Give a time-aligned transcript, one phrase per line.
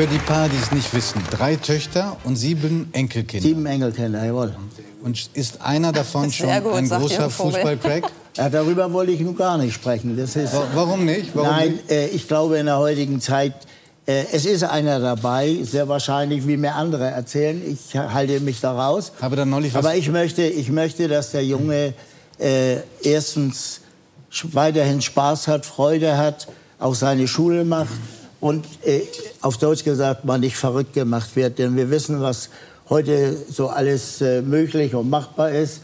[0.00, 3.46] Für die Paar, die es nicht wissen, drei Töchter und sieben Enkelkinder.
[3.46, 4.56] Sieben Enkelkinder, jawohl.
[5.02, 7.28] Und ist einer davon schon gut, ein großer.
[7.28, 8.04] Fußballcrack?
[8.34, 10.16] Ja, darüber wollte ich nun gar nicht sprechen.
[10.16, 11.32] Das ist, Wa- Warum nicht?
[11.34, 11.90] Warum nein, nicht?
[11.90, 13.52] äh, ich glaube in der heutigen Zeit,
[14.06, 17.60] äh, es ist einer dabei, sehr wahrscheinlich, wie mir andere erzählen.
[17.70, 19.12] Ich halte mich da raus.
[19.20, 21.92] Habe da neulich was Aber ich möchte, ich möchte, dass der Junge
[22.38, 23.82] äh, erstens
[24.44, 26.48] weiterhin Spaß hat, Freude hat,
[26.78, 27.90] auch seine Schule macht
[28.40, 29.02] und äh,
[29.42, 31.58] auf Deutsch gesagt mal nicht verrückt gemacht wird.
[31.58, 32.48] Denn wir wissen, was
[32.88, 35.82] heute so alles äh, möglich und machbar ist.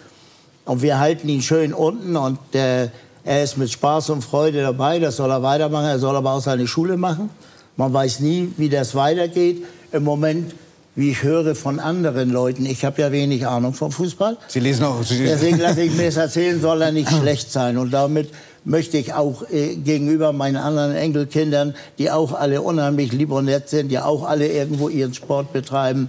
[0.64, 2.88] Und wir halten ihn schön unten und äh,
[3.24, 4.98] er ist mit Spaß und Freude dabei.
[4.98, 5.86] Das soll er weitermachen.
[5.86, 7.30] Er soll aber auch seine Schule machen.
[7.76, 9.64] Man weiß nie, wie das weitergeht.
[9.92, 10.54] Im Moment,
[10.94, 14.38] wie ich höre von anderen Leuten, ich habe ja wenig Ahnung vom Fußball.
[14.48, 15.02] Sie lesen auch.
[15.02, 17.76] Sie Deswegen lasse ich mir das erzählen, soll er nicht schlecht sein.
[17.78, 18.30] Und damit
[18.66, 23.70] möchte ich auch äh, gegenüber meinen anderen Enkelkindern, die auch alle unheimlich lieb und nett
[23.70, 26.08] sind, die auch alle irgendwo ihren Sport betreiben,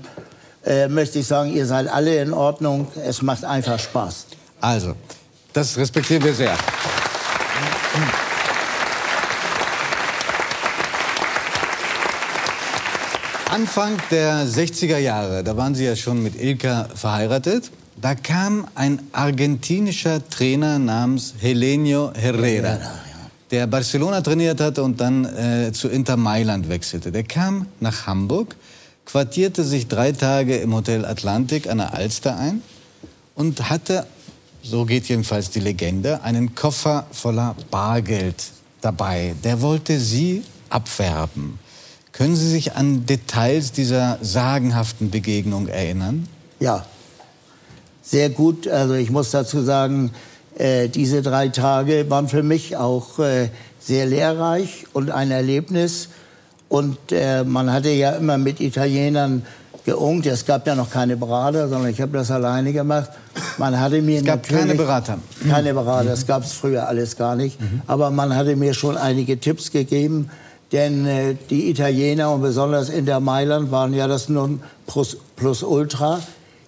[0.66, 2.88] äh, möchte ich sagen, ihr seid alle in Ordnung.
[3.06, 4.26] Es macht einfach Spaß.
[4.60, 4.96] Also,
[5.54, 6.58] das respektieren wir sehr.
[13.52, 17.72] Anfang der 60er Jahre, da waren Sie ja schon mit Ilka verheiratet.
[18.00, 22.78] Da kam ein argentinischer Trainer namens Helenio Herrera,
[23.50, 27.12] der Barcelona trainiert hatte und dann äh, zu Inter Mailand wechselte.
[27.12, 28.56] Der kam nach Hamburg,
[29.06, 32.62] quartierte sich drei Tage im Hotel Atlantik an der Alster ein
[33.34, 34.06] und hatte,
[34.62, 38.44] so geht jedenfalls die Legende, einen Koffer voller Bargeld
[38.82, 39.34] dabei.
[39.44, 41.58] Der wollte sie abwerben.
[42.12, 46.28] Können Sie sich an Details dieser sagenhaften Begegnung erinnern?
[46.60, 46.86] Ja,
[48.10, 48.68] sehr gut.
[48.68, 50.12] Also ich muss dazu sagen,
[50.58, 56.10] äh, diese drei Tage waren für mich auch äh, sehr lehrreich und ein Erlebnis.
[56.70, 59.44] Und äh, man hatte ja immer mit Italienern
[59.86, 60.26] geungt.
[60.26, 63.10] Es gab ja noch keine Berater, sondern ich habe das alleine gemacht.
[63.58, 65.20] Man hatte mir Es gab keine Berater.
[65.50, 67.58] keine Berater, das gab es früher alles gar nicht.
[67.88, 70.30] Aber man hatte mir schon einige Tipps gegeben,
[70.74, 75.64] denn äh, die Italiener und besonders in der Mailand waren ja das nun plus, plus
[75.64, 76.20] ultra.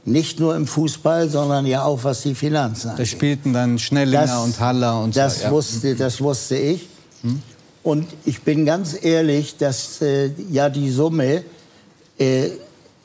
[0.05, 3.07] Nicht nur im Fußball, sondern ja auch was die Finanzen Da angeht.
[3.07, 5.43] spielten dann Schnellinger Das- und Haller und Das, so.
[5.45, 5.51] ja.
[5.51, 6.87] wusste, das wusste ich.
[7.83, 11.43] Und ich bin ganz ehrlich, dass äh, ja die Summe
[12.17, 12.49] äh,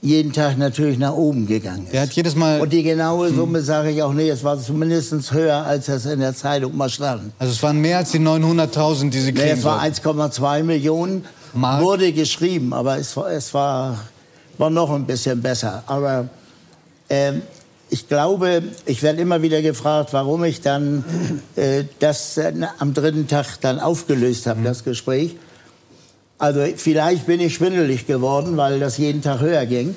[0.03, 1.93] jeden Tag natürlich nach oben gegangen ist.
[1.95, 4.29] Der hat jedes Mal, Und die genaue Summe sage ich auch nicht.
[4.29, 7.33] Es war zumindest höher, als das in der Zeitung mal stand.
[7.39, 10.31] also es waren mehr als die 900.000, die Sie Nee, kriegen es war sollten.
[10.31, 11.25] 1,2 Millionen,
[11.55, 11.83] Mark?
[11.83, 13.99] wurde geschrieben, aber es, war, es war,
[14.59, 15.83] war noch ein bisschen besser.
[15.87, 16.29] Aber
[17.15, 17.43] ähm,
[17.91, 21.05] ich glaube, ich werde immer wieder gefragt, warum ich dann
[21.55, 25.37] äh, das äh, am dritten Tag dann aufgelöst habe, das Gespräch.
[26.39, 29.95] Also vielleicht bin ich schwindelig geworden, weil das jeden Tag höher ging.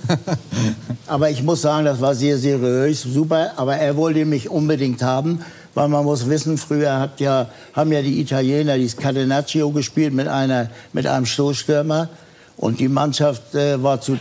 [1.07, 3.53] aber ich muss sagen, das war sehr seriös, super.
[3.56, 8.03] Aber er wollte mich unbedingt haben, weil man muss wissen, früher hat ja, haben ja
[8.03, 12.09] die Italiener dieses Catenaccio gespielt mit, einer, mit einem Stoßstürmer.
[12.57, 14.18] Und die Mannschaft äh, war zu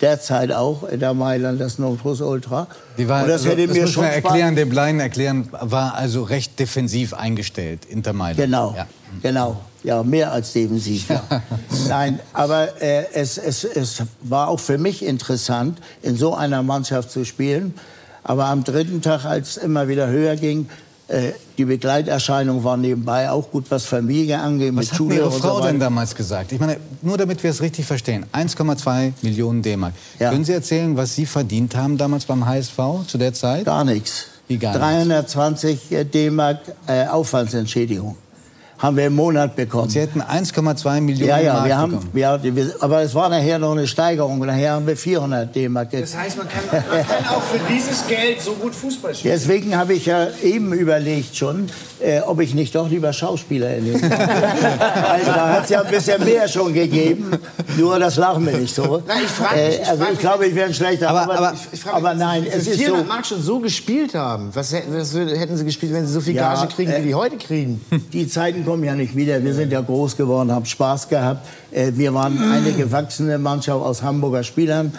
[0.00, 2.68] der Zeit auch in der Mailand das Nonplusultra.
[2.96, 5.48] Die war, Und das also, hätte das mir muss schon man erklären, dem Laien erklären,
[5.60, 8.38] war also recht defensiv eingestellt, Inter Mailand.
[8.38, 8.86] Genau, Ja.
[9.22, 9.60] genau.
[9.82, 11.08] Ja, mehr als defensiv.
[11.08, 11.22] Ja.
[11.88, 17.10] Nein, aber äh, es, es, es war auch für mich interessant, in so einer Mannschaft
[17.10, 17.74] zu spielen.
[18.22, 20.68] Aber am dritten Tag, als es immer wieder höher ging,
[21.10, 25.30] äh, die Begleiterscheinung war nebenbei auch gut, was Familie angeht, Was mit hat Schule Ihre
[25.30, 25.66] so Frau weiter.
[25.68, 26.52] denn damals gesagt?
[26.52, 28.26] Ich meine, nur damit wir es richtig verstehen.
[28.32, 29.94] 1,2 Millionen D-Mark.
[30.18, 30.30] Ja.
[30.30, 33.64] Können Sie erzählen, was Sie verdient haben damals beim HSV zu der Zeit?
[33.64, 34.26] Gar nichts.
[34.48, 35.32] Wie gar nichts?
[35.32, 38.16] 320 äh, D-Mark äh, Aufwandsentschädigung
[38.80, 39.90] haben wir im Monat bekommen.
[39.90, 42.10] Sie hätten 1,2 Millionen Ja, ja, Mark wir haben, bekommen.
[42.12, 44.38] wir, wir, aber es war nachher noch eine Steigerung.
[44.40, 45.90] Nachher haben wir 400 D-Mark.
[45.92, 49.34] Das heißt, man kann, man kann auch für dieses Geld so gut Fußball spielen.
[49.34, 51.68] Deswegen habe ich ja eben überlegt schon,
[52.02, 55.90] äh, ob ich nicht doch lieber Schauspieler in den Also da hat es ja ein
[55.90, 57.30] bisschen mehr schon gegeben.
[57.78, 59.02] Nur das lachen wir nicht so.
[59.06, 61.10] Nein, ich frag mich, ich also frag ich glaube, ich wäre ein schlechter.
[61.10, 63.08] Aber- Aber, aber- Ich frage aber nein, es ist 400 so.
[63.12, 64.50] Mark schon so gespielt haben.
[64.54, 67.08] Was, hätten- was hätten sie gespielt, wenn sie so viel Ja, Gage kriegen, äh, wie
[67.08, 67.80] die heute kriegen?
[68.12, 69.42] Die Zeiten kommen ja nicht wieder.
[69.44, 71.46] Wir sind ja groß geworden, haben Spaß gehabt.
[71.70, 74.92] Äh, Wir waren eine gewachsene Mannschaft aus Hamburger Spielern.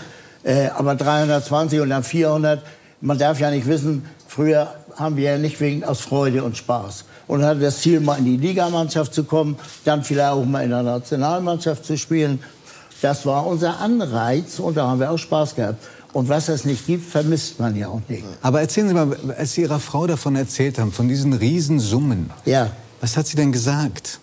[0.44, 2.62] Äh, Aber 320 und dann 400.
[3.02, 7.06] Man darf ja nicht wissen, früher haben wir ja nicht wegen aus Freude und Spaß.
[7.28, 10.70] Und hatte das Ziel, mal in die Ligamannschaft zu kommen, dann vielleicht auch mal in
[10.72, 12.40] der Nationalmannschaft zu spielen.
[13.02, 15.84] Das war unser Anreiz und da haben wir auch Spaß gehabt.
[16.14, 18.24] Und was es nicht gibt, vermisst man ja auch nicht.
[18.42, 22.70] Aber erzählen Sie mal, als Sie Ihrer Frau davon erzählt haben, von diesen Riesensummen, Ja.
[23.00, 24.20] was hat sie denn gesagt?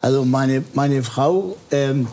[0.00, 2.08] Also meine, meine Frau ähm,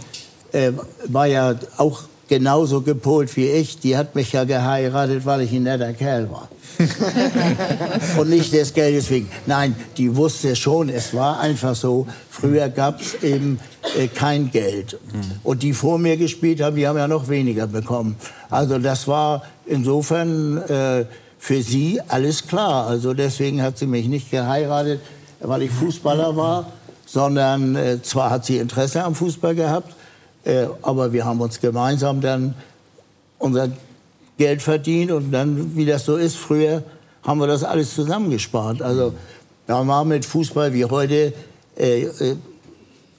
[0.51, 0.73] äh,
[1.07, 3.79] war ja auch genauso gepolt wie ich.
[3.79, 6.49] Die hat mich ja geheiratet, weil ich ein netter Kerl war.
[8.17, 9.29] und nicht des Geldes wegen.
[9.45, 12.07] Nein, die wusste schon, es war einfach so.
[12.29, 13.59] Früher gab es eben
[13.97, 14.99] äh, kein Geld.
[15.43, 18.15] Und die vor mir gespielt haben, die haben ja noch weniger bekommen.
[18.49, 21.05] Also das war insofern äh,
[21.39, 22.87] für sie alles klar.
[22.87, 25.01] Also deswegen hat sie mich nicht geheiratet,
[25.39, 26.71] weil ich Fußballer war,
[27.05, 30.06] sondern äh, zwar hat sie Interesse am Fußball gehabt, äh,
[30.81, 32.55] aber wir haben uns gemeinsam dann
[33.39, 33.69] unser
[34.37, 36.83] Geld verdient und dann, wie das so ist, früher
[37.23, 38.81] haben wir das alles zusammengespart.
[38.81, 39.13] Also
[39.65, 41.33] da war mit Fußball wie heute,
[41.77, 42.35] äh, äh,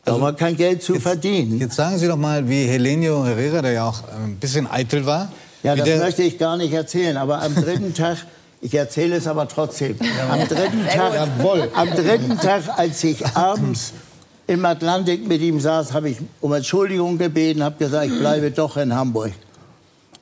[0.05, 1.59] da also, war kein Geld zu jetzt, verdienen.
[1.59, 5.31] Jetzt sagen Sie doch mal, wie Helenio Herrera, der ja auch ein bisschen eitel war.
[5.63, 8.19] Ja, das möchte ich gar nicht erzählen, aber am dritten Tag
[8.61, 9.97] ich erzähle es aber trotzdem.
[10.31, 11.29] Am dritten, Tag,
[11.75, 13.93] am dritten Tag, als ich abends
[14.49, 18.77] im Atlantik mit ihm saß, habe ich um Entschuldigung gebeten, habe gesagt, ich bleibe doch
[18.79, 19.33] in Hamburg.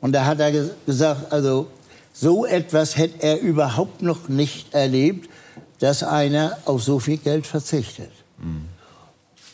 [0.01, 0.53] Und da hat er
[0.85, 1.69] gesagt, also
[2.13, 5.31] so etwas hätte er überhaupt noch nicht erlebt,
[5.79, 8.11] dass einer auf so viel Geld verzichtet.
[8.39, 8.65] Mhm.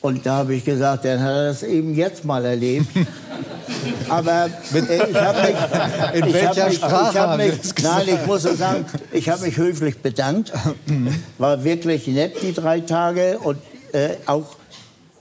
[0.00, 2.86] Und da habe ich gesagt, dann hat er das eben jetzt mal erlebt.
[4.08, 7.52] Aber äh, ich habe mich, in welcher mich, Sprache ich hab mich,
[7.82, 10.50] nein, ich muss sagen, ich habe mich höflich bedankt.
[10.86, 11.14] Mhm.
[11.38, 13.58] War wirklich nett die drei Tage und
[13.92, 14.56] äh, auch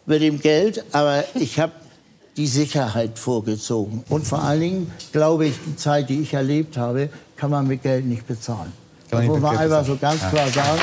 [0.06, 1.74] mit dem Geld, aber ich habe
[2.38, 4.04] die Sicherheit vorgezogen.
[4.10, 7.84] Und vor allen Dingen glaube ich, die Zeit, die ich erlebt habe, kann man mit
[7.84, 8.72] Geld nicht bezahlen.
[9.10, 10.82] Das muss man einfach so ganz klar sagen.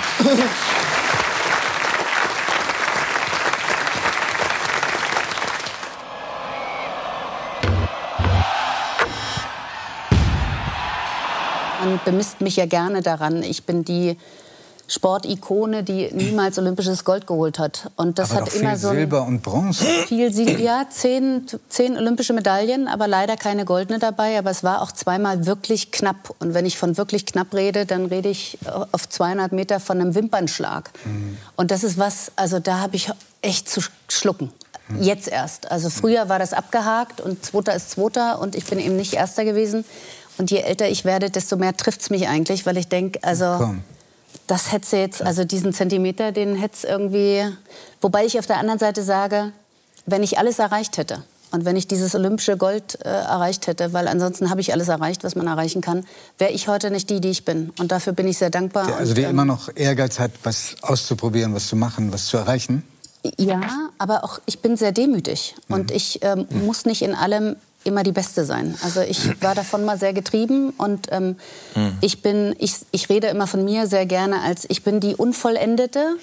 [11.80, 13.42] Man bemisst mich ja gerne daran.
[13.42, 14.16] Ich bin die
[14.88, 17.90] Sportikone, die niemals olympisches Gold geholt hat.
[17.96, 19.84] Und das aber hat immer so Silber und Bronze.
[19.84, 24.38] Viel Silber, ja, zehn, zehn olympische Medaillen, aber leider keine goldene dabei.
[24.38, 26.34] Aber es war auch zweimal wirklich knapp.
[26.38, 28.58] Und wenn ich von wirklich knapp rede, dann rede ich
[28.92, 30.90] auf 200 Meter von einem Wimpernschlag.
[31.04, 31.36] Mhm.
[31.54, 33.10] Und das ist was, also da habe ich
[33.42, 34.50] echt zu schlucken.
[34.88, 35.02] Mhm.
[35.02, 35.70] Jetzt erst.
[35.70, 39.44] Also früher war das abgehakt und Zweiter ist Zweiter und ich bin eben nicht Erster
[39.44, 39.84] gewesen.
[40.38, 43.56] Und je älter ich werde, desto mehr trifft es mich eigentlich, weil ich denke, also
[43.58, 43.82] Komm
[44.48, 47.44] das hätte jetzt, also diesen Zentimeter, den hätte es irgendwie.
[48.00, 49.52] Wobei ich auf der anderen Seite sage,
[50.06, 54.08] wenn ich alles erreicht hätte und wenn ich dieses olympische Gold äh, erreicht hätte, weil
[54.08, 56.04] ansonsten habe ich alles erreicht, was man erreichen kann,
[56.38, 57.72] wäre ich heute nicht die, die ich bin.
[57.78, 58.86] Und dafür bin ich sehr dankbar.
[58.86, 62.38] Der, also der ähm, immer noch Ehrgeiz hat, was auszuprobieren, was zu machen, was zu
[62.38, 62.82] erreichen?
[63.36, 65.74] Ja, aber auch ich bin sehr demütig mhm.
[65.74, 66.66] und ich ähm, mhm.
[66.66, 67.56] muss nicht in allem
[67.88, 68.76] immer die Beste sein.
[68.82, 71.36] Also ich war davon mal sehr getrieben und ähm,
[71.74, 71.98] mhm.
[72.00, 76.16] ich bin, ich, ich rede immer von mir sehr gerne als ich bin die Unvollendete,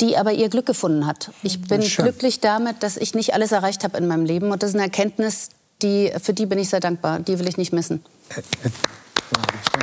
[0.00, 1.30] die aber ihr Glück gefunden hat.
[1.42, 4.70] Ich bin glücklich damit, dass ich nicht alles erreicht habe in meinem Leben und das
[4.70, 5.50] ist eine Erkenntnis,
[5.82, 7.20] die, für die bin ich sehr dankbar.
[7.20, 8.02] Die will ich nicht missen.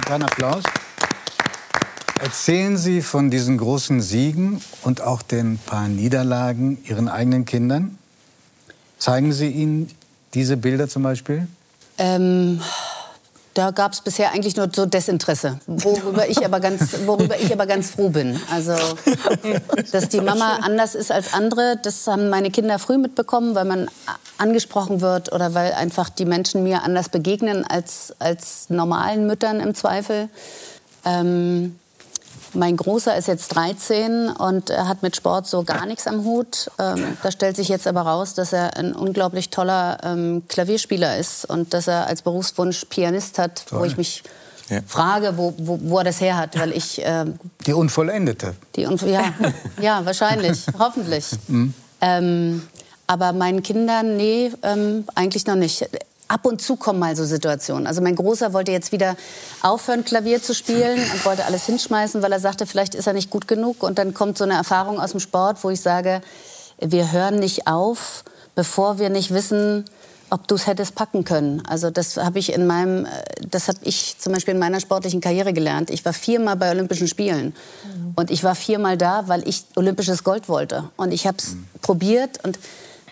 [0.06, 0.64] Kleinen Applaus.
[2.20, 7.98] Erzählen Sie von diesen großen Siegen und auch den paar Niederlagen Ihren eigenen Kindern.
[8.98, 9.92] Zeigen Sie ihnen
[10.36, 11.48] diese Bilder zum Beispiel?
[11.98, 12.62] Ähm,
[13.56, 17.66] da gab es bisher eigentlich nur so Desinteresse, worüber ich, aber ganz, worüber ich aber
[17.66, 18.38] ganz froh bin.
[18.52, 18.74] Also,
[19.94, 23.88] dass die Mama anders ist als andere, das haben meine Kinder früh mitbekommen, weil man
[24.38, 29.74] angesprochen wird oder weil einfach die Menschen mir anders begegnen als, als normalen Müttern im
[29.74, 30.28] Zweifel.
[31.06, 31.80] Ähm,
[32.56, 36.72] mein Großer ist jetzt 13 und er hat mit Sport so gar nichts am Hut.
[36.80, 41.46] Ähm, da stellt sich jetzt aber raus, dass er ein unglaublich toller ähm, Klavierspieler ist
[41.46, 43.80] und dass er als Berufswunsch Pianist hat, Toll.
[43.82, 44.24] wo ich mich
[44.70, 44.80] ja.
[44.86, 48.56] frage, wo, wo, wo, er das her hat, weil ich ähm, die Unvollendete.
[48.76, 49.34] Die Unvo ja,
[49.82, 51.28] ja, wahrscheinlich, hoffentlich.
[51.48, 51.74] Mhm.
[52.02, 52.62] Ähm,
[53.08, 55.88] aber meinen Kindern, nee, ähm, eigentlich noch nicht
[56.28, 57.88] ab und zu kommen mal so Situationen.
[57.88, 59.16] Also mein Großer wollte jetzt wieder
[59.62, 63.30] aufhören, Klavier zu spielen und wollte alles hinschmeißen, weil er sagte, vielleicht ist er nicht
[63.30, 63.84] gut genug.
[63.84, 66.22] Und dann kommt so eine Erfahrung aus dem Sport, wo ich sage,
[66.80, 68.24] wir hören nicht auf,
[68.56, 69.86] bevor wir nicht wissen,
[70.30, 71.62] ob du es hättest packen können.
[71.68, 73.08] Also das habe ich in meinem,
[73.50, 75.90] das habe ich zum Beispiel in meiner sportlichen Karriere gelernt.
[75.92, 77.54] Ich war viermal bei Olympischen Spielen
[77.86, 78.14] mhm.
[78.16, 80.90] und ich war viermal da, weil ich olympisches Gold wollte.
[80.98, 81.66] Und ich habe es mhm.
[81.82, 82.58] probiert und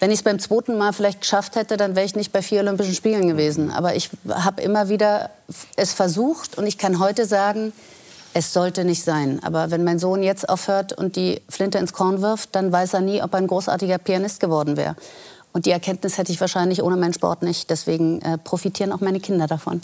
[0.03, 2.59] wenn ich es beim zweiten Mal vielleicht geschafft hätte, dann wäre ich nicht bei vier
[2.59, 3.71] Olympischen Spielen gewesen.
[3.71, 5.29] Aber ich habe immer wieder
[5.77, 7.71] es versucht und ich kann heute sagen,
[8.33, 9.39] es sollte nicht sein.
[9.43, 12.99] Aber wenn mein Sohn jetzt aufhört und die Flinte ins Korn wirft, dann weiß er
[12.99, 14.97] nie, ob er ein großartiger Pianist geworden wäre.
[15.53, 17.69] Und die Erkenntnis hätte ich wahrscheinlich ohne meinen Sport nicht.
[17.69, 19.79] Deswegen äh, profitieren auch meine Kinder davon.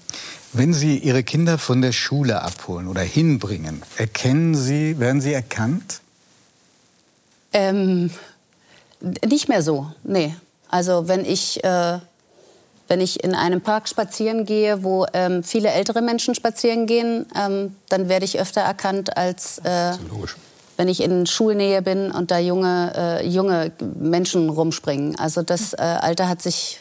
[0.51, 6.01] Wenn Sie Ihre Kinder von der Schule abholen oder hinbringen, erkennen Sie, werden Sie erkannt?
[7.53, 8.11] Ähm,
[9.01, 10.35] nicht mehr so, nee.
[10.69, 11.99] Also wenn ich, äh,
[12.87, 17.75] wenn ich in einem Park spazieren gehe, wo ähm, viele ältere Menschen spazieren gehen, ähm,
[17.89, 19.93] dann werde ich öfter erkannt als äh,
[20.79, 25.19] wenn ich in Schulnähe bin und da junge, äh, junge Menschen rumspringen.
[25.19, 26.79] Also das äh, Alter hat sich,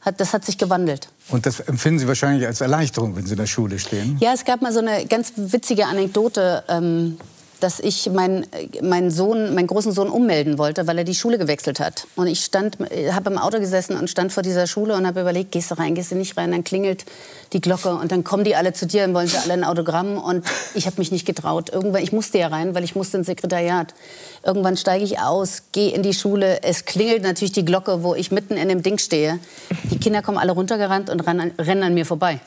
[0.00, 1.08] hat, das hat sich gewandelt.
[1.28, 4.16] Und das empfinden Sie wahrscheinlich als Erleichterung, wenn Sie in der Schule stehen?
[4.20, 6.62] Ja, es gab mal so eine ganz witzige Anekdote.
[6.68, 7.18] Ähm,
[7.62, 8.46] dass ich meinen
[8.80, 12.06] mein Sohn, meinen großen Sohn ummelden wollte, weil er die Schule gewechselt hat.
[12.16, 12.78] Und ich stand,
[13.12, 15.94] habe im Auto gesessen und stand vor dieser Schule und habe überlegt, gehst du rein,
[15.94, 17.04] gehst du nicht rein, dann klingelt
[17.52, 20.18] die Glocke und dann kommen die alle zu dir und wollen sie alle ein Autogramm
[20.18, 21.70] und ich habe mich nicht getraut.
[21.70, 23.94] Irgendwann, ich musste ja rein, weil ich musste ins Sekretariat.
[24.44, 28.32] Irgendwann steige ich aus, gehe in die Schule, es klingelt natürlich die Glocke, wo ich
[28.32, 29.38] mitten in dem Ding stehe.
[29.84, 32.40] Die Kinder kommen alle runtergerannt und rennen, rennen an mir vorbei.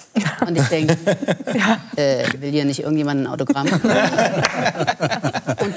[0.46, 0.98] Und ich denke,
[1.96, 3.68] äh, will hier nicht irgendjemand ein Autogramm?
[3.72, 3.82] und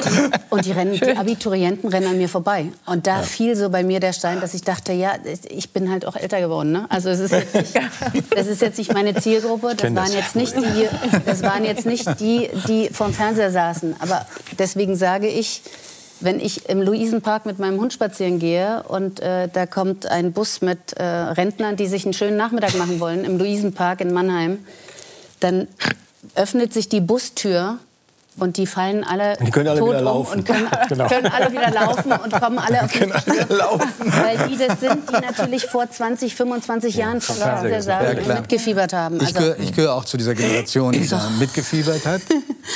[0.04, 2.66] die, und die, rennen, die Abiturienten rennen an mir vorbei.
[2.87, 3.22] Und da ja.
[3.22, 5.12] fiel so bei mir der Stein, dass ich dachte, ja,
[5.48, 6.72] ich bin halt auch älter geworden.
[6.72, 6.87] Ne?
[6.88, 7.75] Also es ist jetzt nicht,
[8.34, 9.76] das ist jetzt nicht meine Zielgruppe.
[9.76, 10.88] Das waren jetzt nicht die,
[11.25, 13.94] das waren jetzt nicht die, die vorm Fernseher saßen.
[14.00, 14.26] Aber
[14.58, 15.62] deswegen sage ich,
[16.20, 20.60] wenn ich im Luisenpark mit meinem Hund spazieren gehe und äh, da kommt ein Bus
[20.60, 24.58] mit äh, Rentnern, die sich einen schönen Nachmittag machen wollen, im Luisenpark in Mannheim,
[25.40, 25.68] dann
[26.34, 27.78] öffnet sich die Bustür
[28.38, 30.33] und die fallen alle, die können alle tot wieder laufen.
[30.33, 31.09] um und können, genau.
[31.09, 33.88] können, alle wieder laufen und kommen alle auf die laufen.
[34.07, 37.62] Weil die das sind, die natürlich vor 20, 25 ja, Jahren schon ja,
[38.35, 39.21] mitgefiebert haben.
[39.21, 42.23] Also, ich, gehöre, auch zu dieser Generation, die da mitgefiebert hat.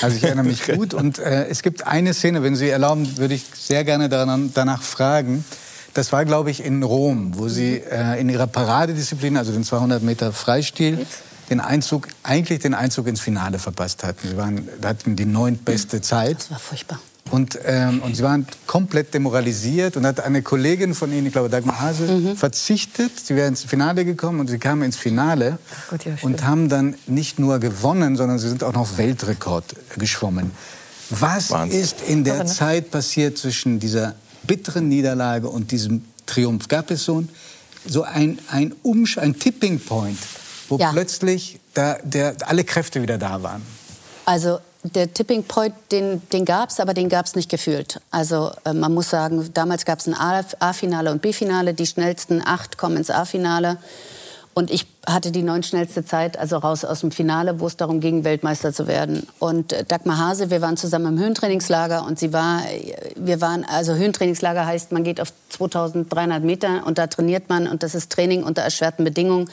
[0.02, 0.94] Also ich erinnere mich gut.
[0.94, 4.82] Und äh, es gibt eine Szene, wenn Sie erlauben, würde ich sehr gerne daran, danach
[4.82, 5.44] fragen.
[5.94, 10.02] Das war, glaube ich, in Rom, wo Sie äh, in Ihrer Paradedisziplin, also den 200
[10.02, 11.22] Meter Freistil, Jetzt?
[11.52, 14.28] Den Einzug, eigentlich den Einzug ins Finale verpasst hatten.
[14.28, 16.38] Sie waren, hatten die neuntbeste Zeit.
[16.38, 16.98] Das war furchtbar.
[17.30, 21.48] Und, ähm, und sie waren komplett demoralisiert und hat eine Kollegin von ihnen, ich glaube
[21.48, 22.36] Dagmar Hase, mhm.
[22.36, 23.12] verzichtet.
[23.18, 26.94] Sie wäre ins Finale gekommen und sie kamen ins Finale Gott, ja, und haben dann
[27.06, 30.50] nicht nur gewonnen, sondern sie sind auch noch Weltrekord geschwommen.
[31.10, 31.80] Was Wahnsinn.
[31.80, 36.68] ist in der Zeit passiert zwischen dieser bitteren Niederlage und diesem Triumph?
[36.68, 37.28] Gab es so ein,
[37.86, 40.18] so ein, ein, Umsch ein Tipping Point?
[40.72, 40.90] Wo ja.
[40.90, 43.62] plötzlich da, der, alle Kräfte wieder da waren?
[44.24, 48.00] Also der Tipping Point, den, den gab es, aber den gab es nicht gefühlt.
[48.10, 51.74] Also äh, man muss sagen, damals gab es ein A-Finale und B-Finale.
[51.74, 53.76] Die schnellsten acht kommen ins A-Finale.
[54.54, 58.00] Und ich hatte die neun schnellste Zeit, also raus aus dem Finale, wo es darum
[58.00, 59.26] ging, Weltmeister zu werden.
[59.38, 62.62] Und äh, Dagmar Hase, wir waren zusammen im Höhentrainingslager und sie war,
[63.16, 67.82] wir waren, also Höhentrainingslager heißt, man geht auf 2300 Meter und da trainiert man und
[67.82, 69.48] das ist Training unter erschwerten Bedingungen.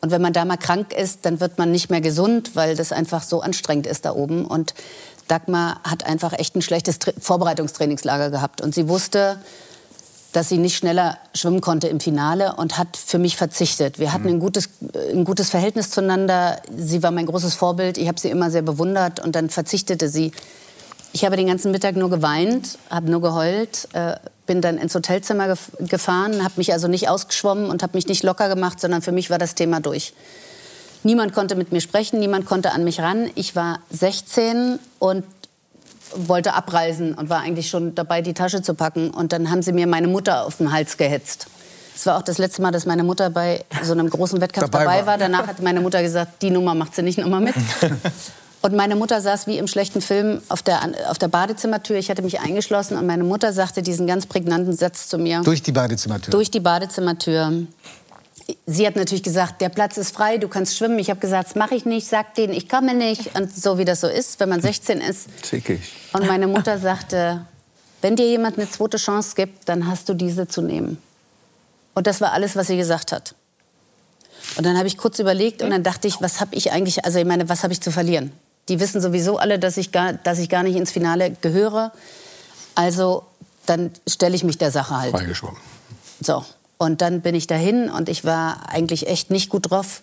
[0.00, 2.92] Und wenn man da mal krank ist, dann wird man nicht mehr gesund, weil das
[2.92, 4.44] einfach so anstrengend ist da oben.
[4.44, 4.74] Und
[5.26, 8.60] Dagmar hat einfach echt ein schlechtes Tra Vorbereitungstrainingslager gehabt.
[8.60, 9.38] Und sie wusste,
[10.32, 13.98] dass sie nicht schneller schwimmen konnte im Finale und hat für mich verzichtet.
[13.98, 14.34] Wir hatten mhm.
[14.34, 14.68] ein gutes,
[15.12, 16.60] ein gutes Verhältnis zueinander.
[16.76, 17.98] Sie war mein großes Vorbild.
[17.98, 19.20] Ich habe sie immer sehr bewundert.
[19.20, 20.32] Und dann verzichtete sie.
[21.12, 23.88] Ich habe den ganzen Mittag nur geweint, habe nur geheult.
[23.94, 24.16] Äh,
[24.48, 28.24] bin dann ins Hotelzimmer gef gefahren, habe mich also nicht ausgeschwommen und habe mich nicht
[28.24, 30.12] locker gemacht, sondern für mich war das Thema durch.
[31.04, 33.30] Niemand konnte mit mir sprechen, niemand konnte an mich ran.
[33.36, 35.24] Ich war 16 und
[36.16, 39.10] wollte abreisen und war eigentlich schon dabei, die Tasche zu packen.
[39.10, 41.46] Und dann haben sie mir meine Mutter auf den Hals gehetzt.
[41.94, 44.84] Es war auch das letzte Mal, dass meine Mutter bei so einem großen Wettkampf dabei,
[44.84, 45.06] dabei war.
[45.06, 45.18] war.
[45.18, 47.54] Danach hat meine Mutter gesagt, die Nummer macht sie nicht nochmal mit.
[48.60, 51.96] Und meine Mutter saß wie im schlechten Film auf der, auf der Badezimmertür.
[51.96, 55.42] Ich hatte mich eingeschlossen und meine Mutter sagte diesen ganz prägnanten Satz zu mir.
[55.42, 56.32] Durch die Badezimmertür?
[56.32, 57.66] Durch die Badezimmertür.
[58.66, 60.98] Sie hat natürlich gesagt, der Platz ist frei, du kannst schwimmen.
[60.98, 63.36] Ich habe gesagt, das mache ich nicht, sag denen, ich komme nicht.
[63.36, 65.28] Und so wie das so ist, wenn man 16 ist.
[65.44, 65.80] Zickig.
[66.12, 67.46] Und meine Mutter sagte,
[68.00, 70.98] wenn dir jemand eine zweite Chance gibt, dann hast du diese zu nehmen.
[71.94, 73.34] Und das war alles, was sie gesagt hat.
[74.56, 77.18] Und dann habe ich kurz überlegt und dann dachte ich, was habe ich eigentlich, also
[77.18, 78.32] ich meine, was habe ich zu verlieren?
[78.68, 81.92] Die wissen sowieso alle, dass ich gar, dass ich gar nicht ins Finale gehöre.
[82.74, 83.24] Also
[83.66, 85.10] dann stelle ich mich der Sache halt.
[85.10, 85.60] Freigeschwommen.
[86.20, 86.44] So.
[86.78, 90.00] Und dann bin ich dahin und ich war eigentlich echt nicht gut drauf.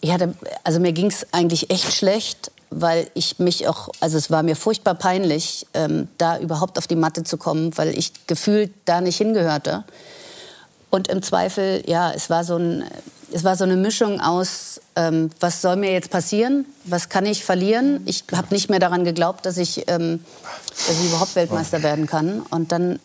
[0.00, 4.30] Ich hatte, also mir ging es eigentlich echt schlecht, weil ich mich auch, also es
[4.30, 8.70] war mir furchtbar peinlich, ähm, da überhaupt auf die Matte zu kommen, weil ich gefühlt
[8.84, 9.84] da nicht hingehörte.
[10.90, 12.84] Und im Zweifel, ja, es war so, ein,
[13.32, 16.66] es war so eine Mischung aus, ähm, was soll mir jetzt passieren?
[16.84, 18.00] Was kann ich verlieren?
[18.06, 20.24] Ich habe nicht mehr daran geglaubt, dass ich, ähm,
[20.86, 22.40] dass ich überhaupt Weltmeister werden kann.
[22.50, 22.98] Und dann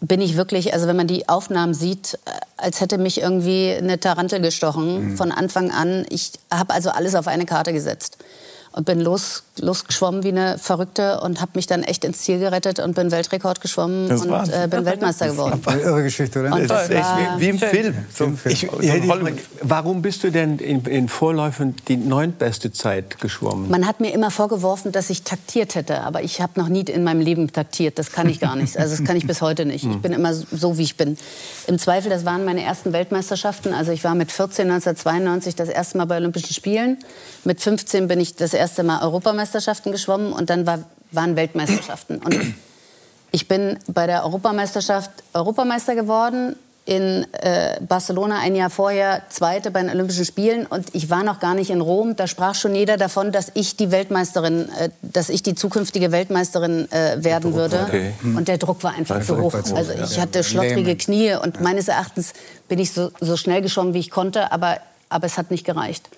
[0.00, 3.98] bin ich wirklich, also wenn man die Aufnahmen sieht, äh, als hätte mich irgendwie eine
[3.98, 5.16] Tarantel gestochen mhm.
[5.16, 6.06] von Anfang an.
[6.10, 8.18] Ich habe also alles auf eine Karte gesetzt.
[8.72, 12.78] Und bin los, losgeschwommen wie eine Verrückte und habe mich dann echt ins Ziel gerettet
[12.78, 15.60] und bin Weltrekord geschwommen Das und äh, bin Weltmeister geworden.
[15.66, 16.52] Eine irre Geschichte, oder?
[16.54, 17.94] Und Das ist echt war- wie, wie im Film.
[18.14, 18.38] So, Film.
[18.52, 19.32] ich, ich mal-
[19.62, 23.68] warum bist du denn in, in Vorläufen die neuntbeste Zeit geschwommen?
[23.70, 27.02] Man hat mir immer vorgeworfen, dass ich taktiert hätte, aber ich habe noch nie in
[27.04, 27.98] meinem Leben taktiert.
[27.98, 28.76] Das kann ich gar nicht.
[28.78, 29.84] Also das kann ich bis heute nicht.
[29.84, 31.16] Ich bin immer so, wie ich bin.
[31.66, 33.72] Im Zweifel, das waren meine ersten Weltmeisterschaften.
[33.72, 36.98] Also ich war mit 14 1992 das erste Mal bei Olympischen Spielen.
[37.44, 42.18] Mit 15 bin ich das erste Mal Europameisterschaften geschwommen und dann war, waren Weltmeisterschaften.
[42.18, 42.36] Und
[43.30, 46.56] ich bin bei der Europameisterschaft Europameister geworden.
[46.84, 51.38] In äh, Barcelona ein Jahr vorher Zweite bei den Olympischen Spielen und ich war noch
[51.38, 52.16] gar nicht in Rom.
[52.16, 56.90] Da sprach schon jeder davon, dass ich die Weltmeisterin, äh, dass ich die zukünftige Weltmeisterin
[56.90, 57.84] äh, werden würde.
[57.86, 58.14] okay.
[58.22, 59.52] Und der Druck war einfach zu hoch.
[59.52, 60.02] Also ja.
[60.02, 60.96] ich hatte schlottrige.
[60.96, 62.32] Knie und meines Erachtens
[62.68, 64.78] bin ich so, so schnell geschwommen, wie ich konnte, aber,
[65.10, 66.08] aber es hat nicht gereicht.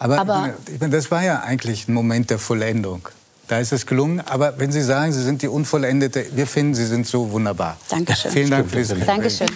[0.00, 3.06] Aber, Aber- ich meine, das war ja eigentlich ein Moment der Vollendung.
[3.48, 4.20] Da ist es gelungen.
[4.20, 7.76] Aber wenn Sie sagen, Sie sind die Unvollendete, wir finden, Sie sind so wunderbar.
[7.88, 8.30] Dankeschön.
[8.32, 9.06] Vielen Dank für dieses Gespräch.
[9.06, 9.48] Dankeschön.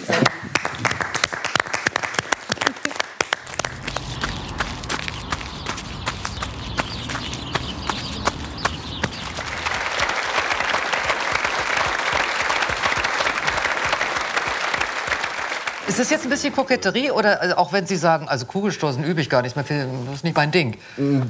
[16.05, 19.29] Das jetzt ein bisschen Koketterie oder also auch wenn Sie sagen, also Kugelstoßen übe ich
[19.29, 20.77] gar nicht mehr, das ist nicht mein Ding.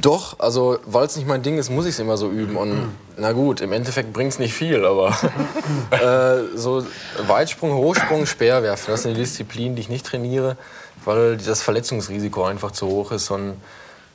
[0.01, 2.57] Doch, also weil es nicht mein Ding ist, muss ich es immer so üben.
[2.57, 5.17] Und na gut, im Endeffekt bringt es nicht viel, aber
[5.91, 6.85] äh, so
[7.25, 10.57] Weitsprung, Hochsprung, Speerwerfen, das sind die Disziplinen, die ich nicht trainiere,
[11.05, 13.31] weil das Verletzungsrisiko einfach zu hoch ist.
[13.31, 13.55] Und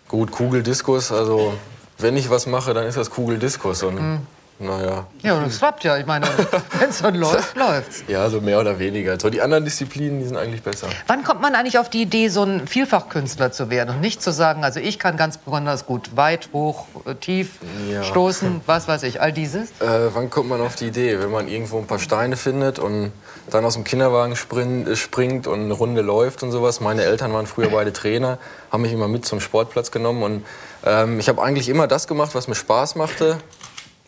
[0.08, 1.54] gut, Kugeldiskus, also
[1.98, 3.82] wenn ich was mache, dann ist das Kugeldiskus.
[3.82, 4.26] Und
[4.60, 5.96] naja, Ja, das klappt ja.
[5.96, 6.26] Ich meine,
[6.78, 8.04] wenn es dann läuft, läuft's.
[8.08, 9.18] ja, so mehr oder weniger.
[9.18, 10.88] So die anderen Disziplinen, die sind eigentlich besser.
[11.06, 14.32] Wann kommt man eigentlich auf die Idee, so ein Vielfachkünstler zu werden und nicht zu
[14.32, 17.52] sagen, also ich kann ganz besonders gut weit, hoch, äh, tief
[17.90, 18.02] Ja.
[18.04, 19.70] stoßen, was weiß ich, all dieses?
[19.80, 21.18] Äh, wann kommt man auf die Idee?
[21.20, 23.12] Wenn man irgendwo ein paar Steine findet und
[23.50, 26.80] dann aus dem Kinderwagen äh, springt und eine Runde läuft und sowas.
[26.80, 28.38] Meine Eltern waren früher beide Trainer,
[28.70, 30.46] haben mich immer mit zum Sportplatz genommen und
[30.84, 33.38] ähm, ich habe eigentlich immer das gemacht, was mir Spaß machte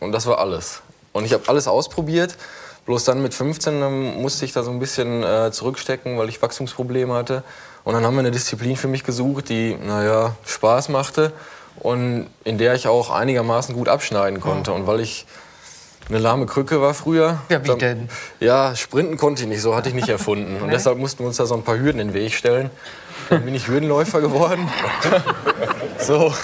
[0.03, 0.83] und das war alles.
[1.12, 2.37] Und ich habe alles ausprobiert.
[2.87, 6.43] Bloß dann mit 15 ähm, musste ich da so ein bisschen äh, zurückstecken, weil ich
[6.43, 7.45] Wachstumsprobleme hatte.
[7.85, 11.33] Und dann haben wir eine Disziplin für mich gesucht, die, naja, Spaß machte
[11.81, 14.73] und in der ich auch einigermaßen gut abschneiden konnte.
[14.73, 15.27] Und weil ich
[16.09, 17.38] eine lahme Krücke war früher.
[17.49, 18.09] Ja, wie dann- denn?
[18.41, 20.61] Ja, sprinten konnte ich nicht, so hatte ich nicht erfunden.
[20.61, 22.71] Und deshalb mussten wir uns da so ein paar Hürden in den Weg stellen.
[23.31, 24.69] Dann bin ich Hürdenläufer geworden.
[25.99, 26.35] so,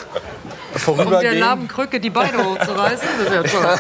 [0.87, 1.41] Um der vorübergehend.
[1.41, 3.79] lahmen Krücke die Beine hochzureißen, das ist ja toll.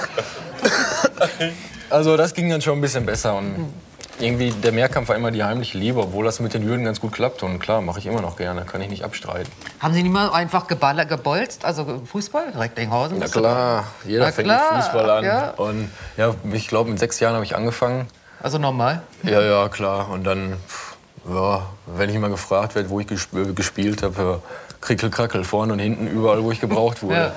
[1.90, 3.34] Also das ging dann schon ein bisschen besser.
[3.36, 3.72] Und
[4.20, 7.12] irgendwie der Mehrkampf war immer die heimliche Liebe, obwohl das mit den Hürden ganz gut
[7.12, 7.42] klappt.
[7.42, 9.50] Und klar, mache ich immer noch gerne, kann ich nicht abstreiten.
[9.80, 13.18] Haben Sie nicht mal einfach geballer, gebolzt, also Fußball, Recklinghausen?
[13.18, 15.24] Na klar, jeder Na fängt klar, mit Fußball an.
[15.24, 15.50] ja.
[15.50, 18.06] Und ja, ich glaube, mit sechs Jahren habe ich angefangen.
[18.42, 19.02] Also normal.
[19.22, 20.10] Ja, ja, klar.
[20.10, 20.56] Und dann,
[21.28, 24.42] ja, wenn ich mal gefragt werde, wo ich gesp gespielt habe,
[24.88, 27.32] ja, krickel, krackel, vorne und hinten, überall, wo ich gebraucht wurde.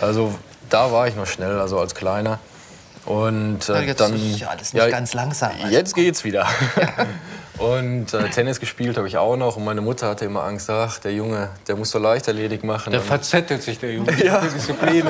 [0.00, 0.34] Also
[0.68, 2.38] da war ich noch schnell, also als Kleiner.
[3.06, 5.74] Und Ja, äh, jetzt dann ist ja alles nicht ganz langsam, also.
[5.74, 6.46] Jetzt geht's wieder.
[7.60, 9.56] Und äh, Tennis gespielt habe ich auch noch.
[9.56, 12.90] Und meine Mutter hatte immer Angst, ach, der Junge, der muss doch Leichtathletik machen.
[12.90, 14.10] Der Und- verzettelt sich, der Junge.
[14.24, 14.40] Ja.
[14.40, 15.04] Die Disziplin.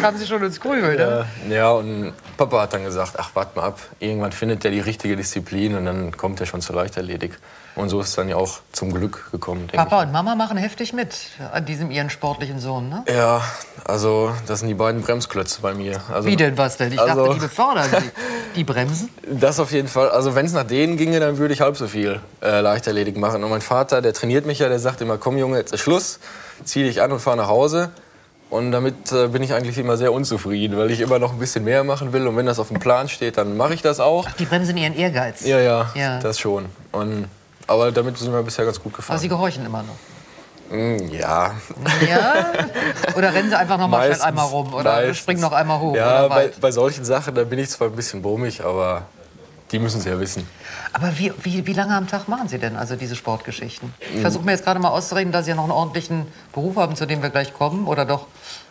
[0.00, 1.26] Kamen Sie schon ins Grübeln, ne?
[1.48, 5.16] Ja, und Papa hat dann gesagt, ach, wart mal ab, irgendwann findet er die richtige
[5.16, 7.38] Disziplin und dann kommt er schon zur Leichtathletik.
[7.76, 10.92] Und so ist es dann ja auch zum Glück gekommen, Papa und Mama machen heftig
[10.92, 11.14] mit
[11.52, 13.04] an diesem ihren sportlichen Sohn, ne?
[13.08, 13.42] Ja,
[13.84, 16.00] also das sind die beiden Bremsklötze bei mir.
[16.12, 16.92] Also, Wie denn was denn?
[16.92, 18.10] Ich also- dachte, die befördern Sie.
[18.56, 19.10] Die bremsen?
[19.30, 20.08] Das auf jeden Fall.
[20.10, 23.44] Also wenn es nach denen ginge, dann würde ich halb so viel äh, Leichtathletik machen.
[23.44, 26.18] Und mein Vater, der trainiert mich ja, der sagt immer, komm Junge, jetzt ist Schluss,
[26.64, 27.90] zieh dich an und fahr nach Hause.
[28.50, 31.62] Und damit äh, bin ich eigentlich immer sehr unzufrieden, weil ich immer noch ein bisschen
[31.62, 32.26] mehr machen will.
[32.26, 34.28] Und wenn das auf dem Plan steht, dann mache ich das auch.
[34.40, 35.46] Die bremsen ihren Ehrgeiz.
[35.46, 36.18] Ja, ja, Ja.
[36.18, 36.66] das schon.
[36.90, 37.28] Und,
[37.68, 39.28] aber damit sind wir bisher ganz gut Aber Sie gefahren.
[39.28, 40.76] gehorchen immer noch.
[40.76, 41.52] Mm, ja,
[42.08, 42.46] Ja?
[43.16, 44.74] Oder rennen Sie einfach noch mal schnell einmal rum?
[44.74, 45.18] Oder meistens.
[45.18, 45.94] springen noch einmal hoch?
[45.94, 49.02] ja bei, bei solchen Sachen, da bin ich zwar ein bisschen brummig, aber
[49.72, 50.46] die müssen sie ja wissen.
[50.92, 53.94] Aber wie, wie, wie lange am Tag machen Sie denn also diese Sportgeschichten?
[54.14, 56.96] Ich versuche mir jetzt gerade mal auszureden, dass Sie ja noch einen ordentlichen Beruf haben,
[56.96, 57.86] zu dem wir gleich kommen.
[57.86, 58.26] Oder doch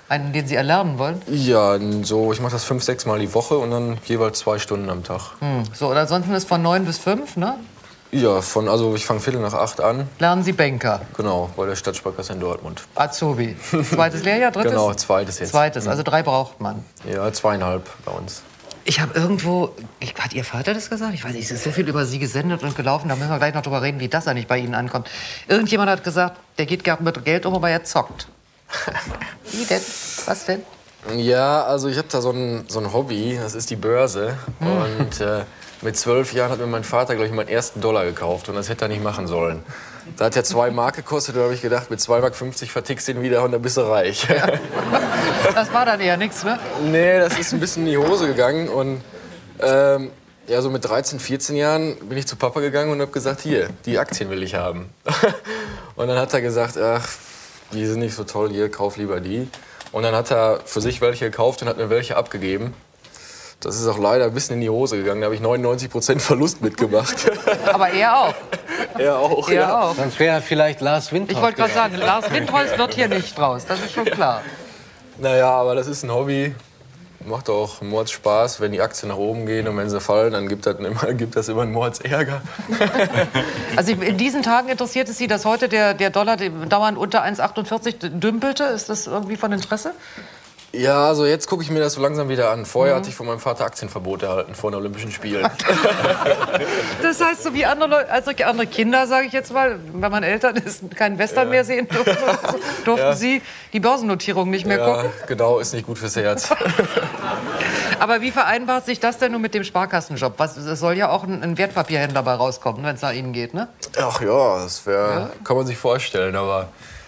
[0.10, 1.22] einen, den Sie erlernen wollen.
[1.28, 4.90] Ja, so, ich mache das fünf, sechs Mal die Woche und dann jeweils zwei Stunden
[4.90, 5.22] am Tag.
[5.40, 5.64] Hm.
[5.74, 7.56] So, oder ansonsten ist von neun bis fünf, ne?
[8.12, 11.76] Ja, von, also ich fange Viertel nach acht an, Lernen Sie Banker, genau, bei der
[11.76, 12.82] Stadtsparkasse in Dortmund.
[12.96, 13.56] Azubi.
[13.84, 14.72] Zweites Lehrjahr, drittes?
[14.72, 15.52] Genau, zweites jetzt.
[15.52, 16.84] Zweites, also drei braucht man.
[17.08, 18.42] Ja, zweieinhalb bei uns.
[18.86, 21.14] Ich habe irgendwo, ich, hat Ihr Vater das gesagt?
[21.14, 23.38] Ich weiß nicht, es ist so viel über Sie gesendet und gelaufen, da müssen wir
[23.38, 25.10] gleich noch drüber reden, wie das eigentlich bei Ihnen ankommt.
[25.48, 28.28] Irgendjemand hat gesagt, der geht gern mit Geld um, aber er zockt.
[29.52, 29.82] Wie denn?
[30.26, 30.62] Was denn?
[31.16, 34.38] Ja, also ich habe da so ein, so ein Hobby, das ist die Börse.
[34.60, 35.44] Und äh,
[35.82, 38.70] mit zwölf Jahren hat mir mein Vater, glaube ich, meinen ersten Dollar gekauft und das
[38.70, 39.64] hätte er nicht machen sollen.
[40.18, 43.14] Da hat er zwei Mark gekostet, da habe ich gedacht, mit 2,50 Mark vertickst du
[43.14, 44.28] ihn wieder und dann bist du reich.
[45.54, 46.60] Das war dann eher nichts, ne?
[46.84, 49.02] nee, das ist ein bisschen in die Hose gegangen und
[49.62, 50.12] ähm,
[50.48, 53.70] ja, so mit 13, 14 Jahren bin ich zu Papa gegangen und habe gesagt, hier,
[53.86, 54.90] die Aktien will ich haben.
[55.96, 57.08] und dann hat er gesagt, ach,
[57.72, 59.48] die sind nicht so toll, hier, kauf lieber die.
[59.92, 62.74] Und dann hat er für sich welche gekauft und hat mir welche abgegeben.
[63.62, 65.20] Das ist auch leider ein bisschen in die Hose gegangen.
[65.20, 67.30] Da habe ich 99% Verlust mitgemacht.
[67.74, 68.36] Aber er auch.
[68.98, 69.50] er auch.
[69.50, 69.82] Er ja.
[69.82, 69.96] auch.
[69.96, 71.36] Sonst wäre vielleicht Lars Windhaus.
[71.36, 73.66] Ich wollte gerade sagen, Lars Windholz wird hier nicht raus.
[73.68, 74.44] Das ist schon klar.
[75.18, 76.56] Naja, aber das ist ein Hobby.
[77.26, 80.48] Macht auch Mords Spaß, wenn die Aktien nach oben gehen und wenn sie fallen, dann
[80.48, 82.42] gibt das immer, gibt das immer einen Mords Ärger.
[83.76, 88.20] Also in diesen Tagen interessiert es Sie, dass heute der, der Dollar dauernd unter 1,48
[88.20, 88.64] dümpelte.
[88.64, 89.94] Ist das irgendwie von Interesse?
[90.72, 92.66] Ja, also jetzt gucke ich mir das so langsam wieder an.
[92.66, 95.50] Vorher hatte ich von meinem Vater Aktienverbot erhalten vor den Olympischen Spielen.
[97.02, 100.22] Das heißt, so wie andere, Leute, also andere Kinder, sage ich jetzt mal, wenn man
[100.24, 102.18] Eltern ist, keinen Western mehr sehen durften,
[102.86, 103.14] durften Ja.
[103.16, 103.42] Sie
[103.74, 105.10] die Börsennotierung nicht mehr ja, gucken.
[105.28, 106.50] genau, ist nicht gut fürs Herz.
[108.00, 110.34] Aber wie vereinbart sich das denn nun mit dem Sparkassenjob?
[110.38, 113.54] Was, es soll ja auch ein, ein Wertpapierhändler bei rauskommen, wenn es nach Ihnen geht,
[113.54, 113.70] ne?
[113.98, 116.68] Ach ja, das wär, kann man sich vorstellen, aber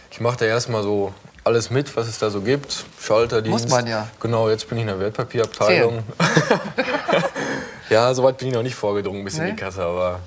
[0.10, 2.86] ich mache da erstmal so alles mit, was es da so gibt.
[3.00, 3.66] Schalterdienst.
[3.66, 4.08] Muss man ja.
[4.20, 6.04] Genau, jetzt bin ich in der Wertpapierabteilung.
[7.90, 9.50] ja, soweit bin ich noch nicht vorgedrungen bis in Nee?
[9.52, 10.20] die Kasse, aber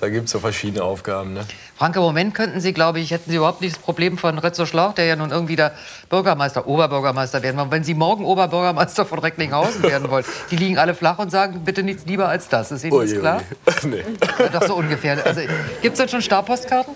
[0.00, 1.34] da gibt es so verschiedene Aufgaben.
[1.34, 1.46] Ne?
[1.76, 4.66] Frank, im Moment könnten Sie, glaube ich, hätten Sie überhaupt nicht das Problem von Retzo
[4.66, 5.72] Schlauch, der ja nun irgendwie der
[6.08, 7.66] Bürgermeister, Oberbürgermeister werden will.
[7.70, 11.82] Wenn Sie morgen Oberbürgermeister von Recklinghausen werden wollen, die liegen alle flach und sagen, bitte
[11.82, 12.72] nichts lieber als das.
[12.72, 13.42] Ist Ihnen das klar?
[13.84, 14.02] nee.
[14.38, 15.24] Ja, doch so ungefähr.
[15.24, 15.42] Also,
[15.82, 16.94] Gibt es denn schon Starpostkarten?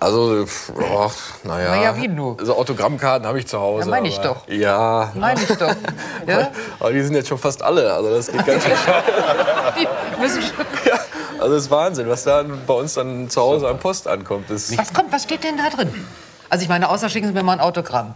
[0.00, 0.44] Also,
[0.78, 1.10] oh,
[1.42, 1.70] naja.
[1.70, 2.36] Naja, wie nur?
[2.38, 3.86] Also Autogrammkarten habe ich zu Hause.
[3.86, 4.48] Ja, meine ich aber- doch.
[4.48, 5.10] Ja.
[5.14, 5.74] Meine ich doch.
[6.26, 6.50] Ja?
[6.78, 7.92] Aber die sind jetzt schon fast alle.
[7.92, 9.02] Also das geht ganz schön schnell.
[9.78, 10.50] Die müssen schon
[10.84, 10.98] Ja,
[11.40, 14.50] also das ist Wahnsinn, was da bei uns dann zu Hause an Post ankommt.
[14.50, 15.92] Was kommt, was steht denn da drin?
[16.48, 18.14] Also ich meine, außer schicken Sie mir mal ein Autogramm.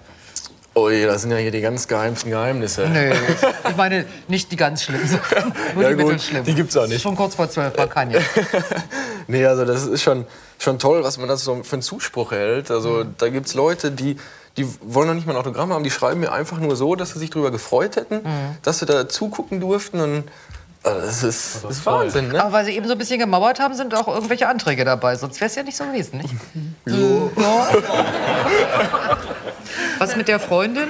[0.75, 2.89] Oh je, das sind ja hier die ganz geheimsten Geheimnisse.
[2.89, 3.13] Nö,
[3.71, 6.45] ich meine nicht die ganz schlimmen Sachen, nur Ja, die mittelschlimmen.
[6.45, 7.03] die gibt's auch nicht.
[7.03, 8.21] Schon kurz vor zwölf, man kann ja.
[9.27, 10.27] Nee, also das ist schon,
[10.59, 12.71] schon toll, was man das so für einen Zuspruch erhält.
[12.71, 14.17] Also da gibt es Leute, die,
[14.57, 17.13] die wollen noch nicht mal ein Autogramm haben, die schreiben mir einfach nur so, dass
[17.13, 18.21] sie sich darüber gefreut hätten,
[18.63, 20.01] dass sie da zugucken durften.
[20.01, 20.25] Und
[20.85, 22.43] also das ist, das ist Wahnsinn, ne?
[22.43, 25.15] Aber weil Sie eben so ein bisschen gemauert haben, sind auch irgendwelche Anträge dabei.
[25.15, 26.35] Sonst wäre es ja nicht so gewesen, nicht?
[26.87, 27.69] Ja.
[30.03, 30.89] Was mit der Freundin?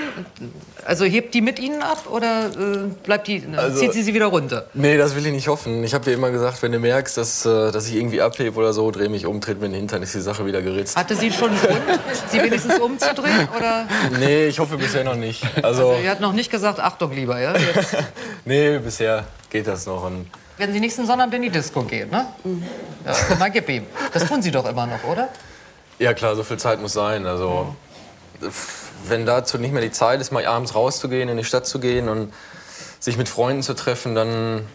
[0.86, 4.26] Also hebt die mit Ihnen ab oder äh, bleibt die, Also- zieht sie sie wieder
[4.26, 4.66] runter?
[4.74, 5.84] Nee, das will ich nicht hoffen.
[5.84, 8.72] Ich habe dir immer gesagt, wenn du merkst, dass, äh, dass ich irgendwie abhebe oder
[8.72, 10.96] so, dreh mich um, tritt mir in den Hintern, ist die Sache wieder geritzt.
[10.96, 11.82] Hatte sie schon einen Grund,
[12.30, 13.48] sie wenigstens umzudrehen?
[13.56, 13.86] Oder
[14.18, 15.44] Nee, ich hoffe bisher noch nicht.
[15.62, 17.54] Also, sie hat noch nicht gesagt, Achtung lieber, ja?
[17.56, 17.96] Jetzt
[18.46, 20.04] nee, bisher geht das noch.
[20.04, 20.26] Und
[20.58, 22.26] werden Sie nächsten Sonntag in die Disco gehen, ne?
[23.04, 23.84] Ja, mal gib ihm.
[24.12, 25.28] Das tun Sie doch immer noch, oder?
[25.98, 27.26] ja klar, so viel Zeit muss sein.
[27.26, 27.76] Also,
[29.08, 32.08] wenn dazu nicht mehr die Zeit ist, mal abends rauszugehen, in die Stadt zu gehen
[32.08, 32.32] und
[33.00, 34.66] sich mit Freunden zu treffen, dann,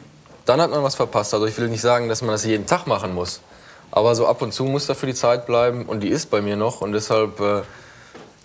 [0.46, 1.34] dann hat man was verpasst.
[1.34, 3.42] Also ich will nicht sagen, dass man das jeden Tag machen muss.
[3.92, 6.58] Aber so ab und zu muss dafür die Zeit bleiben und die ist bei mir
[6.58, 7.62] noch und deshalb äh,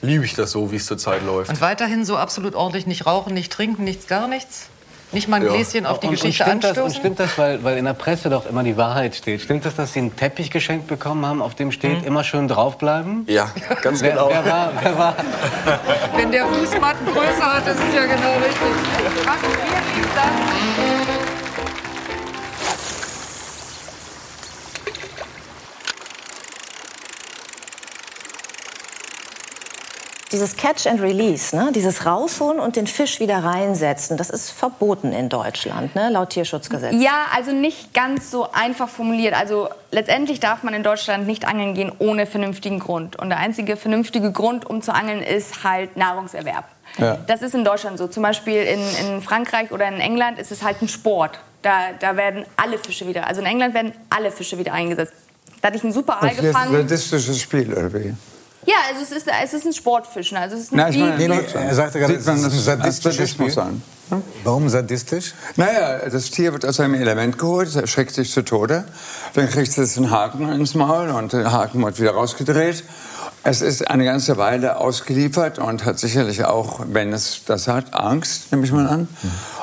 [0.00, 1.50] liebe ich das so, wie es zurzeit läuft.
[1.50, 4.68] Und weiterhin so absolut ordentlich nicht rauchen, nicht trinken, nichts, gar nichts?
[5.12, 5.52] Nicht mal ein Ja.
[5.52, 7.00] Gläschen auf die und, Geschichte und stimmt das, und anstoßen?
[7.00, 9.42] stimmt das, weil, weil in der Presse doch immer die Wahrheit steht?
[9.42, 13.26] Stimmt das, dass Sie einen Teppich geschenkt bekommen haben, auf dem steht, immer schön draufbleiben?
[13.28, 13.48] Ja,
[13.82, 14.28] ganz Wer, genau.
[14.30, 15.16] wer, war, wer war?
[16.16, 19.22] Wenn der Fußmattengröße hat, das ist ja genau richtig.
[19.24, 19.38] Frank,
[19.94, 21.21] vielen Dank.
[30.32, 31.70] Dieses Catch and Release, ne?
[31.74, 36.08] dieses Rausholen und den Fisch wieder reinsetzen, das ist verboten in Deutschland, ne?
[36.10, 36.94] laut Tierschutzgesetz.
[36.98, 39.34] Ja, also nicht ganz so einfach formuliert.
[39.34, 43.16] Also letztendlich darf man in Deutschland nicht angeln gehen ohne vernünftigen Grund.
[43.16, 46.64] Und der einzige vernünftige Grund, um zu angeln, ist halt Nahrungserwerb.
[46.98, 47.18] Ja.
[47.26, 48.06] Das ist in Deutschland so.
[48.06, 51.38] Zum Beispiel in, in Frankreich oder in England ist es halt ein Sport.
[51.62, 55.12] Da, da werden alle Fische wieder, also in England werden alle Fische wieder eingesetzt.
[55.60, 56.72] Da hatte ich einen super Ei Das ist ein gefangen.
[56.72, 58.14] sadistisches Spiel, oder wie?
[58.66, 60.36] Ja, also es ist, es ist ein Sportfischen.
[60.36, 62.68] Also es ist Nein, ich meine, Nee, nee, er sagte gerade, sieht man das ist
[62.68, 63.82] ein sadistisches an.
[64.44, 65.32] Warum sadistisch?
[65.56, 68.84] Naja, das Tier wird aus seinem Element geholt, es erschreckt sich zu Tode.
[69.32, 72.84] Dann kriegt es einen Haken ins Maul und der Haken wird wieder rausgedreht.
[73.42, 78.52] Es ist eine ganze Weile ausgeliefert und hat sicherlich auch, wenn es das hat, Angst,
[78.52, 79.08] nehme ich mal an.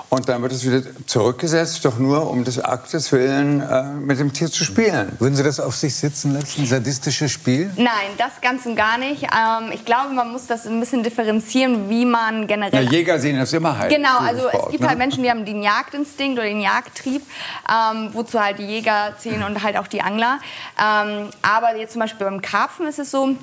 [0.10, 4.34] Und dann wird es wieder zurückgesetzt, doch nur um des Aktes willen äh, mit dem
[4.34, 5.12] Tier zu spielen.
[5.20, 7.72] Würden Sie das auf sich sitzen lassen, sadistisches Spiel?
[7.78, 9.24] Nein, das ganz und gar nicht.
[9.24, 13.38] Ähm, ich glaube, man muss das ein bisschen differenzieren, wie man Na, generell Jäger sehen
[13.38, 13.92] das immer halt.
[13.92, 14.90] Genau, also Sport, es gibt ne?
[14.90, 17.22] halt Menschen, die haben den Jagdinstinkt oder den Jagdtrieb,
[17.70, 20.40] ähm, wozu halt die Jäger zählen und halt auch die Angler.
[20.80, 23.36] Ähm, aber jetzt zum Beispiel beim Karpfen ist es so,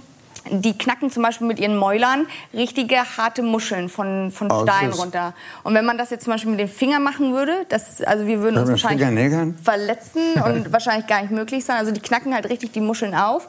[0.51, 5.35] die knacken zum Beispiel mit ihren Mäulern richtige harte Muscheln von, von Oh, Stein runter.
[5.65, 8.41] Und wenn man das jetzt zum Beispiel mit den Fingern machen würde, das, also wir
[8.41, 11.77] würden uns wahrscheinlich verletzen und wahrscheinlich gar nicht möglich sein.
[11.77, 13.49] Also die knacken halt richtig die Muscheln auf.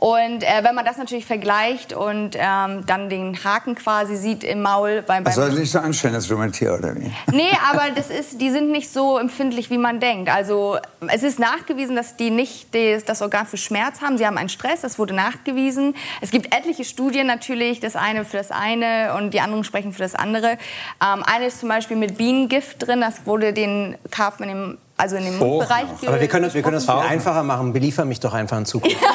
[0.00, 4.62] Und äh, wenn man das natürlich vergleicht und ähm, dann den Haken quasi sieht im
[4.62, 7.10] Maul beim, Das beim soll nicht so anstellen, das dumme Tier, oder wie?
[7.32, 10.30] Nee, aber das ist, die sind nicht so empfindlich, wie man denkt.
[10.30, 14.18] Also es ist nachgewiesen, dass die nicht das, das Organ für Schmerz haben.
[14.18, 15.96] Sie haben einen Stress, das wurde nachgewiesen.
[16.20, 20.02] Es gibt etliche Studien natürlich, das eine für das eine und die anderen sprechen für
[20.02, 20.58] das andere.
[21.02, 25.16] Ähm, eine ist zum Beispiel mit Bienengift drin, das wurde den Karpfen in dem, also
[25.16, 27.72] in dem Mundbereich ge- Aber wir können, das, wir können das viel einfacher machen.
[27.72, 28.96] Beliefer mich doch einfach in Zukunft.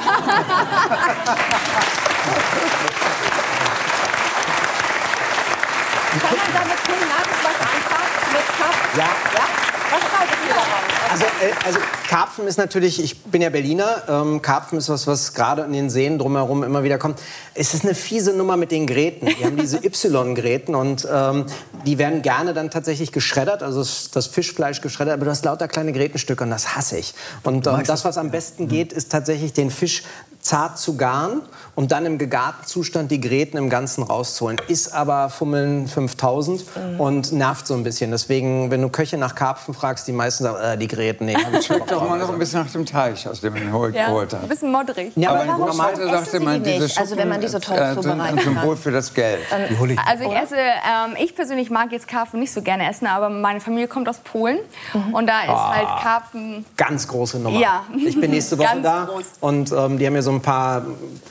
[6.13, 8.12] Kann man kulinarisch was anfangen?
[8.32, 9.00] Mit Karpfen?
[9.00, 9.10] Ja.
[9.34, 9.46] ja?
[9.91, 11.03] Was haltet ihr daraus?
[11.13, 15.36] Also, äh, also Karpfen ist natürlich, ich bin ja Berliner, ähm, Karpfen ist was, was
[15.36, 17.19] gerade in den Seen drumherum immer wieder kommt.
[17.54, 19.28] Es ist eine fiese Nummer mit den Gräten.
[19.28, 21.45] Die haben diese Y-Gräten und ähm,
[21.86, 25.67] die werden gerne dann tatsächlich geschreddert, also das, das Fischfleisch geschreddert, aber du hast lauter
[25.67, 27.13] kleine Grätenstücke und das hasse ich.
[27.43, 30.02] Und ähm, das, was am besten geht, ist tatsächlich den Fisch
[30.39, 31.41] zart zu garen
[31.75, 34.57] und dann im gegarten Zustand die Gräten im Ganzen rauszuholen.
[34.67, 36.63] Ist aber Fummeln 5000
[36.97, 38.12] und nervt so ein bisschen.
[38.12, 41.36] Deswegen, wenn du Köche nach Karpfen fragst, die meisten sagen, äh, die Gräten, nee.
[41.36, 43.73] hab ich Bock Doch mal noch ein bisschen nach dem Teich, aus dem man ihn
[43.73, 45.12] holt, Ja, geholt ein bisschen modderig.
[45.15, 46.99] Ja, Aber aber warum essen sagte die diese nicht?
[46.99, 49.39] Also wenn man die so toll äh, sind ein Symbol für das Geld.
[49.51, 53.59] Also ich esse, ähm, ich persönlich mag jetzt Karpfen nicht so gerne essen, aber meine
[53.59, 54.59] Familie kommt aus Polen
[55.12, 57.59] und da ist halt Karpfen Ganz große Nummer.
[57.59, 57.83] Ja.
[57.95, 59.25] Ich bin nächste Woche Ganz da groß.
[59.41, 60.83] und ähm, die haben mir so ein paar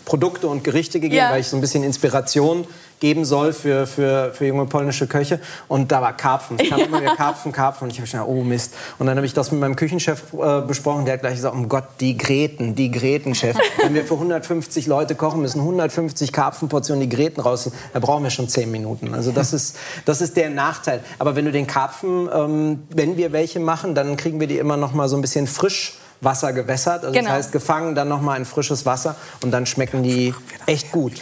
[0.04, 1.30] Produkte und Gerichte gegeben, Ja.
[1.30, 2.66] weil ich so ein bisschen Inspiration
[3.00, 5.40] geben soll für, für, für junge polnische Köche.
[5.66, 6.56] Und da war Karpfen.
[6.60, 7.86] Ich kam immer wieder Karpfen, Karpfen.
[7.86, 8.74] Und ich habe schon gedacht, oh Mist.
[9.00, 11.04] Und dann habe ich das mit meinem Küchenchef äh, besprochen.
[11.04, 13.56] Der hat gleich gesagt, um Gott, die Gräten, die Gräten, Chef.
[13.82, 18.30] Wenn wir für 150 Leute kochen müssen, 150 Karpfenportionen die Gräten raus, da brauchen wir
[18.30, 19.14] schon 10 Minuten.
[19.14, 21.00] Also das ist, das ist der Nachteil.
[21.18, 24.76] Aber wenn du den Karpfen, ähm, wenn wir welche machen, dann kriegen wir die immer
[24.76, 27.02] noch mal so ein bisschen frisch Wasser gewässert.
[27.04, 27.28] Also Genau.
[27.28, 30.34] das heißt gefangen, dann noch mal in frisches Wasser und dann schmecken die
[30.66, 31.14] echt gut.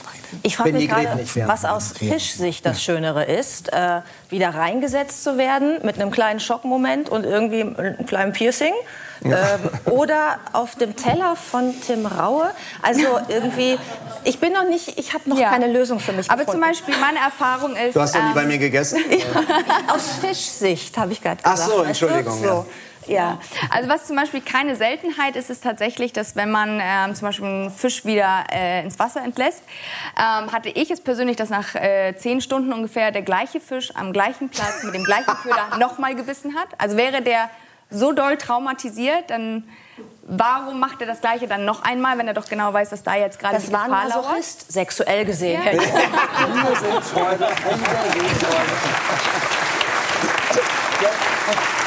[0.42, 5.78] Ich frage mich gerade, was aus Fischsicht das Schönere ist, äh, wieder reingesetzt zu werden
[5.82, 8.72] mit einem kleinen Schockmoment und irgendwie einem kleinen Piercing.
[9.22, 9.32] Ähm,
[9.90, 12.50] oder auf dem Teller von Tim Raue.
[12.80, 13.76] Also irgendwie,
[14.24, 15.50] ich bin noch nicht, ich habe noch Ja.
[15.50, 16.66] keine Lösung für mich Aber zum gefunden.
[16.68, 17.94] Beispiel meine Erfahrung ist.
[17.96, 18.98] Du hast doch nie ähm, bei mir gegessen?
[19.88, 21.70] Aus Fischsicht habe ich gerade Ach gesagt.
[21.70, 22.06] so, weißt du?
[22.06, 22.66] Entschuldigung, So.
[23.10, 23.38] Ja.
[23.70, 27.46] Also was zum Beispiel keine Seltenheit ist, ist tatsächlich, dass wenn man ähm, zum Beispiel
[27.46, 29.62] einen Fisch wieder äh, ins Wasser entlässt,
[30.16, 34.12] ähm, hatte ich es persönlich, dass nach äh, zehn Stunden ungefähr der gleiche Fisch am
[34.12, 36.68] gleichen Platz mit dem gleichen Köder nochmal gebissen hat.
[36.78, 37.50] Also wäre der
[37.90, 39.64] so doll traumatisiert, dann
[40.22, 43.16] warum macht er das Gleiche dann noch einmal, wenn er doch genau weiß, dass da
[43.16, 44.24] jetzt gerade die Das war ein Gefahr lauert?
[44.26, 45.60] Masochist, sexuell gesehen.
[45.64, 45.72] Ja.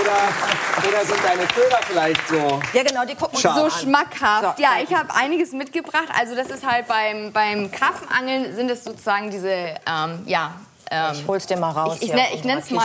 [0.00, 2.60] Oder, oder sind deine Köder vielleicht so?
[2.72, 3.70] Ja, genau, die gucken so an.
[3.70, 4.56] schmackhaft.
[4.56, 6.08] So, ja, ich habe einiges mitgebracht.
[6.18, 10.54] Also das ist halt beim, beim Karpfenangeln sind es sozusagen diese, ähm, ja.
[10.90, 11.98] Ähm, Ich hol's dir mal raus.
[12.00, 12.84] ich ich, ne, ich nenne es mal,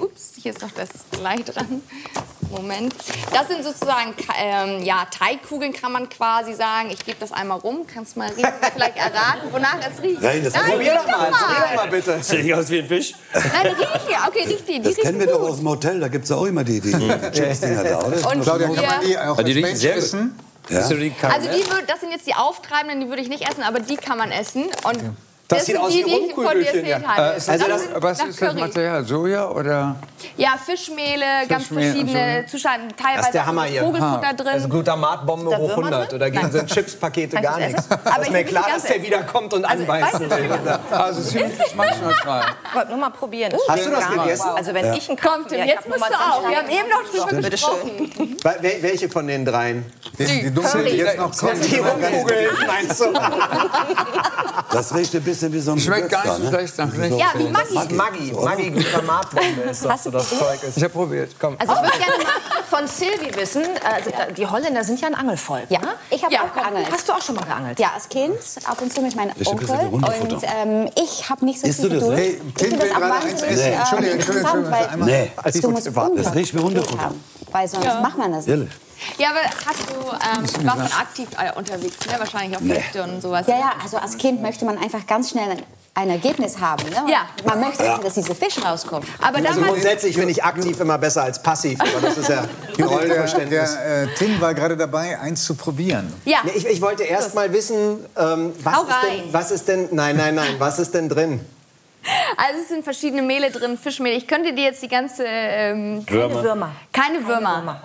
[0.00, 1.82] ups, hier ist noch das Blei dran.
[2.54, 2.94] Moment.
[3.32, 6.90] Das sind sozusagen ähm, ja, Teigkugeln, kann man quasi sagen.
[6.90, 7.86] Ich gebe das einmal rum.
[7.92, 10.22] Kannst mal riechen, vielleicht erraten, wonach es riecht.
[10.22, 12.22] Nein, das hat- Probier doch mal, probier doch mal bitte.
[12.22, 13.14] Sieht nicht aus wie ein Fisch.
[13.32, 14.80] Nein, die riechen, okay, riecht die.
[14.80, 15.50] die Das kennen wir riechen doch gut.
[15.50, 18.30] aus dem Hotel, da gibt es auch immer die, die, die Chips-Dinger da, oder?
[18.32, 20.02] Und Claudia, kann hier- man die auch die riechen sehr gut.
[20.04, 20.38] essen?
[20.70, 20.78] Ja?
[20.78, 23.96] Also die, würd- das sind jetzt die auftreibenden, die würde ich nicht essen, aber die
[23.96, 24.64] kann man essen.
[24.84, 24.98] Und
[25.46, 26.96] Das sieht sind aus die, wie ich Rumkugelchen, ja.
[26.98, 28.60] Äh, also das, sind was ist das Curry.
[28.60, 29.04] Material?
[29.04, 29.96] Soja oder?
[30.38, 32.94] Ja, Fischmehle, ganz Fischmehl und verschiedene Zustände.
[32.96, 33.82] Teilweise Das ist der Hammer hier.
[33.82, 34.46] Vogelfutter drin.
[34.48, 36.08] Also Glutamatbombe da hoch Würmer 100.
[36.12, 36.16] drin?
[36.16, 36.52] Oder gegen Nein.
[36.52, 37.90] so Chipspakete ich gar das nichts.
[37.90, 40.50] Aber ist ich mir klar, dass ganz der wiederkommt und Also, will.
[40.90, 42.42] Also ziemlich geschmacksneutral.
[42.72, 43.52] Wollt nur mal probieren.
[43.68, 44.48] Hast du das gegessen?
[44.56, 46.48] Also wenn ich einen Komm, Tim, ja, ich jetzt musst du auch.
[46.48, 48.36] Wir haben eben noch drüber Bitte gesprochen.
[48.42, 49.84] Wel- wel- Welche von den dreien?
[50.18, 51.60] Die, Dunkeln, die jetzt noch kommen.
[51.60, 53.12] Die Rumkugeln, meinst du?
[54.72, 57.08] Das riecht ein bisschen wie so ein Schmeckt gar nicht so Gewürz schlecht nach ne?
[57.08, 57.18] nichts.
[57.18, 57.94] Ja, wie Maggi.
[57.94, 60.28] Maggi, Maggi Glutamatbombe ist das, Hast so du das?
[60.30, 60.76] Zeug ist.
[60.76, 61.30] Ich habe probiert.
[61.38, 61.56] Komm.
[61.58, 62.32] Also ich würde gerne mal
[62.70, 65.64] von Silvi wissen, also die Holländer sind ja ein Angelvolk.
[65.68, 65.88] Ja, ne?
[66.10, 66.86] ich habe ja, auch geangelt.
[66.90, 67.78] Hast du auch schon mal geangelt?
[67.78, 69.66] Ja, als Kind, ab und zu mit meinem ein Onkel.
[69.66, 69.92] bisschen.
[69.92, 72.04] Und ähm, ich habe nicht so Isst viel du das?
[72.08, 72.18] Geduld.
[72.18, 75.70] Hey, ich finde will das eins wahnsinnig äh, Entschuldigung, Entschuldigung, interessant, weil Entschuldigung, Nee, du
[75.70, 76.18] musst.
[76.26, 77.14] Das riecht wie Hundefutter.
[77.52, 78.72] weil sonst macht man das nicht.
[79.18, 79.94] Ja, aber hast du,
[80.62, 82.14] ähm, warst du aktiv äh, unterwegs, ne?
[82.18, 82.82] Wahrscheinlich auf Nee.
[83.02, 83.46] Und sowas.
[83.46, 85.56] Ja, ja, also als Kind möchte man einfach ganz schnell
[85.96, 86.82] ein, Ergebnis haben.
[86.90, 87.04] Ne?
[87.08, 87.26] Ja.
[87.46, 89.06] Man möchte einfach, dass dieser Fisch rauskommt.
[89.20, 91.80] Aber Also grundsätzlich finde ich aktiv immer besser als passiv.
[91.80, 93.74] Aber das ist ja ein Der, Rollenverständnis.
[93.76, 96.12] der äh, Tim war gerade dabei, eins zu probieren.
[96.24, 99.28] ja, Nee, ich, ich wollte erst mal wissen, ähm, was, Hau ist denn, rein.
[99.30, 101.40] was ist denn, nein, nein, nein, was ist denn drin?
[102.36, 104.16] also es sind verschiedene Mehle drin, Fischmehl.
[104.16, 105.24] Ich könnte dir jetzt die ganze...
[105.26, 106.72] Ähm, Keine Würmer.
[106.92, 107.80] keine Würmer.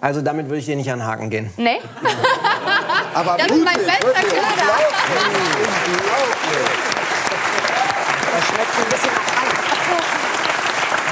[0.00, 1.52] Also damit würde ich dir nicht an den Haken gehen.
[1.56, 1.80] Nee?
[3.14, 4.42] Aber Das ist mein bester Köder.
[8.32, 9.56] Das schmeckt so ein bisschen nach Hand.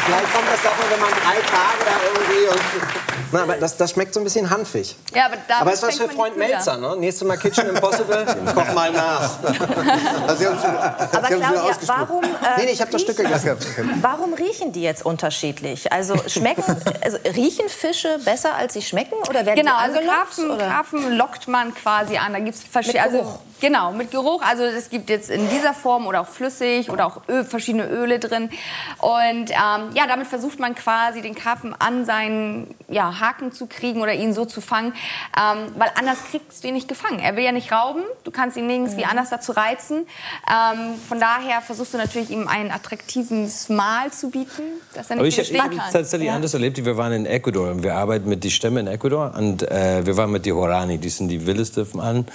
[0.07, 3.14] Vielleicht kommt das davon, wenn man drei Tage da irgendwie und...
[3.35, 4.95] Na, aber das, das schmeckt so ein bisschen hanfig.
[5.13, 6.37] Ja, aber Aber ist was für Freund.
[6.37, 6.95] Melzer, ne?
[6.97, 9.31] Nächstes Mal Kitchen Impossible, koch mal nach.
[10.29, 13.17] Also, Sie haben schon, Aber Sie Claudia, warum, äh, Nee, nee, ich habe das Stück
[13.17, 13.57] gegessen.
[14.01, 15.93] warum riechen die jetzt unterschiedlich?
[15.93, 16.63] Also schmecken,
[17.03, 20.69] also riechen Fische besser als sie schmecken oder werden Genau, die also oder?
[20.69, 22.33] Karpfen lockt man quasi an.
[22.35, 23.03] Da gibt's verschiedene.
[23.03, 24.43] Also, genau, mit Geruch.
[24.43, 28.19] Also es gibt jetzt in dieser Form oder auch flüssig oder auch Öl, verschiedene Öle
[28.19, 28.51] drin.
[28.99, 34.03] Und ähm, ja, damit versucht man quasi den Karpfen an seinen ja, Haken zu kriegen
[34.03, 34.93] oder ihn so zu fangen,
[35.35, 37.21] ähm, weil anders kriegst du ihn nicht gefangen.
[37.21, 38.03] Er will ja nicht rauben.
[38.25, 40.07] Du kannst ihn nirgends wie anders dazu reizen.
[40.47, 45.25] Ähm, von daher versuchst du natürlich ihm ein attraktives Mahl zu bieten, dass er Aber
[45.25, 45.91] nicht ich widerstehen habe kann.
[45.91, 46.85] tatsächlich anders erlebt.
[46.85, 50.19] Wir waren in Ecuador und wir arbeiten mit den Stämmen in Ecuador und äh, wir
[50.19, 52.27] waren mit den Horani, die sind die wildesten von allen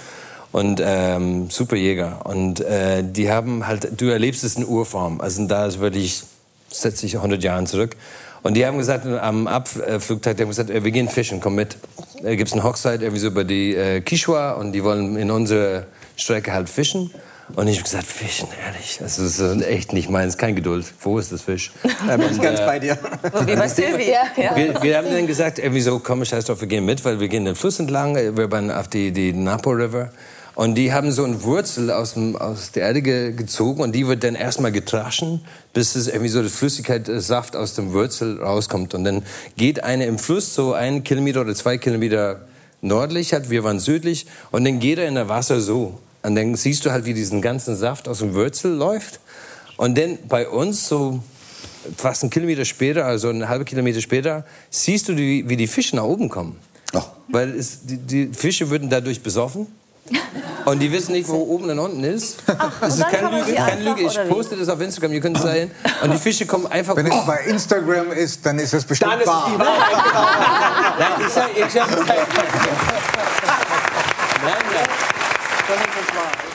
[0.52, 5.46] und ähm, super Jäger und äh, die haben halt, du erlebst es in Urform, also
[5.46, 6.22] da ist wirklich,
[6.68, 7.96] setzt sich 100 Jahren zurück
[8.42, 11.76] und die haben gesagt, am Abflugtag, die haben gesagt, äh, wir gehen fischen, komm mit.
[12.22, 15.86] Da gibt's eine Hochzeit irgendwie so über die äh, Quichua und die wollen in unsere
[16.16, 17.10] Strecke halt fischen.
[17.56, 20.86] Und ich habe gesagt, Fischen, ehrlich, das ist äh, echt nicht meins, kein Geduld.
[21.00, 21.72] Wo ist das Fisch?
[22.06, 22.96] Da bin ich ganz bei dir.
[23.44, 24.10] Wie bei Silvi.
[24.10, 24.56] Ja, ja.
[24.56, 27.28] Wir, wir haben dann gesagt, irgendwie so, komm, scheiß drauf, wir gehen mit, weil wir
[27.28, 30.10] gehen den Fluss entlang, äh, wir waren auf die, die Napo River.
[30.60, 34.06] Und die haben so eine Wurzel aus, dem, aus der Erde ge, gezogen und die
[34.06, 35.40] wird dann erstmal getraschen,
[35.72, 38.92] bis es irgendwie so die Flüssigkeit, äh, Saft aus dem Wurzel rauskommt.
[38.92, 39.22] Und dann
[39.56, 42.42] geht eine im Fluss so einen Kilometer oder zwei Kilometer
[42.82, 45.98] nördlich, halt, wir waren südlich, und dann geht er in der Wasser so.
[46.22, 49.18] Und dann siehst du halt, wie diesen ganzen Saft aus dem Wurzel läuft.
[49.78, 51.22] Und dann bei uns so
[51.96, 55.96] fast einen Kilometer später, also einen halben Kilometer später, siehst du, wie, wie die Fische
[55.96, 56.58] nach oben kommen.
[57.28, 59.79] Weil es, die, die Fische würden dadurch besoffen.
[60.64, 62.42] Und die wissen nicht, wo oben und unten ist.
[62.80, 64.02] das ist dann keine Lüge, keine Lüge.
[64.02, 65.70] Ich poste das auf Instagram, ihr könnt es sehen.
[66.02, 69.20] Und die Fische kommen einfach Wenn es bei Instagram ist, dann ist es bestimmt Dann
[69.20, 69.50] ist es wahr.
[69.52, 70.98] die Wahrheit.
[70.98, 72.06] Nein, ich sag, ich sag, nein,
[74.44, 74.56] nein.
[75.70, 76.49] Ähm,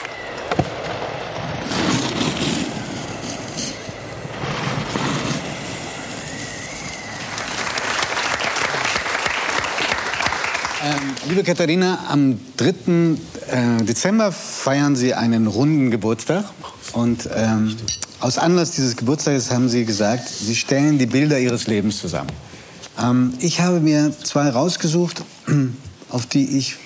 [11.28, 12.68] liebe Katharina, am 3.
[12.68, 16.44] Äh, Dezember feiern Sie einen runden Geburtstag.
[16.92, 17.76] Und ähm,
[18.20, 22.30] aus Anlass dieses Geburtstages haben Sie gesagt, Sie stellen die Bilder Ihres Lebens zusammen.
[23.02, 25.24] Ähm, ich habe mir zwei rausgesucht,
[26.10, 26.76] auf die ich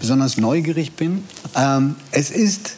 [0.00, 1.24] besonders neugierig bin.
[1.54, 2.76] Ähm, es ist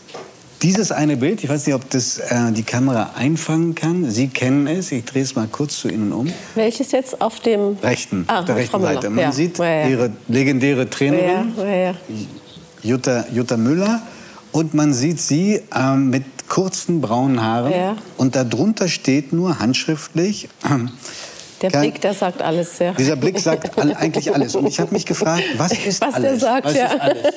[0.67, 4.11] dieses eine Bild, ich weiß nicht, ob das äh, die Kamera einfangen kann.
[4.11, 6.29] Sie kennen es, ich drehe es mal kurz zu Ihnen um.
[6.57, 8.83] Welches jetzt auf dem Rechten, Ah, der rechten.
[8.83, 9.09] Seite.
[9.11, 9.31] Man Ja.
[9.33, 9.89] sieht Ja, ja.
[9.89, 11.55] Ihre legendäre Trainerin.
[12.83, 14.03] Jutta, Jutta Müller.
[14.51, 17.97] Und man sieht sie ähm, mit kurzen braunen Haaren.
[18.17, 20.49] Und darunter steht nur handschriftlich.
[20.69, 20.91] ähm,
[21.63, 22.93] Der Kein- Blick, der sagt alles, ja.
[22.93, 24.55] Dieser Blick sagt all, eigentlich alles.
[24.55, 26.31] Und ich habe mich gefragt, was ist Was alles?
[26.31, 26.87] der sagt, was ja.
[26.87, 27.33] Ist alles?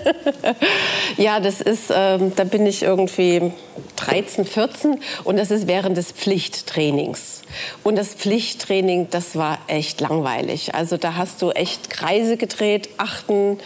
[1.17, 3.51] ja, das ist, ähm, da bin ich irgendwie
[3.95, 7.41] 13, 14 und das ist während des Pflichttrainings.
[7.83, 10.75] Und das Pflichttraining, das war echt langweilig.
[10.75, 13.57] Also da hast du echt Kreise gedreht, achten,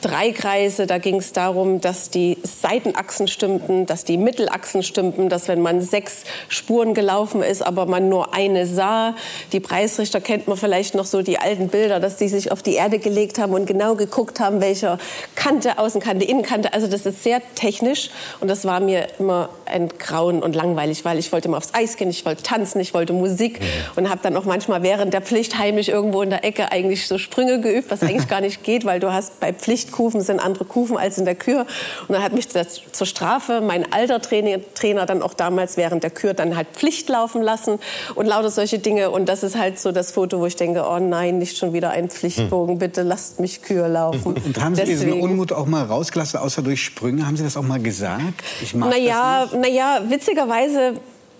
[0.00, 0.86] drei Kreise.
[0.86, 5.80] Da ging es darum, dass die Seitenachsen stimmten, dass die Mittelachsen stimmten, dass wenn man
[5.80, 9.14] sechs Spuren gelaufen ist, aber man nur eine sah.
[9.52, 12.74] Die Preisrichter kennt man vielleicht noch so die alten Bilder, dass die sich auf die
[12.74, 14.98] Erde gelegt haben und genau geguckt haben, welcher
[15.34, 16.72] Kante, Außenkante, Innenkante.
[16.72, 21.18] Also das ist sehr technisch und das war mir immer ein Grauen und langweilig, weil
[21.18, 23.60] ich wollte immer aufs Eis gehen, ich wollte tanzen, ich wollte Musik
[23.96, 27.18] und habe dann auch manchmal während der Pflicht heimlich irgendwo in der Ecke eigentlich so
[27.18, 29.52] Sprünge geübt, was eigentlich gar nicht geht, weil du hast bei
[29.90, 31.66] Pflichtkufen sind andere Kufen als in der Kür.
[32.06, 36.02] Und dann hat mich das zur Strafe mein alter Trainer, Trainer dann auch damals während
[36.02, 37.78] der Kür dann halt Pflicht laufen lassen
[38.14, 39.10] und lauter solche Dinge.
[39.10, 41.90] Und das ist halt so das Foto, wo ich denke, oh nein, nicht schon wieder
[41.90, 44.34] ein Pflichtbogen, bitte lasst mich Kür laufen.
[44.34, 45.22] Und haben Sie diesen Deswegen.
[45.22, 47.26] Unmut auch mal rausgelassen, außer durch Sprünge?
[47.26, 48.42] Haben Sie das auch mal gesagt?
[48.62, 50.94] Ich mag Naja, naja, witzigerweise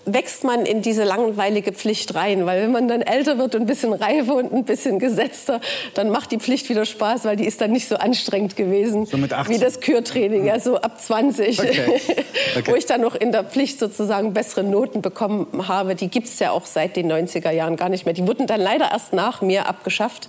[0.05, 3.67] wächst man in diese langweilige Pflicht rein, weil wenn man dann älter wird und ein
[3.67, 5.61] bisschen reifer und ein bisschen gesetzter,
[5.93, 9.17] dann macht die Pflicht wieder Spaß, weil die ist dann nicht so anstrengend gewesen So
[9.17, 9.55] mit 18.
[9.55, 12.01] wie das Kürtraining, ja so ab 20, Okay.
[12.57, 12.71] Okay.
[12.71, 15.95] wo ich dann noch in der Pflicht sozusagen bessere Noten bekommen habe.
[15.95, 18.13] Die gibt es ja auch seit den 90er Jahren gar nicht mehr.
[18.13, 20.27] Die wurden dann leider erst nach mir abgeschafft.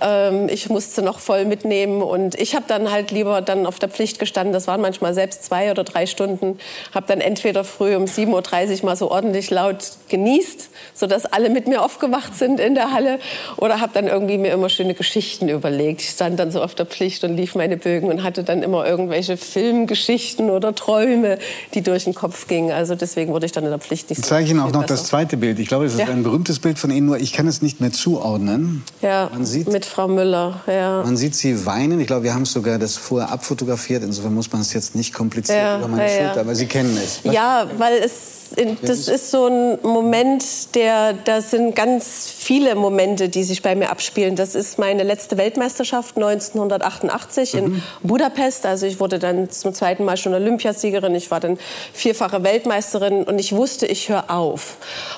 [0.00, 3.88] Ähm, ich musste noch voll mitnehmen und ich habe dann halt lieber dann auf der
[3.88, 4.52] Pflicht gestanden.
[4.52, 6.58] Das waren manchmal selbst zwei oder drei Stunden.
[6.94, 9.76] Habe dann entweder früh um 7.30 Uhr mal so ordentlich laut
[10.08, 13.18] genießt, sodass alle mit mir aufgewacht sind in der Halle.
[13.58, 16.00] Oder habe dann irgendwie mir immer schöne Geschichten überlegt.
[16.00, 18.86] Ich stand dann so auf der Pflicht und lief meine Bögen und hatte dann immer
[18.86, 21.38] irgendwelche Filmgeschichten oder Träume,
[21.74, 22.72] die durch den Kopf gingen.
[22.72, 24.82] Also deswegen wurde ich dann in der Pflicht nicht Ich so zeige Ihnen auch noch
[24.82, 24.94] besser.
[24.94, 25.58] das zweite Bild.
[25.58, 26.06] Ich glaube, es ist Ja.
[26.06, 28.82] ein berühmtes Bild von Ihnen, nur ich kann es nicht mehr zuordnen.
[29.02, 30.60] Ja, Man sieht- mit Frau Müller.
[30.66, 31.02] Ja.
[31.04, 32.00] Man sieht Sie weinen.
[32.00, 34.02] Ich glaube, wir haben es sogar das vorher abfotografiert.
[34.02, 36.26] Insofern muss man es jetzt nicht kompliziert Ja, über meine ja.
[36.26, 37.20] Schulter, aber Sie kennen es.
[37.24, 38.37] Was- Ja, weil es
[38.82, 43.90] das ist so ein Moment, der da sind ganz viele Momente, die sich bei mir
[43.90, 44.36] abspielen.
[44.36, 48.66] Das ist meine letzte Weltmeisterschaft 1988 in Budapest.
[48.66, 51.14] Also ich wurde dann zum zweiten Mal schon Olympiasiegerin.
[51.14, 51.58] Ich war dann
[51.92, 54.76] vierfache Weltmeisterin und ich wusste, ich höre auf.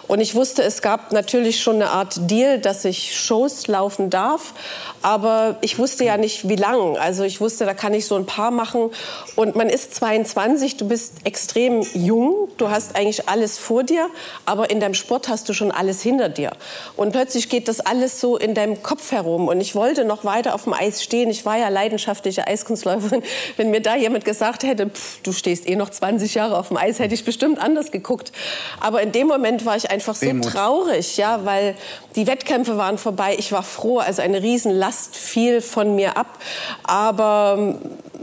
[0.09, 4.55] Und ich wusste, es gab natürlich schon eine Art Deal, dass ich Shows laufen darf,
[5.03, 6.97] aber ich wusste ja nicht, wie lang.
[6.97, 8.91] Also ich wusste, da kann ich so ein paar machen.
[9.37, 14.09] Und man ist 22, du bist extrem jung, du hast eigentlich alles vor dir,
[14.45, 16.53] aber in deinem Sport hast du schon alles hinter dir.
[16.97, 19.49] Und plötzlich geht das alles so in deinem Kopf herum.
[19.49, 21.31] Und ich wollte noch weiter auf dem Eis stehen.
[21.31, 23.23] Ich war ja leidenschaftliche Eiskunstläuferin.
[23.57, 26.77] Wenn mir da jemand gesagt hätte, pff, du stehst eh noch 20 Jahre auf dem
[26.77, 28.33] Eis, hätte ich bestimmt anders geguckt.
[28.81, 30.51] Aber in dem Moment war ich einfach so Demut.
[30.53, 31.75] traurig, ja, weil
[32.17, 33.37] die Wettkämpfe waren vorbei.
[33.39, 34.43] Ich war froh, also eine
[34.91, 36.39] Riesenlast fiel von mir ab.
[36.85, 37.79] Aber ähm,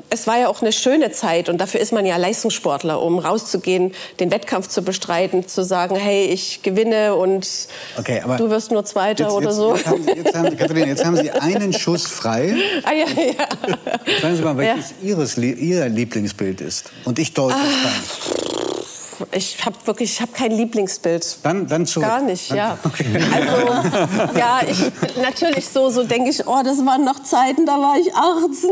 [0.09, 3.93] es war ja auch eine schöne Zeit und dafür ist man ja Leistungssportler, um rauszugehen,
[4.20, 7.47] den Wettkampf zu bestreiten, zu sagen, hey, ich gewinne und
[7.97, 9.76] Okay, du wirst nur Zweiter jetzt, oder jetzt, so.
[9.76, 12.55] Jetzt haben, Sie- jetzt, haben, Katharina, jetzt haben Sie einen Schuss frei.
[12.84, 14.20] ah, ja, ja.
[14.22, 16.91] Sagen Sie mal, welches Ihres, Lie- Ihr Lieblingsbild ist.
[17.03, 18.57] Und ich deute es dann.
[19.32, 21.38] Ich habe wirklich, ich habe kein Lieblingsbild.
[21.43, 22.07] Dann, dann zurück.
[22.07, 22.78] Gar nicht, Dann- ja.
[23.34, 24.78] Also, ja, ich
[25.22, 28.70] natürlich so, so denke ich, oh, das waren noch Zeiten, da war ich 18.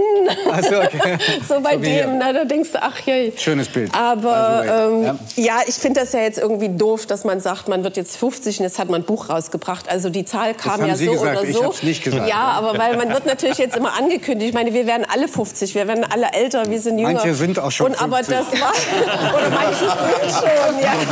[0.51, 1.17] Ach so, okay.
[1.47, 3.31] so bei So dem, na, da denkst du, ach je.
[3.37, 3.93] Schönes Bild.
[3.95, 5.09] Aber way.
[5.09, 5.59] ähm, ja.
[5.67, 8.63] ich finde das ja jetzt irgendwie doof, dass man sagt, man wird jetzt 50 und
[8.65, 9.89] jetzt hat man ein Buch rausgebracht.
[9.89, 11.63] Also die Zahl kam ja Sie so gesagt, oder ich so.
[11.65, 12.27] hab's nicht gesagt.
[12.27, 14.49] Ja, aber weil man wird natürlich jetzt immer angekündigt.
[14.49, 17.13] Ich meine, wir werden alle 50, wir werden alle älter, wir sind jünger.
[17.13, 18.35] Manche sind auch schon und, Aber 50.
[18.37, 18.71] das war,
[19.35, 20.93] oder manche sind schon, ja.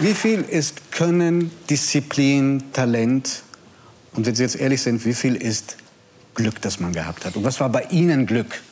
[0.00, 3.42] Wie viel ist Können, Disziplin, Talent?
[4.14, 5.76] Und wenn Sie jetzt ehrlich sind, wie viel ist
[6.34, 7.36] Glück, das man gehabt hat?
[7.36, 8.62] Und was war bei Ihnen Glück?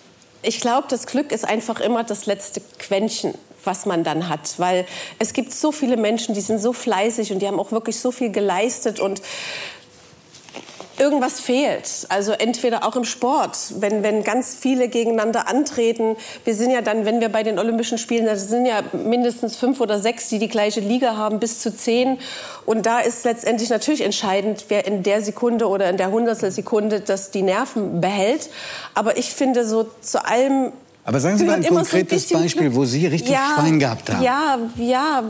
[0.40, 4.54] Ich glaube, das Glück ist einfach immer das letzte Quäntchen, was man dann hat.
[4.58, 4.86] Weil
[5.18, 8.10] es gibt so viele Menschen, die sind so fleißig und die haben auch wirklich so
[8.10, 9.20] viel geleistet und
[10.98, 12.06] irgendwas fehlt.
[12.08, 16.16] Also entweder auch im Sport, wenn, wenn ganz viele gegeneinander antreten.
[16.44, 19.80] Wir sind ja dann, wenn wir bei den Olympischen Spielen, das sind ja mindestens fünf
[19.80, 22.18] oder sechs, die die gleiche Liga haben, bis zu zehn.
[22.66, 27.30] Und da ist letztendlich natürlich entscheidend, wer in der Sekunde oder in der Hundertstelsekunde das
[27.30, 28.50] die Nerven behält.
[28.94, 30.72] Aber ich finde so zu allem
[31.04, 34.10] Aber sagen Sie mal ein immer so konkretes bisschen Beispiel, wo Sie richtig Schwein gehabt
[34.10, 34.22] haben.
[34.22, 35.24] Ja, ja,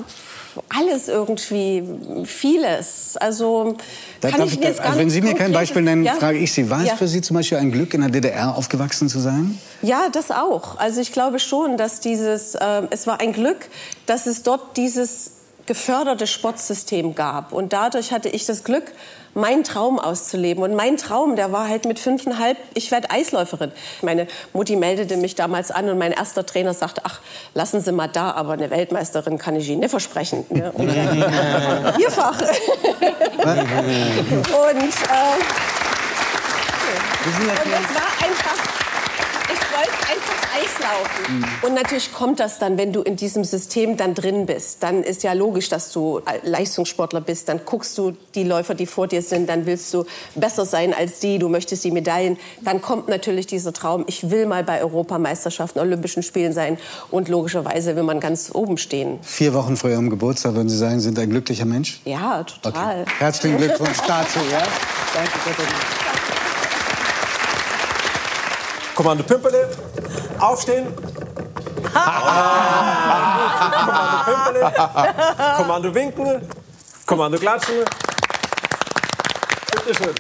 [0.69, 1.83] alles irgendwie,
[2.25, 3.17] vieles.
[3.17, 3.77] Also
[4.21, 6.15] Da kann ich mir jetzt gar also wenn Sie mir kein Beispiel nennen, ja?
[6.15, 6.97] frage ich Sie, war es ja.
[6.97, 9.59] für Sie zum Beispiel ein Glück, in der DDR aufgewachsen zu sein?
[9.83, 10.79] Ja, das auch.
[10.79, 13.69] Also ich glaube schon, dass dieses, äh, es war ein Glück,
[14.07, 15.33] dass es dort dieses
[15.67, 17.53] geförderte Sportsystem gab.
[17.53, 18.91] Und dadurch hatte ich das Glück,
[19.39, 20.63] meinen Traum auszuleben.
[20.63, 23.73] Und mein Traum, der war halt mit fünfeinhalb, ich werde Eisläuferin.
[24.03, 27.21] Meine Mutti meldete mich damals an und mein erster Trainer sagte, ach,
[27.55, 30.45] lassen Sie mal da, aber eine Weltmeisterin kann ich Ihnen nicht versprechen.
[30.51, 30.73] Ne?
[30.79, 30.91] Und,
[31.97, 32.41] vierfach.
[32.41, 33.29] und äh,
[37.25, 38.88] Und es war einfach,
[39.83, 41.45] ich wollte einfach Eis laufen.
[41.63, 44.83] Und natürlich kommt das dann, wenn du in diesem System dann drin bist.
[44.83, 47.49] Dann ist ja logisch, dass du Leistungssportler bist.
[47.49, 49.49] Dann guckst du die Läufer, die vor dir sind.
[49.49, 50.05] Dann willst du
[50.35, 51.39] besser sein als die.
[51.39, 52.39] Du möchtest die Medaillen.
[52.63, 56.79] Dann kommt natürlich dieser Traum, ich will mal bei Europameisterschaften, Olympischen Spielen sein.
[57.11, 59.19] Und logischerweise will man ganz oben stehen.
[59.23, 62.01] Vier Wochen vor Ihrem Geburtstag, würden Sie sagen, sind ein glücklicher Mensch?
[62.05, 63.05] Ja, total.
[63.19, 64.39] Herzlichen Glückwunsch dazu.
[64.51, 64.63] Ja?
[65.15, 66.08] Danke, Katharina.
[68.99, 69.69] Kommando Pimpele,
[70.41, 70.93] aufstehen.
[73.85, 74.73] Kommando Pimpele,
[75.57, 76.49] Kommando winken,
[77.07, 77.85] Kommando klatschen.
[79.71, 80.15] Bitte schön.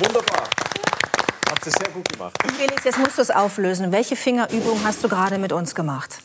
[0.00, 0.42] Wunderbar.
[1.48, 2.34] Habt ihr sehr gut gemacht.
[2.58, 3.90] Felix, jetzt musst du es auflösen.
[3.90, 6.18] Welche Fingerübung hast du gerade mit uns gemacht?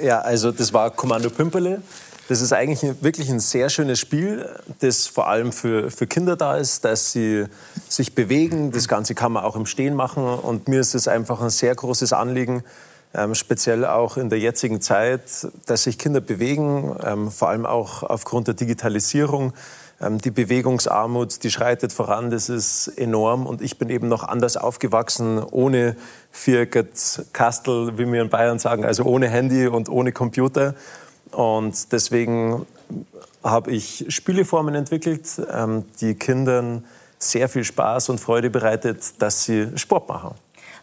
[0.00, 1.82] Ja, also das war Kommando Pümpele.
[2.28, 4.48] Das ist eigentlich wirklich ein sehr schönes Spiel,
[4.78, 7.46] das vor allem für, für Kinder da ist, dass sie
[7.88, 8.70] sich bewegen.
[8.70, 10.24] Das Ganze kann man auch im Stehen machen.
[10.24, 12.62] Und mir ist es einfach ein sehr großes Anliegen,
[13.12, 18.04] ähm, speziell auch in der jetzigen Zeit, dass sich Kinder bewegen, ähm, vor allem auch
[18.04, 19.52] aufgrund der Digitalisierung.
[20.00, 23.46] Ähm, die Bewegungsarmut, die schreitet voran, das ist enorm.
[23.46, 25.96] Und ich bin eben noch anders aufgewachsen, ohne
[26.30, 30.74] Vierget Kastel, wie wir in Bayern sagen, also ohne Handy und ohne Computer.
[31.32, 32.66] Und deswegen
[33.42, 36.84] habe ich Spieleformen entwickelt, ähm, die Kindern
[37.18, 40.34] sehr viel Spaß und Freude bereitet, dass sie Sport machen.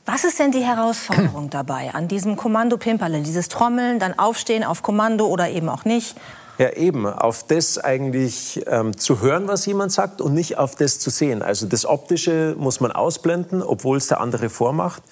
[0.05, 3.21] Was ist denn die Herausforderung dabei an diesem Kommando Pimperle?
[3.21, 6.15] Dieses Trommeln, dann aufstehen auf Kommando oder eben auch nicht?
[6.57, 10.99] Ja, eben, auf das eigentlich ähm, zu hören, was jemand sagt und nicht auf das
[10.99, 11.41] zu sehen.
[11.41, 15.03] Also das Optische muss man ausblenden, obwohl es der andere vormacht.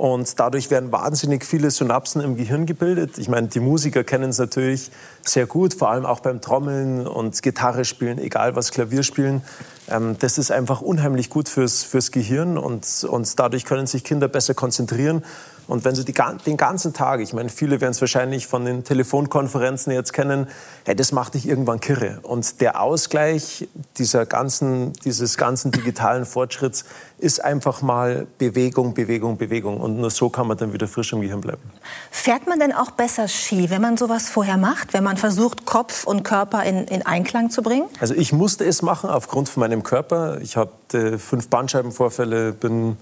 [0.00, 3.18] Und dadurch werden wahnsinnig viele Synapsen im Gehirn gebildet.
[3.18, 4.90] Ich meine, die Musiker kennen es natürlich
[5.26, 9.42] sehr gut, vor allem auch beim Trommeln und Gitarre spielen, egal was Klavier spielen.
[9.90, 14.28] Ähm, das ist einfach unheimlich gut fürs, fürs Gehirn und, und dadurch können sich Kinder
[14.28, 15.22] besser konzentrieren.
[15.70, 16.14] Und wenn du die,
[16.46, 20.48] den ganzen Tag, ich meine, viele werden es wahrscheinlich von den Telefonkonferenzen jetzt kennen,
[20.84, 22.18] hey, das macht dich irgendwann kirre.
[22.22, 26.84] Und der Ausgleich dieser ganzen, dieses ganzen digitalen Fortschritts
[27.18, 29.80] ist einfach mal Bewegung, Bewegung, Bewegung.
[29.80, 31.62] Und nur so kann man dann wieder frisch im Gehirn bleiben.
[32.10, 34.92] Fährt man denn auch besser Ski, wenn man sowas vorher macht?
[34.92, 37.86] Wenn man versucht, Kopf und Körper in, in Einklang zu bringen?
[38.00, 40.40] Also ich musste es machen aufgrund von meinem Körper.
[40.40, 42.96] Ich hatte fünf Bandscheibenvorfälle, bin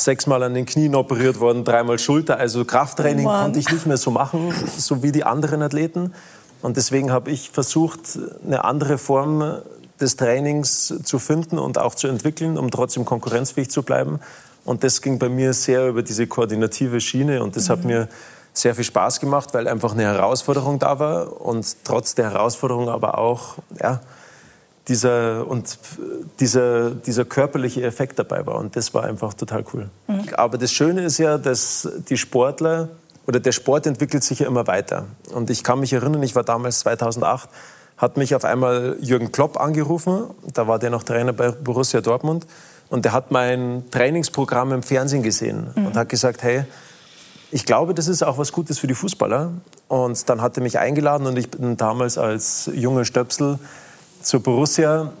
[0.00, 2.38] sechsmal an den Knien operiert worden, dreimal Schulter.
[2.38, 3.44] Also Krafttraining Mann.
[3.44, 6.12] konnte ich nicht mehr so machen, so wie die anderen Athleten.
[6.62, 9.62] Und deswegen habe ich versucht, eine andere Form
[10.00, 14.20] des Trainings zu finden und auch zu entwickeln, um trotzdem konkurrenzfähig zu bleiben.
[14.64, 18.08] Und das ging bei mir sehr über diese koordinative Schiene und das hat mir
[18.52, 23.18] sehr viel Spaß gemacht, weil einfach eine Herausforderung da war und trotz der Herausforderung aber
[23.18, 24.00] auch ja,
[24.88, 25.78] dieser, und
[26.40, 28.56] dieser, dieser körperliche Effekt dabei war.
[28.56, 29.88] Und das war einfach total cool.
[30.34, 32.88] Aber das Schöne ist ja, dass die Sportler
[33.26, 35.06] oder der Sport entwickelt sich ja immer weiter.
[35.32, 37.48] Und ich kann mich erinnern, ich war damals 2008,
[37.96, 40.24] hat mich auf einmal Jürgen Klopp angerufen.
[40.52, 42.46] Da war der noch Trainer bei Borussia Dortmund.
[42.88, 46.64] Und der hat mein Trainingsprogramm im Fernsehen gesehen und hat gesagt, hey,
[47.50, 49.52] ich glaube, das ist auch was Gutes für die Fußballer.
[49.88, 53.58] Und dann hat er mich eingeladen und ich bin damals als junger Stöpsel
[54.22, 55.12] zur Borussia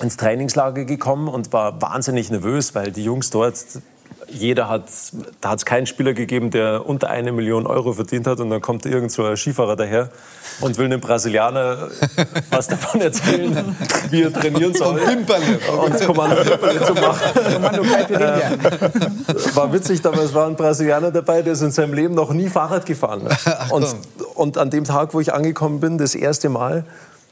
[0.00, 3.56] ins Trainingslager gekommen und war wahnsinnig nervös, weil die Jungs dort,
[4.28, 4.84] jeder hat,
[5.40, 8.60] da hat es keinen Spieler gegeben, der unter eine Million Euro verdient hat und dann
[8.60, 10.10] kommt irgend so ein Skifahrer daher
[10.60, 11.88] und will einem Brasilianer
[12.50, 13.76] was davon erzählen,
[14.10, 15.00] wie er trainieren soll.
[15.00, 17.54] Und Kommando Pimperle zu machen.
[17.54, 18.50] Kommando Caipirinha.
[19.54, 22.86] War witzig, damals war ein Brasilianer dabei, der ist in seinem Leben noch nie Fahrrad
[22.86, 23.22] gefahren.
[23.70, 23.86] Und,
[24.34, 26.84] und an dem Tag, wo ich angekommen bin, das erste Mal,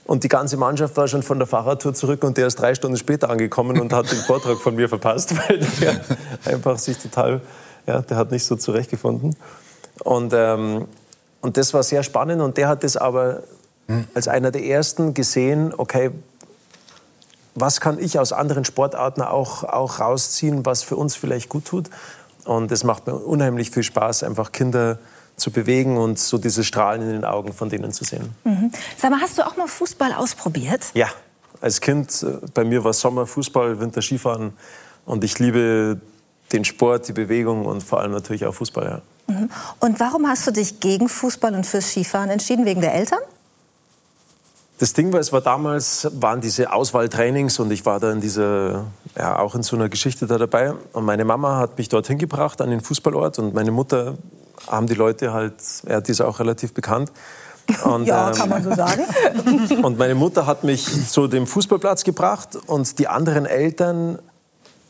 [0.09, 2.97] und die ganze Mannschaft war schon von der Fahrradtour zurück und der ist drei Stunden
[2.97, 6.01] später angekommen und hat den Vortrag von mir verpasst, weil der
[6.47, 7.43] einfach sich total,
[7.87, 9.37] ja, der hat nicht so zurechtgefunden.
[10.03, 10.87] Und, ähm,
[11.43, 13.43] und das war sehr spannend und der hat das aber
[14.15, 16.11] als einer der ersten gesehen, okay,
[17.55, 21.91] was kann ich aus anderen Sportarten auch, auch rausziehen, was für uns vielleicht gut tut.
[22.47, 24.99] Und es macht mir unheimlich viel Spaß, einfach Kinder
[25.39, 28.35] zu bewegen und so dieses Strahlen in den Augen von denen zu sehen.
[28.45, 28.71] Mhm.
[28.97, 30.83] Sag mal, hast du auch mal Fußball ausprobiert?
[30.95, 31.09] Ja,
[31.61, 34.53] als Kind, äh, bei mir war Sommer, Fußball, Winter, Skifahren.
[35.05, 36.01] Und ich liebe
[36.53, 39.03] den Sport, die Bewegung und vor allem natürlich auch Fußball.
[39.29, 39.35] Ja.
[39.35, 39.51] Mhm.
[39.81, 42.65] Und warum hast du dich gegen Fußball und fürs Skifahren entschieden?
[42.65, 43.21] Wegen der Eltern?
[44.79, 48.85] Das Ding war, es war damals, waren diese Auswahltrainings und ich war da in dieser,
[49.17, 50.73] ja, auch in so einer Geschichte da dabei.
[50.93, 53.41] Und meine Mama hat mich dorthin gebracht, an den Fußballort.
[53.41, 54.17] Und meine Mutter
[54.69, 55.55] haben die Leute halt,
[55.89, 57.13] ja, die ist auch relativ bekannt.
[57.85, 59.03] Und, ja, ähm, kann man so sagen.
[59.83, 64.19] Und meine Mutter hat mich zu dem Fußballplatz gebracht und die anderen Eltern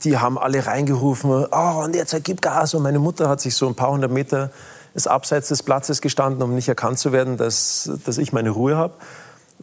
[0.05, 2.75] die haben alle reingerufen, oh, und jetzt gib Gas.
[2.75, 4.51] Und meine Mutter hat sich so ein paar hundert Meter
[4.95, 8.77] ist abseits des Platzes gestanden, um nicht erkannt zu werden, dass, dass ich meine Ruhe
[8.77, 8.95] habe.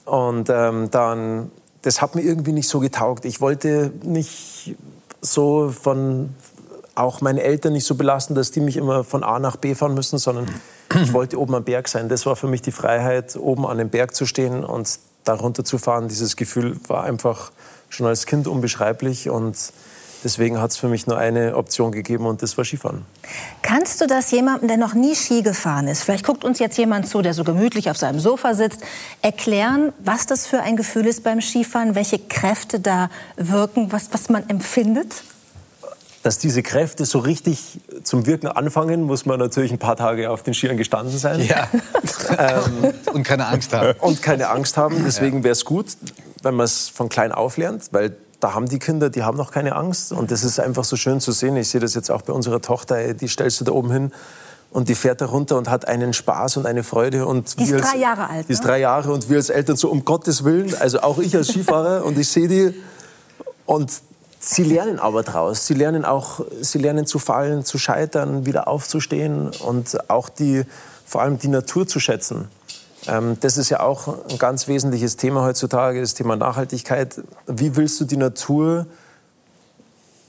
[0.06, 1.52] Und ähm, dann,
[1.82, 3.26] das hat mir irgendwie nicht so getaugt.
[3.26, 4.76] Ich wollte nicht
[5.22, 6.36] so von,
[6.96, 9.94] auch meine Eltern nicht so belasten, dass die mich immer von A nach B fahren
[9.94, 10.48] müssen, sondern
[11.02, 12.10] ich wollte oben am Berg sein.
[12.10, 16.08] Das war für mich die Freiheit, oben an dem Berg zu stehen und da runterzufahren.
[16.08, 17.52] Dieses Gefühl war einfach
[17.90, 19.58] schon als Kind unbeschreiblich und
[20.24, 23.06] deswegen hat es für mich nur eine Option gegeben und das war Skifahren.
[23.62, 27.08] Kannst du das jemandem, der noch nie Ski gefahren ist, vielleicht guckt uns jetzt jemand
[27.08, 28.82] zu, der so gemütlich auf seinem Sofa sitzt,
[29.22, 34.30] erklären, was das für ein Gefühl ist beim Skifahren, welche Kräfte da wirken, was, was
[34.30, 35.24] man empfindet?
[36.26, 40.42] Dass diese Kräfte so richtig zum Wirken anfangen, muss man natürlich ein paar Tage auf
[40.42, 41.40] den Skiern gestanden sein.
[41.40, 41.70] Ja.
[42.40, 43.94] ähm, und keine Angst haben.
[44.00, 45.04] Und keine Angst haben.
[45.06, 45.86] Deswegen wäre es gut,
[46.42, 49.52] wenn man es von klein auf lernt, weil da haben die Kinder, die haben noch
[49.52, 50.12] keine Angst.
[50.12, 51.58] Und das ist einfach so schön zu sehen.
[51.58, 54.12] Ich sehe das jetzt auch bei unserer Tochter, die stellst du da oben hin
[54.72, 57.28] und die fährt da runter und hat einen Spaß und eine Freude.
[57.28, 58.50] Und die ist als, drei Jahre alt.
[58.50, 58.70] Die ist ne?
[58.70, 62.04] drei Jahre und wir als Eltern so, um Gottes Willen, also auch ich als Skifahrer
[62.04, 62.74] und ich sehe die
[63.68, 63.92] und
[64.40, 65.66] Sie lernen aber draus.
[65.66, 70.64] Sie lernen auch, sie lernen zu fallen, zu scheitern, wieder aufzustehen und auch die,
[71.06, 72.48] vor allem die Natur zu schätzen.
[73.08, 77.22] Ähm, das ist ja auch ein ganz wesentliches Thema heutzutage, das Thema Nachhaltigkeit.
[77.48, 78.86] Wie willst du die Natur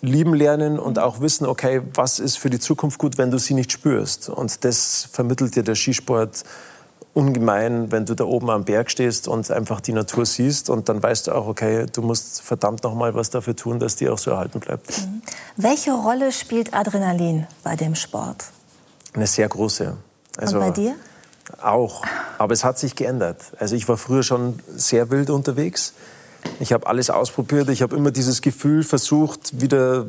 [0.02, 3.54] lieben lernen und auch wissen, okay, was ist für die Zukunft gut, wenn du sie
[3.54, 4.28] nicht spürst?
[4.28, 6.44] Und das vermittelt dir der Skisport
[7.16, 11.02] ungemein, wenn du da oben am Berg stehst und einfach die Natur siehst und dann
[11.02, 14.18] weißt du auch, okay, du musst verdammt noch mal was dafür tun, dass die auch
[14.18, 14.98] so erhalten bleibt.
[14.98, 15.22] Mhm.
[15.56, 18.44] Welche Rolle spielt Adrenalin bei dem Sport?
[19.14, 19.96] Eine sehr große.
[20.36, 20.94] Also und bei dir?
[21.62, 22.04] Auch,
[22.36, 23.40] aber es hat sich geändert.
[23.58, 25.94] Also ich war früher schon sehr wild unterwegs.
[26.60, 27.70] Ich habe alles ausprobiert.
[27.70, 30.06] Ich habe immer dieses Gefühl versucht, wieder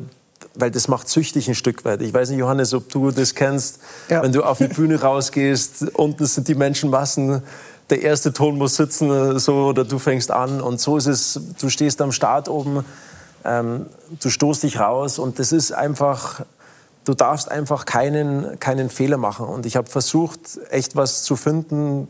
[0.58, 2.02] weil das macht süchtig ein Stück weit.
[2.02, 4.22] Ich weiß nicht, Johannes, ob du das kennst, ja.
[4.22, 7.42] wenn du auf eine Bühne rausgehst, unten sind die Menschenmassen,
[7.90, 11.70] der erste Ton muss sitzen, so, oder du fängst an und so ist es, du
[11.70, 12.84] stehst am Start oben,
[13.44, 13.86] ähm,
[14.20, 16.42] du stoßt dich raus und das ist einfach,
[17.04, 20.40] du darfst einfach keinen, keinen Fehler machen und ich habe versucht,
[20.70, 22.08] echt was zu finden,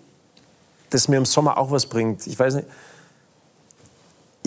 [0.91, 2.27] das mir im Sommer auch was bringt.
[2.27, 2.67] Ich weiß nicht,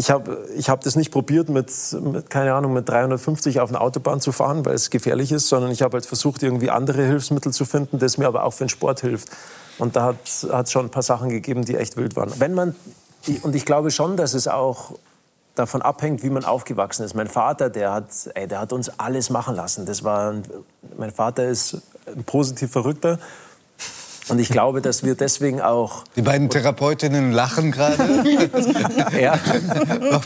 [0.02, 1.72] ich habe ich hab das nicht probiert, mit,
[2.02, 5.70] mit, keine Ahnung, mit 350 auf eine Autobahn zu fahren, weil es gefährlich ist, sondern
[5.70, 8.70] ich habe halt versucht, irgendwie andere Hilfsmittel zu finden, das mir aber auch für den
[8.70, 9.30] Sport hilft.
[9.78, 10.16] Und da hat
[10.66, 12.34] es schon ein paar Sachen gegeben, die echt wild waren.
[12.40, 12.76] Wenn man,
[13.44, 14.94] und ich glaube schon, dass es auch
[15.54, 17.14] davon abhängt, wie man aufgewachsen ist.
[17.14, 19.86] Mein Vater, der hat, ey, der hat uns alles machen lassen.
[19.86, 20.34] Das war,
[20.98, 21.78] mein Vater ist
[22.08, 23.20] ein positiv Verrückter
[24.28, 26.04] und ich glaube, dass wir deswegen auch.
[26.16, 28.24] Die beiden Therapeutinnen lachen gerade.
[29.20, 29.40] ja.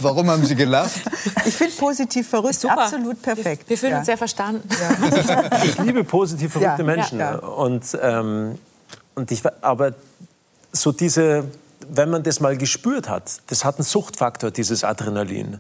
[0.02, 1.02] Warum haben Sie gelacht?
[1.46, 2.84] Ich finde positiv verrückt Super.
[2.84, 3.64] absolut perfekt.
[3.64, 3.98] Wir, wir fühlen ja.
[4.00, 4.68] uns sehr verstanden.
[4.70, 5.60] Ja.
[5.64, 7.20] Ich liebe positiv verrückte Ja, Menschen.
[7.20, 7.36] ja.
[7.36, 8.58] Und, ähm,
[9.16, 9.94] und ich, aber
[10.72, 11.46] so diese,
[11.90, 15.60] wenn man das mal gespürt hat, das hat einen Suchtfaktor, dieses Adrenalin.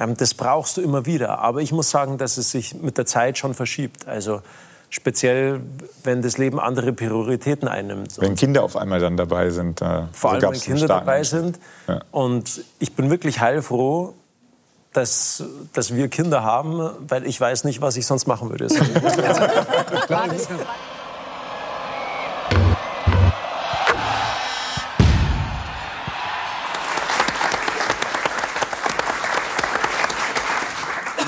[0.00, 1.38] Ähm, das brauchst du immer wieder.
[1.40, 4.08] Aber ich muss sagen, dass es sich mit der Zeit schon verschiebt.
[4.08, 4.42] Also
[4.94, 5.60] speziell,
[6.04, 8.16] wenn das Leben andere Prioritäten einnimmt.
[8.20, 9.82] Wenn Kinder auf einmal dann dabei sind.
[9.82, 11.58] Äh, Vor allem, wenn Kinder dabei sind.
[11.88, 12.00] Ja.
[12.12, 14.14] Und ich bin wirklich heilfroh,
[14.92, 15.42] dass,
[15.72, 18.68] dass wir Kinder haben, weil ich weiß nicht, was ich sonst machen würde.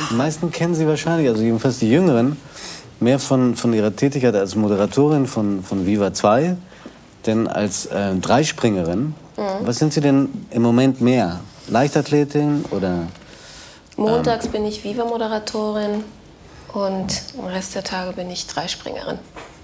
[0.08, 2.36] Die meisten kennen Sie wahrscheinlich, also jedenfalls die Jüngeren,
[3.00, 6.56] mehr von, von ihrer Tätigkeit als Moderatorin von, von Viva 2,
[7.26, 9.14] denn als äh, Dreispringerin.
[9.36, 9.42] Mhm.
[9.62, 11.40] Was sind Sie denn im Moment mehr?
[11.68, 13.08] Leichtathletin oder?
[13.96, 16.04] Montags bin ich Viva-Moderatorin
[16.72, 19.18] und im Rest der Tage bin ich Dreispringerin.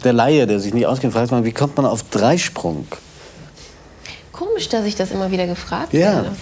[0.05, 2.87] Der Laie, der sich nicht auskennt, fragt man, wie kommt man auf Dreisprung?
[4.33, 6.14] Komisch, dass ich das immer wieder gefragt Ja.
[6.16, 6.33] werde.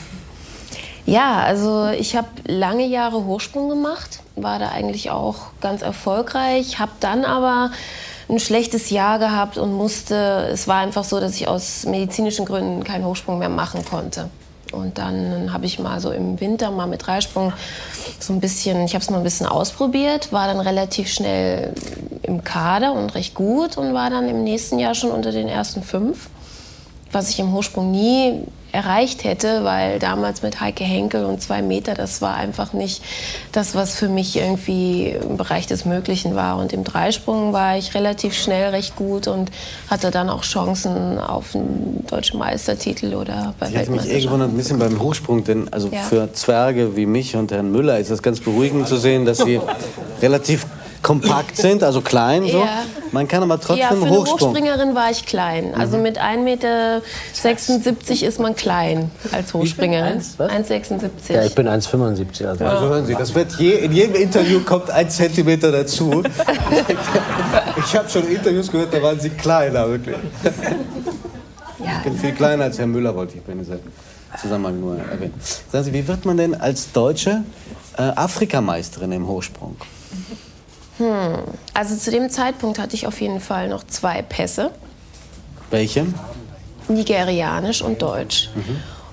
[1.07, 6.93] Ja, also ich habe lange Jahre Hochsprung gemacht, war da eigentlich auch ganz erfolgreich, habe
[7.01, 7.71] dann aber
[8.29, 12.85] ein schlechtes Jahr gehabt und musste, es war einfach so, dass ich aus medizinischen Gründen
[12.85, 14.31] keinen Hochsprung mehr machen konnte.
[14.73, 17.53] Und dann habe ich mal so im Winter mal mit Dreisprung
[18.21, 21.75] so ein bisschen, ich habe es mal ein bisschen ausprobiert, war dann relativ schnell
[22.23, 25.83] im Kader und recht gut und war dann im nächsten Jahr schon unter den ersten
[25.83, 26.29] fünf.
[27.13, 28.43] Was ich im Hochsprung nie
[28.73, 33.03] erreicht hätte, weil damals mit Heike Henkel und zwei Meter, das war einfach nicht
[33.51, 36.57] das, was für mich irgendwie im Bereich des Möglichen war.
[36.57, 39.51] Und im Dreisprung war ich relativ schnell recht gut und
[39.91, 44.23] hatte dann auch Chancen auf einen deutschen Meistertitel oder bei Ich hätte mich eh Weltmeisterschaften.
[44.27, 46.03] gewundert, ein bisschen beim Hochsprung, denn also Ja.
[46.03, 49.61] für Zwerge wie mich und Herrn Müller ist es ganz beruhigend zu sehen, dass sie
[50.23, 50.65] relativ
[51.03, 52.43] kompakt sind, also klein.
[52.47, 52.61] So.
[52.61, 52.85] Ja.
[53.13, 54.41] Man kann aber trotzdem ja, für eine Hochsprung.
[54.51, 55.75] Hochspringerin war ich klein.
[55.75, 56.03] Also Mhm.
[56.05, 57.03] mit 1,76 Meter
[58.29, 60.21] ist man klein als Hochspringerin.
[60.21, 61.35] 1,76.
[61.35, 62.47] Ja, ich bin 1,75.
[62.47, 62.65] Also.
[62.65, 66.23] Also hören Sie, das wird je, in jedem Interview kommt ein Zentimeter dazu.
[67.85, 70.17] Ich habe schon Interviews gehört, da waren Sie kleiner, wirklich.
[71.79, 73.79] Ich bin viel kleiner als Herr Müller, wollte ich bei diesem
[74.41, 75.35] Zusammenhang nur erwähnen.
[75.73, 77.43] Sagen Sie, wie wird man denn als Deutsche
[77.97, 79.77] äh, Afrikameisterin im Hochsprung?
[81.01, 81.39] Hm.
[81.73, 84.71] Also zu dem Zeitpunkt hatte ich auf jeden Fall noch zwei Pässe,
[85.71, 86.07] Welche?
[86.89, 88.51] nigerianisch und deutsch.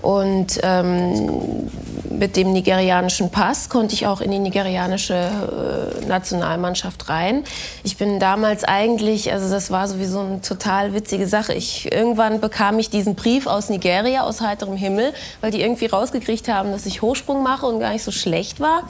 [0.01, 1.69] Und ähm,
[2.09, 7.43] mit dem nigerianischen Pass konnte ich auch in die nigerianische äh, Nationalmannschaft rein.
[7.83, 11.53] Ich bin damals eigentlich, also das war sowieso eine total witzige Sache.
[11.53, 16.47] Ich, irgendwann bekam ich diesen Brief aus Nigeria, aus heiterem Himmel, weil die irgendwie rausgekriegt
[16.47, 18.83] haben, dass ich Hochsprung mache und gar nicht so schlecht war.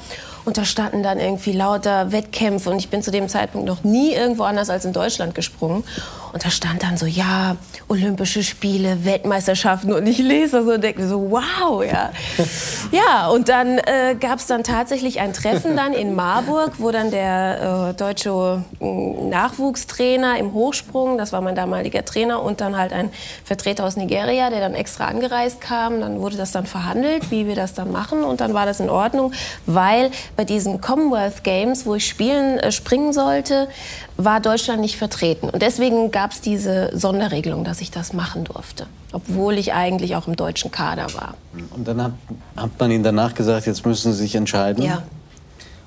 [0.47, 4.13] Und da standen dann irgendwie lauter Wettkämpfe und ich bin zu dem Zeitpunkt noch nie
[4.13, 5.83] irgendwo anders als in Deutschland gesprungen.
[6.31, 7.57] Und da stand dann so, ja,
[7.89, 12.11] Olympische Spiele, Weltmeisterschaften und ich lese das so und denke mir so, wow, ja.
[12.91, 17.11] Ja, und dann äh, gab es dann tatsächlich ein Treffen dann in Marburg, wo dann
[17.11, 22.93] der äh, deutsche äh, Nachwuchstrainer im Hochsprung, das war mein damaliger Trainer, und dann halt
[22.93, 23.09] ein
[23.43, 25.99] Vertreter aus Nigeria, der dann extra angereist kam.
[25.99, 28.89] Dann wurde das dann verhandelt, wie wir das dann machen und dann war das in
[28.89, 29.33] Ordnung,
[29.65, 33.67] weil bei diesen Commonwealth Games, wo ich spielen, äh, springen sollte,
[34.15, 35.49] war Deutschland nicht vertreten.
[35.49, 40.27] Und deswegen gab es diese Sonderregelung, dass ich das machen durfte, obwohl ich eigentlich auch
[40.27, 41.33] im deutschen Kader war.
[41.75, 42.11] Und dann hat,
[42.55, 44.83] hat man Ihnen danach gesagt, jetzt müssen Sie sich entscheiden.
[44.83, 45.03] Ja,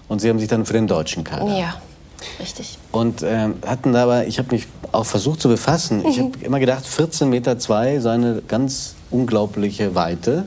[0.09, 1.57] Und Sie haben sich dann für den deutschen Kader.
[1.57, 1.75] ja,
[2.41, 2.77] richtig.
[2.91, 6.05] Und ähm, hatten dabei, ich habe mich auch versucht zu befassen.
[6.07, 10.45] Ich habe immer gedacht, 14 Meter zwei sei eine ganz unglaubliche Weite.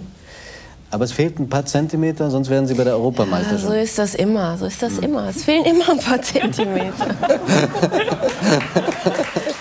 [0.94, 3.64] Aber es fehlten ein paar Zentimeter, sonst wären Sie bei der Ja, Europameisterschaft.
[3.64, 5.28] so ist das immer, so ist das immer.
[5.28, 6.94] Es fehlen immer ein paar Zentimeter.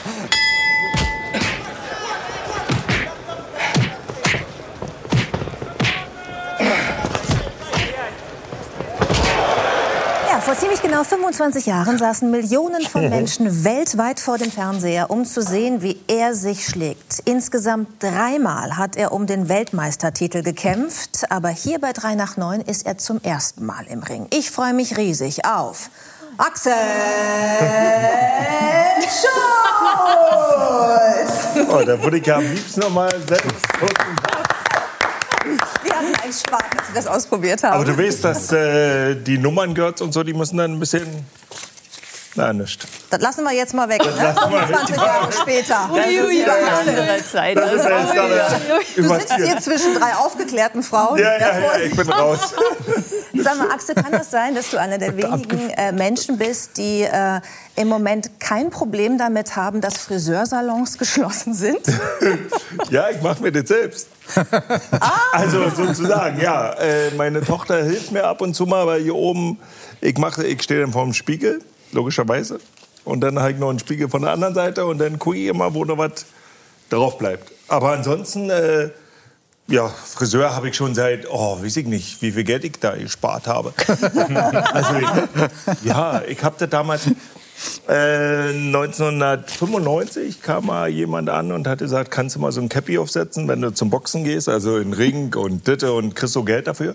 [10.92, 15.98] genau 25 Jahren saßen Millionen von Menschen weltweit vor dem Fernseher, um zu sehen, wie
[16.06, 17.22] er sich schlägt.
[17.24, 22.84] Insgesamt dreimal hat er um den Weltmeistertitel gekämpft, aber hier bei 3 nach 9 ist
[22.84, 24.26] er zum ersten Mal im Ring.
[24.34, 25.88] Ich freue mich riesig auf
[26.36, 26.74] Axel
[29.22, 30.48] Schulz!
[31.70, 33.66] Oh, da würde ich ja am liebsten noch mal selbst
[36.32, 37.74] einen Spaß, als wir das ausprobiert haben.
[37.74, 41.06] Aber du weißt, dass äh, die Nummern gehört und so, die müssen dann ein bisschen.
[42.34, 42.86] Na, nicht.
[43.10, 44.02] Das lassen wir jetzt mal weg.
[44.02, 44.22] Das Ne?
[44.22, 44.66] lassen wir weg.
[44.68, 45.90] 25 Jahre später.
[45.94, 47.56] Das ist ja andere Zeit.
[47.58, 51.18] Das ist ja jetzt Du sitzt hier zwischen drei aufgeklärten Frauen.
[51.18, 52.54] Ja, ja, ja, ich bin raus.
[53.34, 57.02] Sag mal, Axel, kann das sein, dass du einer der wenigen äh, Menschen bist, die
[57.02, 57.40] äh,
[57.76, 61.80] im Moment kein Problem damit haben, dass Friseursalons geschlossen sind?
[62.90, 64.08] Ja, ich mache mir das selbst.
[65.32, 66.72] Also sozusagen, ja.
[66.74, 69.58] Äh, meine Tochter hilft mir ab und zu mal, weil hier oben,
[70.00, 71.60] ich mache, ich stehe dann vor dem Spiegel,
[71.92, 72.58] logischerweise.
[73.04, 75.74] Und dann ich noch einen Spiegel von der anderen Seite und dann gucke ich immer,
[75.74, 76.26] wo noch was
[76.88, 77.50] drauf bleibt.
[77.68, 78.90] Aber ansonsten, äh,
[79.66, 82.94] ja, Friseur habe ich schon seit, oh, weiß ich nicht, wie viel Geld ich da
[82.94, 83.72] gespart habe.
[84.72, 84.94] also,
[85.82, 87.06] ja, ich habe das damals,
[87.88, 92.98] äh, 1995 kam mal jemand an und hat gesagt, kannst du mal so ein Cappy
[92.98, 96.66] aufsetzen, wenn du zum Boxen gehst, also in Ring und Ditte und kriegst so Geld
[96.66, 96.94] dafür.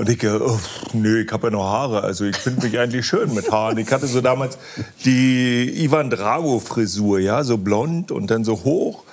[0.00, 0.58] Und ich, äh, oh,
[0.94, 2.02] nö, ich habe ja noch Haare.
[2.02, 3.76] Also ich finde mich eigentlich schön mit Haaren.
[3.76, 4.56] Ich hatte so damals
[5.04, 9.04] die Ivan Drago Frisur, ja, so blond und dann so hoch,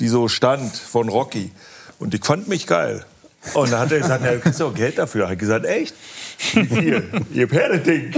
[0.00, 1.50] die so stand von Rocky.
[1.98, 3.06] Und ich fand mich geil.
[3.54, 5.28] Und dann hat er gesagt, ja, du kriegst auch Geld dafür.
[5.28, 5.94] Hat ich gesagt, echt?
[6.36, 7.08] Viel?
[7.32, 8.12] Ihr Pferdeding.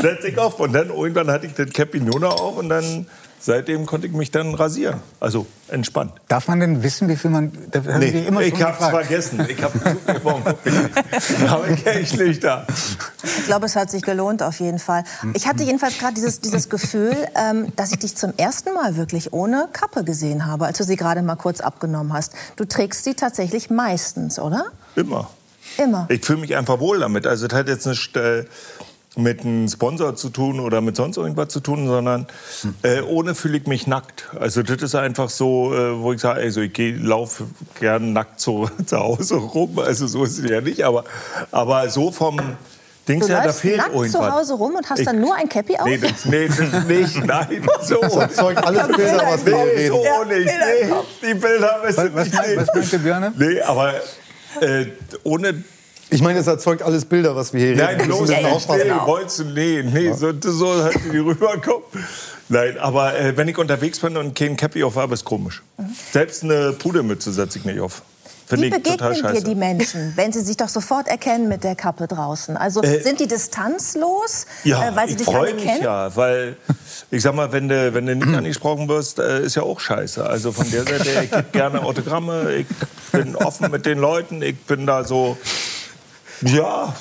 [0.00, 0.58] Setz ich auf.
[0.58, 3.06] Und dann irgendwann hatte ich den noch auf und dann
[3.40, 5.00] seitdem konnte ich mich dann rasieren.
[5.20, 6.12] Also entspannt.
[6.28, 7.52] Darf man denn wissen, wie viel man...
[7.70, 9.06] Da haben Nee, immer ich hab's gefragt.
[9.06, 9.46] vergessen.
[9.48, 10.42] Ich hab zu viel vom
[11.48, 12.66] Aber ich da.
[13.22, 15.04] Ich glaube, es hat sich gelohnt auf jeden Fall.
[15.34, 19.32] Ich hatte jedenfalls gerade dieses, dieses Gefühl, ähm, dass ich dich zum ersten Mal wirklich
[19.32, 22.32] ohne Kappe gesehen habe, als du sie gerade mal kurz abgenommen hast.
[22.56, 24.66] Du trägst sie tatsächlich meistens, oder?
[24.94, 25.30] Immer.
[25.78, 26.06] Immer.
[26.08, 27.26] Ich fühle mich einfach wohl damit.
[27.26, 28.44] Also es hat jetzt nicht, äh,
[29.18, 32.26] mit einem Sponsor zu tun oder mit sonst irgendwas zu tun, sondern
[32.82, 34.28] äh, ohne fühle ich mich nackt.
[34.38, 37.44] Also das ist einfach so, äh, wo ich sage, also ich geh, laufe
[37.80, 39.78] gern nackt zu, zu Hause rum.
[39.78, 41.04] Also so ist es ja nicht, aber,
[41.50, 42.38] aber so vom
[43.08, 44.12] Dings Du her, da läufst fehlt nackt irgendwas.
[44.12, 45.86] zu Hause rum und hast Ich- dann nur ein Cappy auf?
[45.86, 48.00] Nee, das, nee, das nicht, nein, so.
[48.02, 49.92] Das erzeugt alles Bilder, was wir hier nee, reden.
[49.94, 52.56] so Ja, nicht, nee, die Bilder wissen Was- was nicht.
[52.58, 53.34] was meinte Björn?
[53.38, 53.94] Nee, aber
[54.60, 54.86] äh,
[55.22, 55.62] ohne
[56.10, 58.06] Ich meine, es erzeugt alles Bilder, was wir hier Nein, reden.
[58.06, 58.86] bloß Wir müssen nicht.
[58.86, 61.82] Nee, wolltest du, nee, nee, so, so halt die rüberkommen.
[62.48, 65.62] Nein, aber äh, wenn ich unterwegs bin und kein Cappy auf habe, ist komisch.
[66.12, 68.02] Selbst eine Pudermütze setze ich nicht auf.
[68.46, 71.64] Finde Wie ich total begegnen dir die Menschen, wenn sie sich doch sofort erkennen mit
[71.64, 72.56] der Kappe draußen?
[72.56, 75.82] Also Äh, sind die distanzlos, Ja, äh, weil sie ich dich alle freue mich kennen?
[75.82, 76.56] ja, weil
[77.10, 80.24] ich sag mal, wenn du, wenn du nicht angesprochen wirst, äh, ist ja auch scheiße.
[80.24, 82.66] Also von der Seite, ich gebe gerne Autogramme, ich
[83.10, 85.36] bin offen mit den Leuten, ich bin da so,
[86.42, 86.94] ja,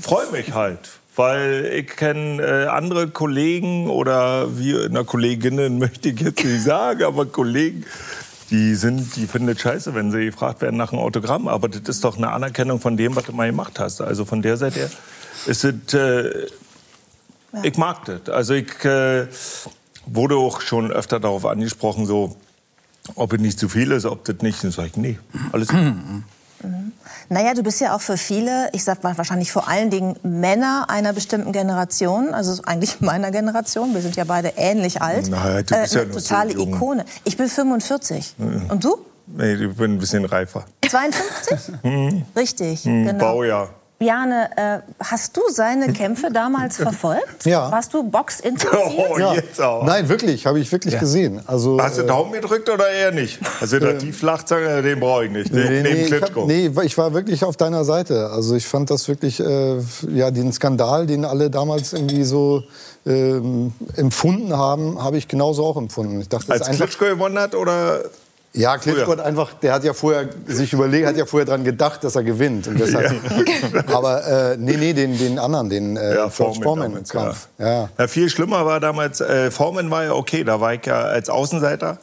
[0.00, 0.78] freue mich halt.
[1.16, 7.04] Weil ich kenne äh, andere Kollegen oder wir, na Kolleginnen möchte ich jetzt nicht sagen,
[7.04, 7.84] aber Kollegen,
[8.50, 11.46] die sind, die finden es scheiße, wenn sie gefragt werden nach einem Autogramm.
[11.46, 14.00] Aber das ist doch eine Anerkennung von dem, was du mal gemacht hast.
[14.00, 14.90] Also von der Seite her
[15.46, 16.46] ist es, äh,
[17.62, 18.28] ich mag das.
[18.28, 19.28] Also ich äh,
[20.06, 22.36] wurde auch schon öfter darauf angesprochen, so,
[23.14, 24.62] ob es nicht zu viel ist, ob das nicht.
[24.64, 25.18] Dann sage ich, nee,
[25.52, 25.78] alles gut.
[27.28, 30.86] Naja, du bist ja auch für viele, ich sag mal wahrscheinlich vor allen Dingen Männer
[30.88, 35.74] einer bestimmten Generation, also eigentlich meiner Generation, wir sind ja beide ähnlich alt, Na, du
[35.76, 36.74] bist ja eine noch so totale jung.
[36.74, 37.04] Ikone.
[37.24, 38.34] Ich bin 45.
[38.38, 38.66] Mhm.
[38.70, 38.98] Und du?
[39.26, 40.64] Nee, ich bin ein bisschen reifer.
[40.88, 41.74] 52?
[41.82, 42.24] Hm.
[42.36, 43.18] Richtig, Hm, genau.
[43.24, 43.70] Baujahr.
[43.98, 47.44] Bjarne, äh, hast du seine Kämpfe damals verfolgt?
[47.46, 47.70] Ja.
[47.70, 49.10] Warst du boxinteressiert?
[49.10, 49.84] Oh, jetzt auch.
[49.84, 51.40] Nein, wirklich, habe ich wirklich gesehen.
[51.46, 53.38] Also, Hast du äh, Daumen gedrückt oder eher nicht?
[53.60, 55.54] Also der die Flachzange, den brauche ich nicht.
[55.54, 56.46] Den, Nee, neben nee, ich hab, Klitschko.
[56.46, 58.30] nee, ich war wirklich auf deiner Seite.
[58.30, 59.78] Also ich fand das wirklich, äh,
[60.12, 62.64] ja, den Skandal, den alle damals irgendwie so
[63.06, 66.20] ähm, empfunden haben, habe ich genauso auch empfunden.
[66.20, 68.00] Ich dachte, das Als Klitschko gewonnen hat oder
[68.56, 72.04] ja, Klitschko hat einfach, der hat ja vorher sich überlegt, hat ja vorher dran gedacht,
[72.04, 72.68] dass er gewinnt.
[72.68, 73.12] Und deshalb,
[73.92, 77.48] aber äh, nee, nee, den, den anderen, den äh, Ja, George Foreman Foreman-Kampf.
[77.58, 77.88] Ja.
[77.98, 81.30] Ja, viel schlimmer war damals, äh, Foreman war ja okay, da war ich ja als
[81.30, 81.98] Außenseiter.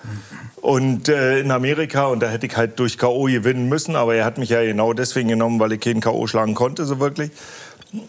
[0.61, 3.23] Und äh, in Amerika, und da hätte ich halt durch K.O.
[3.23, 6.27] gewinnen müssen, aber er hat mich ja genau deswegen genommen, weil ich keinen K.O.
[6.27, 7.31] schlagen konnte, so wirklich.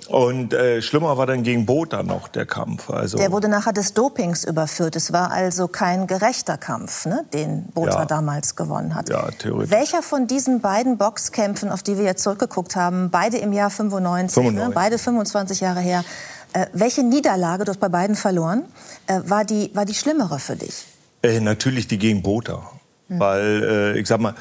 [0.09, 2.89] Und äh, schlimmer war dann gegen Botha noch der Kampf.
[2.89, 4.95] Also, Der wurde nachher des Dopings überführt.
[4.95, 8.05] Es war also kein gerechter Kampf, ne, den Botha Ja.
[8.05, 9.09] damals gewonnen hat.
[9.09, 9.71] ja, theoretisch.
[9.73, 14.35] Welcher von diesen beiden Boxkämpfen, auf die wir jetzt zurückgeguckt haben, beide im Jahr 95,
[14.35, 14.69] 95.
[14.69, 16.05] Ne, beide 25 Jahre her,
[16.53, 18.63] äh, welche Niederlage, du hast bei beiden verloren,
[19.09, 20.85] äh, war, die, war die schlimmere für dich?
[21.23, 22.63] Äh, natürlich die gegen Botha.
[23.09, 24.35] Weil, äh, ich sag mal,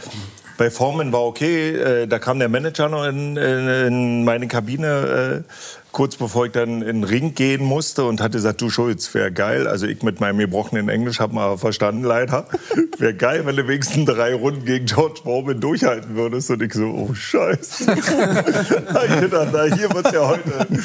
[0.58, 5.44] bei Formen war okay, äh, da kam der Manager noch in, in, in meine Kabine,
[5.46, 5.52] äh,
[5.92, 9.32] kurz bevor ich dann in den Ring gehen musste und hatte gesagt, du Schulz, wäre
[9.32, 9.68] geil.
[9.68, 12.46] Also ich mit meinem gebrochenen Englisch habe mal verstanden, leider.
[12.98, 16.52] Wäre geil, wenn du wenigstens drei Runden gegen George Foreman durchhalten würdest.
[16.52, 17.92] Und ich so, oh Scheiße.
[17.96, 20.84] ich gedacht, na, hier wird ja heute ein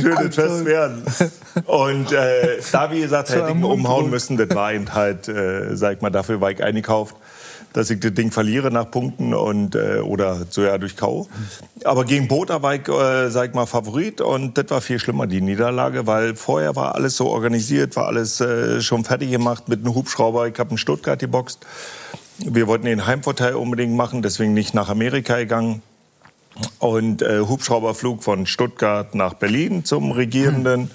[0.00, 1.02] schönes Fest werden.
[1.66, 4.36] Und äh, da, wie gesagt, hätte ich umhauen müssen.
[4.36, 7.16] Das war eben halt, äh, sag ich mal, dafür war ich eingekauft
[7.78, 11.28] dass ich das Ding verliere nach Punkten und äh, oder so ja durch K.O.
[11.84, 15.28] Aber gegen Botha war ich, äh, sag ich mal, Favorit und das war viel schlimmer,
[15.28, 19.84] die Niederlage, weil vorher war alles so organisiert, war alles äh, schon fertig gemacht mit
[19.84, 20.48] einem Hubschrauber.
[20.48, 21.64] Ich habe in Stuttgart geboxt.
[22.38, 25.82] Wir wollten den Heimvorteil unbedingt machen, deswegen nicht nach Amerika gegangen.
[26.80, 30.90] Und äh, Hubschrauberflug von Stuttgart nach Berlin zum Regierenden.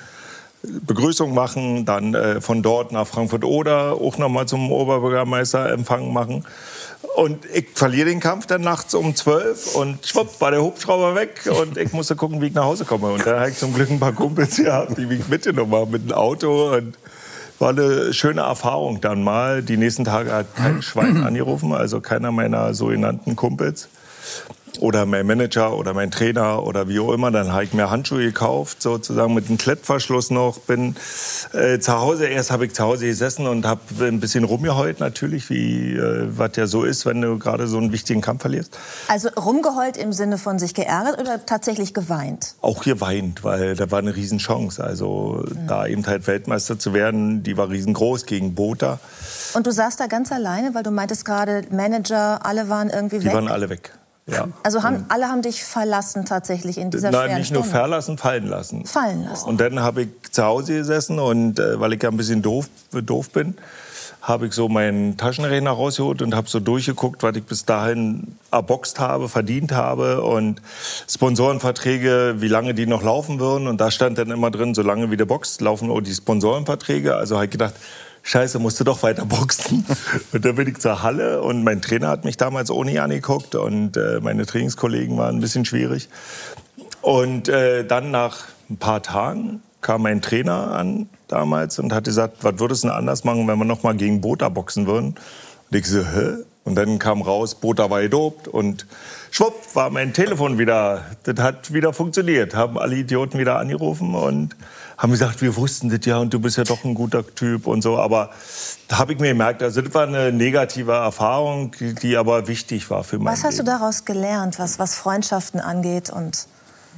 [0.63, 6.45] Begrüßung machen, dann äh, von dort nach Frankfurt-Oder auch nochmal zum Oberbürgermeister Empfang machen.
[7.15, 11.47] Und ich verliere den Kampf dann nachts um 12 und schwupp war der Hubschrauber weg
[11.61, 13.11] und ich musste gucken, wie ich nach Hause komme.
[13.11, 16.09] Und da habe ich zum Glück ein paar Kumpels gehabt, die mich mitgenommen haben mit
[16.09, 16.73] dem Auto.
[16.73, 16.97] Und
[17.59, 19.61] war eine schöne Erfahrung dann mal.
[19.61, 23.89] Die nächsten Tage hat kein Schwein angerufen, also keiner meiner sogenannten Kumpels
[24.79, 27.31] oder mein Manager oder mein Trainer oder wie auch immer.
[27.31, 30.59] Dann habe ich mir Handschuhe gekauft, sozusagen mit einem Klettverschluss noch.
[30.59, 30.95] Bin
[31.53, 35.49] äh, zu Hause, erst habe ich zu Hause gesessen und habe ein bisschen rumgeheult natürlich,
[35.49, 38.77] wie äh, was ja so ist, wenn du gerade so einen wichtigen Kampf verlierst.
[39.07, 42.55] Also rumgeheult im Sinne von sich geärgert oder tatsächlich geweint?
[42.61, 44.83] Auch geweint, weil da war eine Riesenchance.
[44.83, 48.99] Also da eben halt Weltmeister zu werden, die war riesengroß gegen Botha.
[49.53, 53.25] Und du saßt da ganz alleine, weil du meintest gerade, Manager, alle waren irgendwie Die
[53.25, 53.33] weg.
[53.33, 53.91] waren alle weg.
[54.25, 54.47] Ja.
[54.63, 57.77] Also haben, alle haben dich verlassen tatsächlich in dieser Nein, schweren nicht nur Stunde.
[57.77, 58.85] verlassen, fallen lassen.
[58.85, 59.49] Fallen lassen.
[59.49, 62.69] Und dann habe ich zu Hause gesessen und äh, weil ich ja ein bisschen doof,
[62.91, 63.55] doof bin,
[64.21, 68.97] habe ich so meinen Taschenrechner rausgeholt und habe so durchgeguckt, was ich bis dahin erboxt
[69.01, 70.61] habe, verdient habe und
[71.09, 73.67] Sponsorenverträge, wie lange die noch laufen würden.
[73.67, 77.17] Und da stand dann immer drin, solange wie der boxt, laufen auch die Sponsorenverträge.
[77.17, 77.73] Also habe ich gedacht,
[78.25, 79.85] Scheiße, musst du doch weiter boxen.
[80.31, 83.97] Und dann bin ich zur Halle und mein Trainer hat mich damals ohne angeguckt und
[83.97, 86.07] äh, meine Trainingskollegen waren ein bisschen schwierig.
[87.01, 92.37] Und äh, dann nach ein paar Tagen kam mein Trainer an damals und hat gesagt,
[92.43, 95.15] was würdest du denn anders machen, wenn wir noch mal gegen Bota boxen würden?
[95.69, 96.37] Und ich so, hä?
[96.63, 98.87] Und dann kam raus, Bota war gedopt und
[99.31, 102.55] schwupp war mein Telefon wieder, das hat wieder funktioniert.
[102.55, 104.55] Haben alle Idioten wieder angerufen und
[104.97, 107.81] haben gesagt, wir wussten das ja und du bist ja doch ein guter Typ und
[107.81, 107.97] so.
[107.97, 108.29] Aber
[108.87, 113.03] da habe ich mir gemerkt, also das war eine negative Erfahrung, die, aber wichtig war
[113.03, 116.09] für mein Was hast du daraus gelernt, was, was Freundschaften angeht?
[116.09, 116.47] Und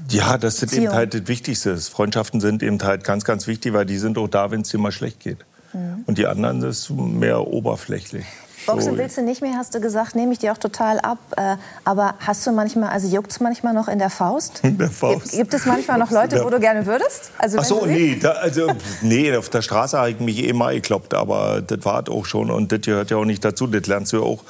[0.09, 1.77] Ja, das ist eben halt das Wichtigste.
[1.77, 4.77] Freundschaften sind eben halt ganz, ganz wichtig, weil die sind auch da, wenn es dir
[4.77, 5.39] mal schlecht geht.
[5.73, 6.03] Mhm.
[6.05, 8.25] Und die anderen ist mehr oberflächlich.
[8.65, 11.17] Boxen willst du nicht mehr, hast du gesagt, nehme ich dir auch total ab.
[11.37, 14.59] Äh, aber hast du manchmal, also juckt es manchmal noch in der Faust?
[14.63, 15.31] In der Faust.
[15.31, 17.31] Gibt, gibt es manchmal noch Leute, wo du gerne würdest?
[17.37, 18.67] Also Ach so, nee, da, also,
[19.01, 22.25] nee, auf der Straße habe ich mich eh mal gekloppt, aber das war es auch
[22.25, 23.67] schon und das gehört ja auch nicht dazu.
[23.67, 24.43] Das lernst du ja auch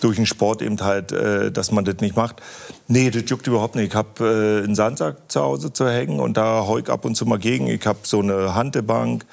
[0.00, 2.36] durch den Sport eben halt, äh, dass man das nicht macht.
[2.86, 3.88] Nee, das juckt überhaupt nicht.
[3.88, 7.26] Ich habe äh, einen Sandsack zu Hause zu hängen und da ich ab und zu
[7.26, 7.66] mal gegen.
[7.66, 9.24] Ich habe so eine Hantebank.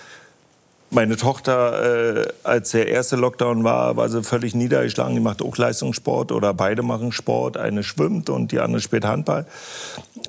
[0.91, 5.15] Meine Tochter, äh, als der erste Lockdown war, war sie völlig niedergeschlagen.
[5.15, 7.57] Die macht auch Leistungssport oder beide machen Sport.
[7.57, 9.45] Eine schwimmt und die andere spielt Handball.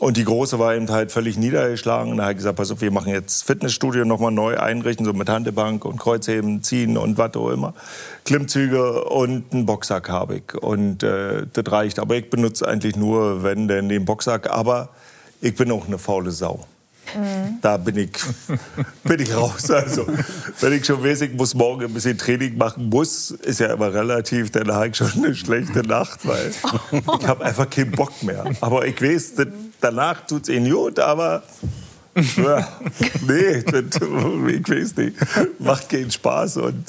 [0.00, 2.10] Und die Große war eben halt völlig niedergeschlagen.
[2.10, 5.12] Und da habe ich gesagt, pass auf, wir machen jetzt Fitnessstudio nochmal neu einrichten, so
[5.12, 7.74] mit Handebank und Kreuzheben, ziehen und was auch immer.
[8.24, 10.54] Klimmzüge und einen Boxsack habe ich.
[10.54, 11.98] Und äh, das reicht.
[11.98, 14.50] Aber ich benutze eigentlich nur, wenn denn den Boxsack.
[14.50, 14.88] Aber
[15.42, 16.64] ich bin auch eine faule Sau.
[17.62, 18.10] Da bin ich,
[19.04, 19.70] bin ich raus.
[19.70, 20.06] Also,
[20.60, 23.92] wenn ich schon weiß, ich muss morgen ein bisschen Training machen muss, ist ja immer
[23.92, 28.44] relativ, dann habe ich schon eine schlechte Nacht, weil ich habe einfach keinen Bock mehr.
[28.60, 29.32] Aber ich weiß,
[29.80, 31.42] danach tut es ihnen gut, aber
[32.14, 32.68] ja,
[33.26, 35.16] nee, das, ich weiß nicht.
[35.60, 36.84] Macht keinen Spaß und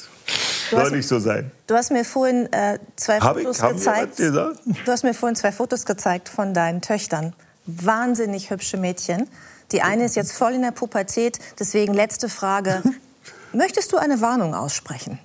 [0.72, 1.52] Du hast- soll nicht so sein.
[1.68, 3.44] Du hast mir vorhin äh, zwei Hab ich?
[3.44, 4.20] Fotos wir gezeigt.
[4.20, 7.34] Du hast mir vorhin zwei Fotos gezeigt von deinen Töchtern.
[7.66, 9.28] Wahnsinnig hübsche Mädchen.
[9.72, 11.40] Die eine ist jetzt voll in der Pubertät.
[11.60, 12.82] Deswegen letzte Frage.
[13.54, 15.20] Möchtest du eine Warnung aussprechen?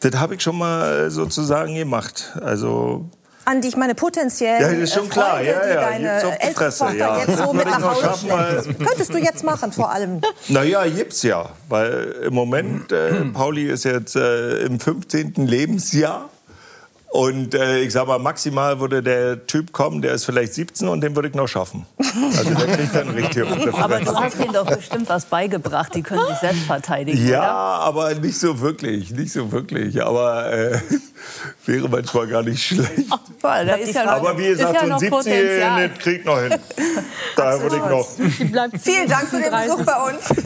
[0.00, 2.32] Das habe ich schon mal sozusagen gemacht.
[2.42, 3.06] Also
[3.46, 5.36] An die ich meine potenziell Ja, das ist schon klar.
[5.36, 7.18] Freunde, Ja, die ja, deine gibt's auf die ältere Fresse, Tochter ja.
[7.18, 8.86] jetzt so mit nach Hause weil- schleppst.
[8.86, 10.20] Könntest du jetzt machen, vor allem.
[10.48, 11.48] Naja, gibt's ja.
[11.68, 15.34] Weil im Moment, äh, Pauli ist jetzt äh, im 15.
[15.46, 16.28] Lebensjahr.
[17.14, 21.00] Und äh, ich sag mal, maximal würde der Typ kommen, der ist vielleicht 17 und
[21.00, 21.86] den würde ich noch schaffen.
[21.96, 25.94] Also der kriegt dann richtig Aber du hast ihnen doch bestimmt was beigebracht.
[25.94, 27.50] Die können sich selbst verteidigen, Ja, oder?
[27.52, 30.02] aber nicht so wirklich, nicht so wirklich.
[30.02, 30.80] Aber äh,
[31.66, 32.90] wäre manchmal gar nicht schlecht.
[33.40, 35.88] Da ist ja noch- aber wie gesagt, ja so ein noch 17 Potenzial.
[35.90, 36.54] das kriegt noch hin.
[37.36, 38.08] Da würde ich noch.
[38.82, 40.24] Vielen Dank für den Besuch bei uns.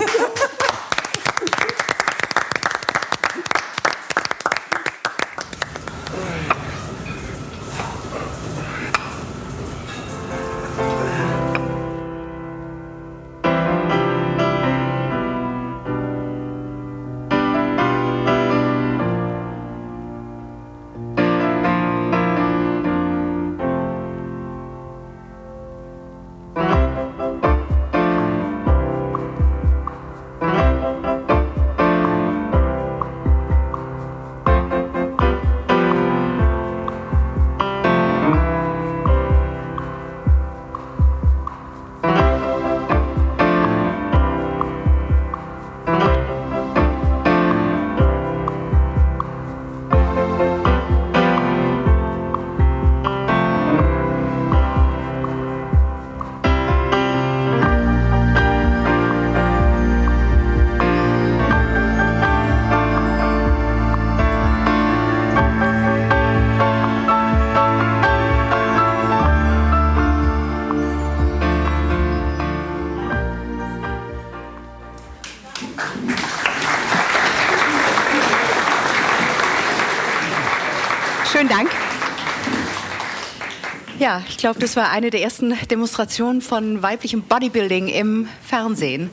[84.09, 89.11] Ja, ich glaube, das war eine der ersten Demonstrationen von weiblichem Bodybuilding im Fernsehen.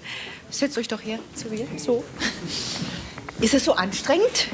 [0.49, 1.67] Setzt euch doch hier zu mir.
[1.75, 2.05] So.
[3.41, 4.47] Ist es so anstrengend?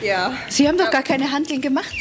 [0.00, 0.32] Ja.
[0.48, 1.94] Sie haben doch gar keine Handeln gemacht.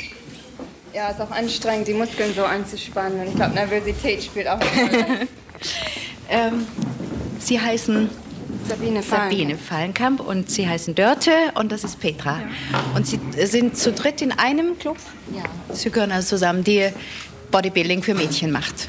[0.94, 3.20] Ja, ist auch anstrengend, die Muskeln so anzuspannen.
[3.20, 5.28] Und ich glaube, Nervosität spielt auch eine Rolle.
[6.30, 6.68] Ähm,
[7.40, 8.10] Sie heißen
[8.68, 9.32] Sabine Fallenkamp.
[9.32, 12.40] Sabine Fallenkamp und Sie heißen Dörte und das ist Petra.
[12.96, 14.98] Und Sie sind zu dritt in einem Club?
[15.34, 15.44] Ja.
[15.74, 16.92] Sie gehören also zusammen, die
[17.52, 18.88] Bodybuilding für Mädchen macht.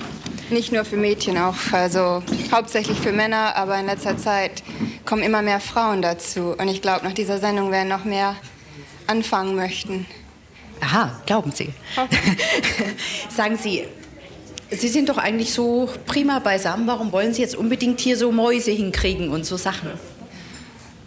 [0.51, 4.63] Nicht nur für Mädchen, auch also hauptsächlich für Männer, aber in letzter Zeit
[5.05, 6.55] kommen immer mehr Frauen dazu.
[6.59, 8.35] Und ich glaube, nach dieser Sendung werden noch mehr
[9.07, 10.07] anfangen möchten.
[10.81, 11.71] Aha, glauben Sie.
[13.29, 13.85] Sagen Sie,
[14.71, 16.87] Sie sind doch eigentlich so prima beisammen.
[16.87, 19.91] Warum wollen Sie jetzt unbedingt hier so Mäuse hinkriegen und so Sachen?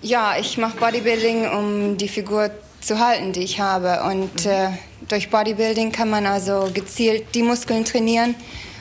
[0.01, 2.49] Ja, ich mache Bodybuilding, um die Figur
[2.81, 4.03] zu halten, die ich habe.
[4.03, 4.69] Und äh,
[5.07, 8.35] durch Bodybuilding kann man also gezielt die Muskeln trainieren.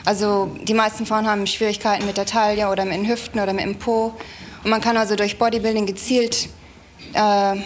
[0.05, 3.64] Also die meisten Frauen haben Schwierigkeiten mit der Taille oder mit den Hüften oder mit
[3.64, 4.14] dem Po.
[4.64, 6.48] Und man kann also durch Bodybuilding gezielt
[7.12, 7.57] äh,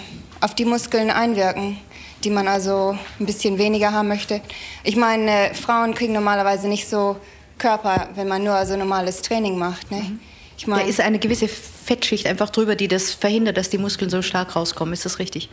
[0.41, 1.79] auf die Muskeln einwirken,
[2.23, 4.41] die man also ein bisschen weniger haben möchte.
[4.83, 7.17] Ich meine, äh, Frauen kriegen normalerweise nicht so
[7.59, 9.91] Körper, wenn man nur also normales Training macht.
[9.91, 10.19] Ne?
[10.57, 14.11] Ich Da meine, ist eine gewisse Fettschicht einfach drüber, die das verhindert, dass die Muskeln
[14.11, 14.93] so stark rauskommen.
[14.93, 15.51] Ist das richtig?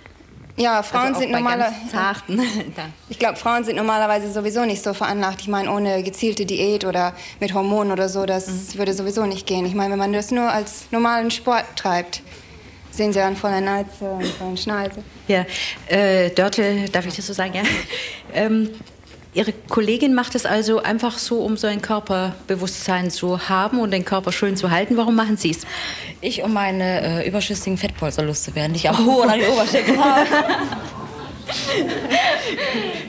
[0.57, 2.39] Ja, Frauen Also sind bei normaler ganz zarten.
[3.09, 5.41] Ich glaube, Frauen sind normalerweise sowieso nicht so veranlagt.
[5.41, 8.77] Ich meine, ohne gezielte Diät oder mit Hormonen oder so, das Mhm.
[8.79, 9.65] würde sowieso nicht gehen.
[9.65, 12.21] Ich meine, wenn man das nur als normalen Sport treibt,
[12.91, 15.03] sehen Sie dann von der Neize und von der Schneise.
[15.27, 15.45] Ja,
[15.87, 17.53] äh, Dörte, darf ich das so sagen?
[17.55, 17.61] Ja.
[18.33, 18.69] Ähm,
[19.33, 24.03] Ihre Kollegin macht es also einfach so, um so ein Körperbewusstsein zu haben und den
[24.03, 24.97] Körper schön zu halten.
[24.97, 25.59] Warum machen Sie es?
[26.19, 30.27] Ich, um meine äh, überschüssigen Fettpolster loszuwerden, die ich am Po oder die Oberschenkel habe.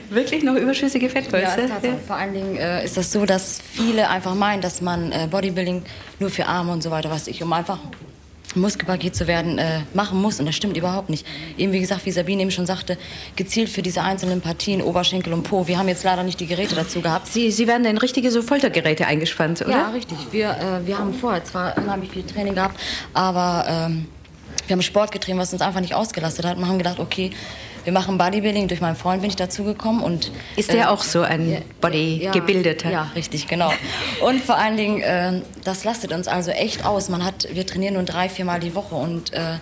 [0.09, 1.63] Wirklich noch überschüssige Ja, Fettpolster?
[1.63, 1.99] ist Tatsache.
[2.07, 5.83] Vor allen Dingen äh, ist das so, dass viele einfach meinen, dass man äh, Bodybuilding
[6.19, 7.79] nur für Arme und so weiter, was ich, um einfach
[8.55, 10.39] Muskelpaket zu werden, äh, machen muss.
[10.39, 11.25] Und das stimmt überhaupt nicht.
[11.57, 12.97] Eben wie gesagt, wie Sabine eben schon sagte,
[13.35, 15.67] gezielt für diese einzelnen Partien, Oberschenkel und Po.
[15.67, 17.27] Wir haben jetzt leider nicht die Geräte dazu gehabt.
[17.27, 19.71] Sie, Sie werden in richtige so Foltergeräte eingespannt, oder?
[19.71, 20.17] Ja, richtig.
[20.31, 22.79] Wir, äh, wir haben vorher zwar unheimlich viel Training gehabt,
[23.13, 24.07] aber ähm,
[24.67, 26.57] wir haben Sport getrieben, was uns einfach nicht ausgelastet hat.
[26.57, 27.31] Wir haben gedacht, okay,
[27.83, 28.67] wir machen Bodybuilding.
[28.67, 32.89] Durch meinen Freund bin ich dazugekommen und Ist der auch so ein Bodygebildeter?
[32.89, 33.71] Ja, richtig, genau.
[34.25, 37.09] Und vor allen Dingen, äh, das lastet uns also echt aus.
[37.09, 39.57] Man hat, wir trainieren nur drei, viermal die Woche und äh,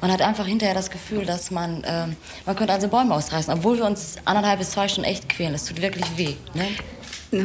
[0.00, 2.06] man hat einfach hinterher das Gefühl, dass man, äh,
[2.44, 5.54] man könnte also Bäume ausreißen, obwohl wir uns anderthalb bis zwei Stunden echt quälen.
[5.54, 6.34] Es tut wirklich weh.
[6.54, 6.68] Ne?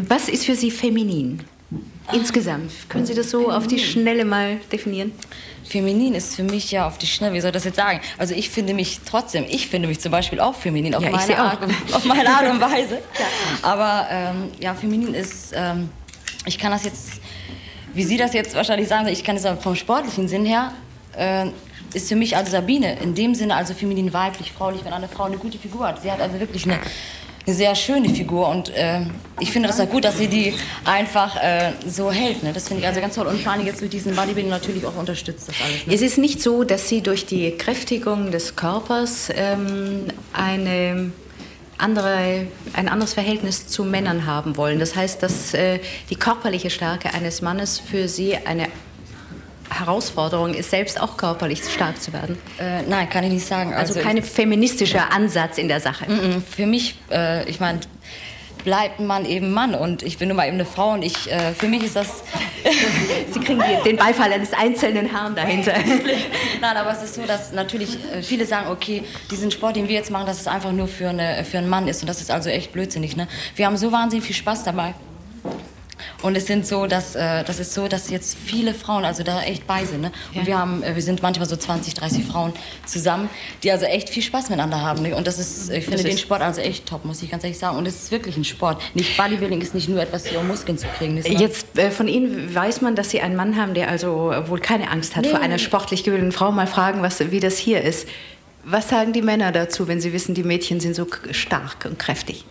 [0.07, 1.43] Was ist für Sie feminin?
[2.11, 2.71] Insgesamt.
[2.89, 5.13] Können Sie das so auf die Schnelle mal definieren?
[5.63, 8.01] Feminin ist für mich ja auf die Schnelle, wie soll ich das jetzt sagen?
[8.17, 11.37] Also ich finde mich trotzdem, ich finde mich zum Beispiel auch feminin, auf, Ja, meine.
[11.39, 12.99] Art, und- auf meine Art und Weise.
[13.61, 15.89] Aber ähm, ja, feminin ist, ähm,
[16.45, 17.21] ich kann das jetzt,
[17.93, 20.73] wie Sie das jetzt wahrscheinlich sagen, ich kann es aber vom sportlichen Sinn her,
[21.15, 21.45] äh,
[21.93, 25.23] ist für mich also Sabine in dem Sinne also feminin, weiblich, fraulich, wenn eine Frau
[25.25, 26.01] eine gute Figur hat.
[26.01, 26.79] Sie hat also wirklich eine,
[27.45, 29.01] eine sehr schöne Figur und äh,
[29.39, 30.53] ich finde das auch gut, dass sie die
[30.85, 32.43] einfach äh, so hält.
[32.43, 32.53] Ne?
[32.53, 35.49] Das finde ich also ganz toll und allem jetzt mit diesem Bodybuilding natürlich auch unterstützt
[35.49, 35.87] das alles.
[35.87, 35.93] Ne?
[35.93, 41.11] Es ist nicht so, dass Sie durch die Kräftigung des Körpers ähm, eine
[41.77, 44.79] andere, ein anderes Verhältnis zu Männern haben wollen.
[44.79, 45.79] Das heißt, dass äh,
[46.09, 48.67] die körperliche Stärke eines Mannes für Sie eine
[49.71, 52.37] Herausforderung ist, selbst auch körperlich stark zu werden.
[52.59, 53.73] Äh, nein, kann ich nicht sagen.
[53.73, 56.05] Also, Also kein feministischer Ansatz in der Sache.
[56.05, 56.41] Mm-mm.
[56.41, 57.79] Für mich, äh, ich meine,
[58.63, 61.53] bleibt Mann eben Mann und ich bin nun mal eben eine Frau und ich, äh,
[61.53, 62.23] für mich ist das...
[63.31, 65.73] Sie kriegen den Beifall eines einzelnen Herrn dahinter.
[66.61, 69.95] Nein, aber es ist so, dass natürlich äh, viele sagen, okay, diesen Sport, den wir
[69.95, 72.29] jetzt machen, dass es einfach nur für, eine, für einen Mann ist und das ist
[72.29, 73.15] also echt blödsinnig.
[73.15, 73.27] Ne?
[73.55, 74.93] Wir haben so wahnsinnig viel Spaß dabei.
[76.21, 79.41] Und es sind so, dass äh, das ist so, dass jetzt viele Frauen also da
[79.43, 80.01] echt bei sind.
[80.01, 80.11] Ne?
[80.33, 80.45] Und Ja.
[80.47, 82.53] wir haben, äh, wir sind manchmal so 20, 30 Frauen
[82.85, 83.29] zusammen,
[83.63, 85.01] die also echt viel Spaß miteinander haben.
[85.03, 85.15] Ne?
[85.15, 87.77] Und das ist, ich finde den Sport also echt top, muss ich ganz ehrlich sagen.
[87.77, 88.81] Und es ist wirklich ein Sport.
[88.93, 91.17] Nicht Bodybuilding ist nicht nur etwas, hier um Muskeln zu kriegen.
[91.17, 91.39] ist, ne?
[91.39, 94.89] Jetzt äh, von Ihnen weiß man, dass Sie einen Mann haben, der also wohl keine
[94.89, 96.51] Angst hat Nee, vor einer sportlich gebildeten Frau.
[96.51, 98.07] Mal fragen, was, wie das hier ist.
[98.63, 102.45] Was sagen die Männer dazu, wenn sie wissen, die Mädchen sind so stark und kräftig?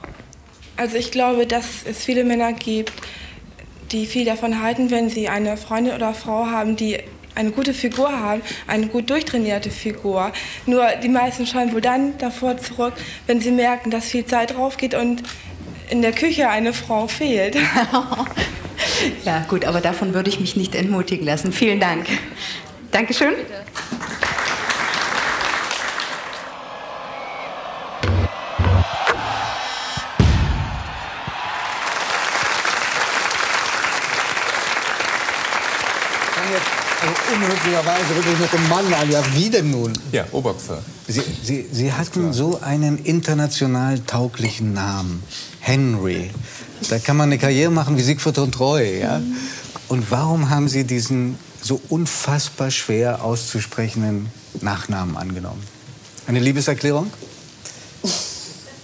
[0.77, 2.93] Also ich glaube, dass es viele Männer gibt,
[3.93, 6.99] die viel davon halten, wenn sie eine Freundin oder Frau haben, die
[7.35, 10.33] eine gute Figur haben, eine gut durchtrainierte Figur.
[10.67, 12.95] Nur die meisten schauen wohl dann davor zurück,
[13.27, 15.23] wenn sie merken, dass viel Zeit drauf geht und
[15.89, 17.57] in der Küche eine Frau fehlt.
[19.25, 21.53] Ja, gut, aber davon würde ich mich nicht entmutigen lassen.
[21.53, 22.07] Vielen Dank.
[22.91, 23.35] Dankeschön.
[23.35, 23.70] fange
[37.71, 39.11] unhöflicherweise wirklich mit dem Mann an.
[39.11, 39.93] Ja, wie denn nun?
[40.13, 40.83] Ja, Oberpför.
[41.07, 45.23] Sie, Sie, Sie hatten so einen international tauglichen Namen.
[45.61, 46.31] Henry.
[46.89, 49.01] Da kann man eine Karriere machen wie Siegfried und Roy.
[49.01, 49.21] Ja?
[49.89, 54.31] Und warum haben Sie diesen so unfassbar schwer auszusprechenden
[54.61, 55.63] Nachnamen angenommen?
[56.27, 57.11] Eine Liebeserklärung?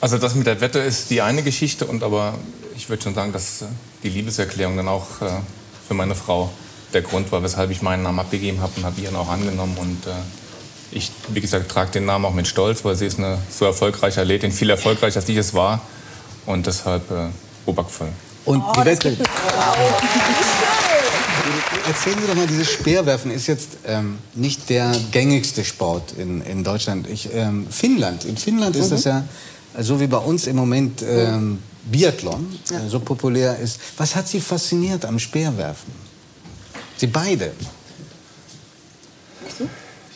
[0.00, 2.34] Also das mit der Wette ist die eine Geschichte, und aber
[2.76, 3.66] ich würde schon sagen, dass äh,
[4.02, 5.30] die Liebeserklärung dann auch äh,
[5.88, 6.50] für meine Frau
[6.92, 9.76] der Grund war, weshalb ich meinen Namen abgegeben habe und habe ihren auch angenommen.
[9.78, 10.10] Und äh,
[10.92, 14.20] ich, wie gesagt, trage den Namen auch mit Stolz, weil sie ist eine so erfolgreiche
[14.20, 15.80] Athletin, viel erfolgreicher als ich es war.
[16.46, 17.28] Und deshalb äh,
[17.66, 18.08] Obackvoll.
[18.44, 19.16] Und die Wette.
[21.86, 26.64] Erzählen Sie doch mal, dieses Speerwerfen ist jetzt ähm, nicht der gängigste Sport in, in
[26.64, 27.08] Deutschland.
[27.08, 28.90] Ich, ähm, Finnland, in Finnland ist Mhm.
[28.90, 29.24] das ja,
[29.80, 33.78] so wie bei uns im Moment ähm, Biathlon, äh, so populär ist.
[33.96, 35.92] Was hat Sie fasziniert am Speerwerfen?
[36.96, 37.52] Sie beide.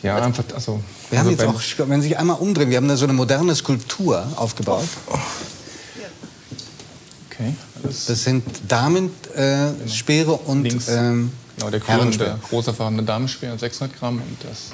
[0.03, 0.81] Ja, einfach, also.
[1.09, 3.13] Wir haben also jetzt auch, wenn Sie sich einmal umdrehen, wir haben da so eine
[3.13, 4.87] moderne Skulptur aufgebaut.
[7.29, 7.53] Okay.
[7.83, 11.31] Das sind Damenspeere äh, Speere und ähm,
[11.61, 14.71] Genau, der grüne der rosafarbene Damenspeer 600 Gramm und das,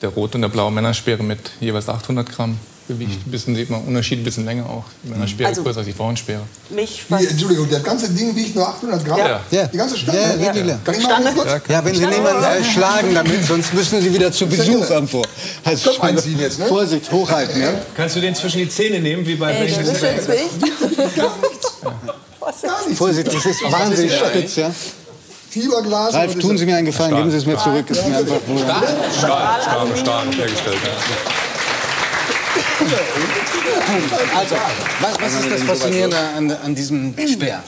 [0.00, 2.58] der rote und der blaue Männerspeere mit jeweils 800 Gramm
[2.88, 3.26] Gewicht.
[3.26, 4.84] Ein bisschen sieht man Unterschied, ein bisschen länger auch.
[5.04, 6.42] Die Männerspeere Also- größer als die Frauenspeere.
[6.70, 9.18] Mich Wie, Entschuldigung, das ganze Ding wiegt nur 800 Gramm?
[9.18, 9.40] Ja.
[9.50, 9.66] Ja.
[9.66, 10.18] Die ganze Stange?
[10.20, 10.78] Ja, wirklich, ja.
[10.84, 11.50] Kann ich mal ganz kurz?
[11.68, 15.22] Ja, wenn Sie niemanden äh, schlagen damit, sonst müssen Sie wieder zu Besuch irgendwo.
[15.64, 16.66] Also, Kopf einziehen jetzt, ne?
[16.66, 17.72] Vorsicht, hochhalten, ja?
[17.96, 20.18] Kannst du den zwischen die Zähne nehmen, wie bei Ey, welchen- das ist schön
[22.96, 24.70] Vorsicht, das ist wahnsinnig spitz, ja?
[25.50, 26.14] Fieberglas.
[26.14, 27.84] Ralf, tun Sie mir einen Gefallen, geben Sie es mir zurück.
[27.90, 28.82] Ist mir einfach nur Stahl,
[29.18, 30.78] Stahl, Stahl hergestellt.
[34.34, 34.56] Also,
[35.00, 37.62] was, was ist das Faszinierende an, an diesem Speer?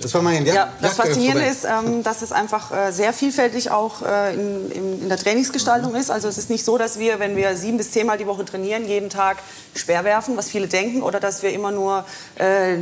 [0.00, 3.70] Das war mein Ja, das Jagd- Faszinierende ist, ähm, dass es einfach äh, sehr vielfältig
[3.70, 6.10] auch äh, in, in, in der Trainingsgestaltung ist.
[6.10, 8.86] Also es ist nicht so, dass wir, wenn wir sieben bis zehnmal die Woche trainieren,
[8.86, 9.38] jeden Tag
[9.74, 12.04] Speer werfen, was viele denken, oder dass wir immer nur
[12.36, 12.76] äh,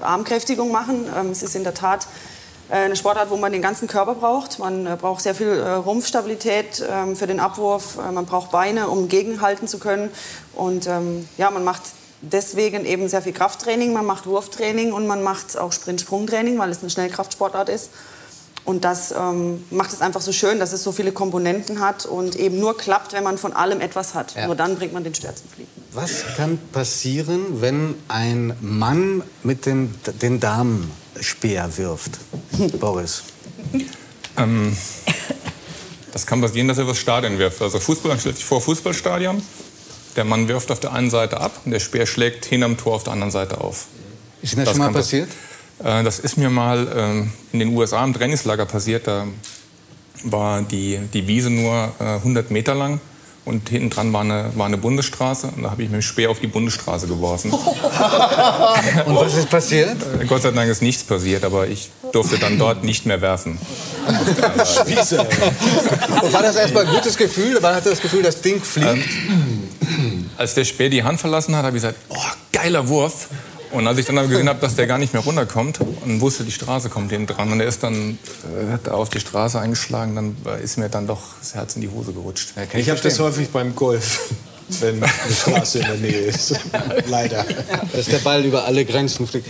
[0.00, 1.06] Armkräftigung machen.
[1.18, 2.06] Ähm, es ist in der Tat äh,
[2.76, 4.58] eine Sportart, wo man den ganzen Körper braucht.
[4.58, 7.98] Man äh, braucht sehr viel äh, Rumpfstabilität ähm, für den Abwurf.
[7.98, 10.10] Äh, man braucht Beine, um gegenhalten zu können.
[10.54, 11.82] Und ähm, ja, man macht
[12.22, 16.80] deswegen eben sehr viel Krafttraining, man macht Wurftraining und man macht auch Sprint-Sprungtraining, weil es
[16.80, 17.90] eine Schnellkraftsportart ist.
[18.64, 22.36] Und das ähm, macht es einfach so schön, dass es so viele Komponenten hat und
[22.36, 24.36] eben nur klappt, wenn man von allem etwas hat.
[24.36, 24.46] Ja.
[24.46, 25.70] Nur dann bringt man den Speer zum Fliegen.
[25.92, 29.92] Was kann passieren, wenn ein Mann mit dem,
[30.22, 30.38] den
[31.14, 32.18] Damenspeer wirft?
[32.80, 33.22] Boris.
[34.36, 34.76] Ähm,
[36.12, 37.62] das kann passieren, dass er was Stadion wirft.
[37.62, 39.42] Also Fußball, stellt sich vor Fußballstadion.
[40.16, 43.04] Der Mann wirft auf der einen Seite ab und der Speer schlägt hinterm Tor auf
[43.04, 43.86] der anderen Seite auf.
[44.42, 45.30] Ist Ihnen das schon mal passiert?
[45.78, 49.06] Äh, das ist mir mal ähm, in den USA im Trainingslager passiert.
[49.06, 49.26] Da
[50.24, 53.00] war die, die Wiese nur äh, 100 Meter lang
[53.44, 55.48] und hinten dran war eine, war eine Bundesstraße.
[55.56, 57.52] Und da habe ich mit dem Speer auf die Bundesstraße geworfen.
[57.52, 59.96] Und was ist passiert?
[60.20, 63.58] Äh, Gott sei Dank ist nichts passiert, aber ich durfte dann dort nicht mehr werfen.
[64.06, 64.16] Und
[66.32, 67.58] war das erstmal ein gutes Gefühl?
[67.60, 69.08] Man hatte das Gefühl, das Ding fliegt?
[70.36, 72.16] Als der Speer die Hand verlassen hat, habe ich gesagt, oh,
[72.52, 73.26] geiler Wurf.
[73.72, 76.44] Und als ich dann aber gesehen habe, dass der gar nicht mehr runterkommt und wusste,
[76.44, 78.18] die Straße kommt hinten dran und er ist dann
[78.68, 81.80] äh, hat er auf die Straße eingeschlagen, dann ist mir dann doch das Herz in
[81.80, 82.52] die Hose gerutscht.
[82.74, 84.34] Ich habe das häufig beim Golf,
[84.80, 86.54] wenn eine Straße in der Nähe ist.
[87.06, 87.44] Leider.
[87.92, 89.48] Dass der Ball über alle Grenzen fliegt.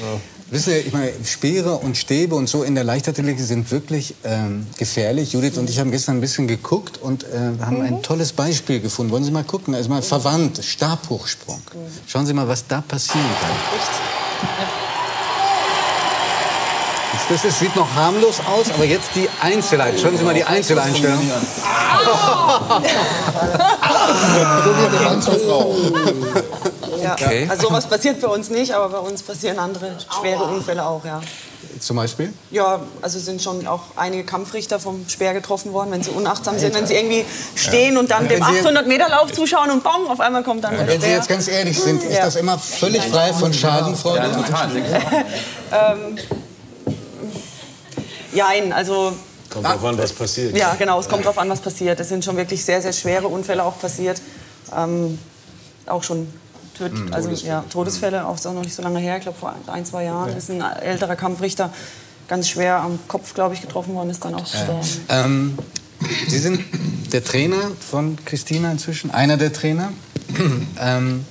[0.53, 4.67] Wissen Sie, ich meine, Speere und Stäbe und so in der Leichtathletik sind wirklich ähm,
[4.77, 5.33] gefährlich.
[5.33, 7.29] Judith und ich haben gestern ein bisschen geguckt und äh,
[7.65, 9.13] haben ein tolles Beispiel gefunden.
[9.13, 9.75] Wollen Sie mal gucken?
[9.75, 11.63] Also mal verwandt, Stabhochsprung.
[12.07, 13.51] Schauen Sie mal, was da passieren kann.
[17.15, 19.99] Jetzt, Das ist, sieht noch harmlos aus, aber jetzt die Einzelheit.
[19.99, 21.19] Schauen Sie mal die Einzeleinstellung.
[21.27, 21.41] Ja.
[27.13, 27.47] Okay.
[27.51, 31.21] Also sowas passiert bei uns nicht, aber bei uns passieren andere schwere Unfälle auch, ja.
[31.81, 32.33] Zum Beispiel?
[32.51, 36.75] Ja, also sind schon auch einige Kampfrichter vom Speer getroffen worden, wenn sie unachtsam sind,
[36.75, 37.25] wenn sie irgendwie
[37.57, 40.63] stehen und dann Wenn dem Sie- 800 Meter Lauf zuschauen und bong, auf einmal kommt
[40.65, 41.17] dann der Wenn Sie Speer.
[41.17, 42.25] jetzt ganz ehrlich sind, ist Ja.
[42.25, 44.31] das immer völlig frei von Schadenfreude?
[45.73, 46.19] ähm,
[48.35, 49.13] Jein, also
[49.51, 50.57] Kommt drauf an, was passiert.
[50.57, 52.01] ja, genau, es kommt drauf an, was passiert.
[52.01, 54.21] Es sind schon wirklich sehr, sehr schwere Unfälle auch passiert.
[54.75, 55.19] Ähm,
[55.87, 56.33] auch schon
[56.77, 57.13] Töt Mhm.
[57.13, 57.53] also, Todesfälle.
[57.53, 60.05] ja, Todesfälle, auch ist auch noch nicht so lange her, ich glaube vor ein, zwei
[60.05, 61.73] Jahren ist ein älterer Kampfrichter
[62.29, 64.89] ganz schwer am Kopf, glaube ich, getroffen worden, ist dann auch gestorben.
[65.09, 65.59] Ähm,
[66.29, 66.61] Sie sind
[67.13, 69.93] der Trainer von Christina inzwischen, einer der Trainer.
[70.81, 71.27] ähm,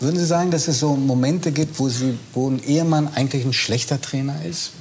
[0.00, 3.52] würden Sie sagen, dass es so Momente gibt, wo, Sie, wo ein Ehemann eigentlich ein
[3.52, 4.72] schlechter Trainer ist?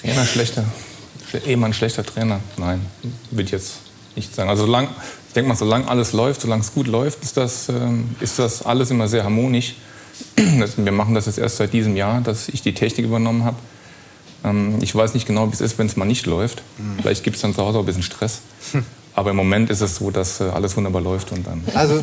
[0.00, 0.64] Trainer schlechter,
[1.30, 2.40] schle- Ehemann schlechter Trainer?
[2.56, 2.84] Nein,
[3.46, 3.74] ich jetzt
[4.16, 4.50] nicht sagen.
[4.50, 4.88] Also solang,
[5.28, 8.62] ich denke mal, solange alles läuft, solange es gut läuft, ist das, ähm, ist das
[8.62, 9.74] alles immer sehr harmonisch.
[10.36, 13.56] Wir machen das jetzt erst seit diesem Jahr, dass ich die Technik übernommen habe.
[14.44, 16.62] Ähm, ich weiß nicht genau, wie es ist, wenn es mal nicht läuft.
[17.00, 18.40] Vielleicht gibt es dann zu Hause auch ein bisschen Stress.
[19.14, 21.62] Aber im Moment ist es so, dass äh, alles wunderbar läuft und dann.
[21.74, 22.02] Also,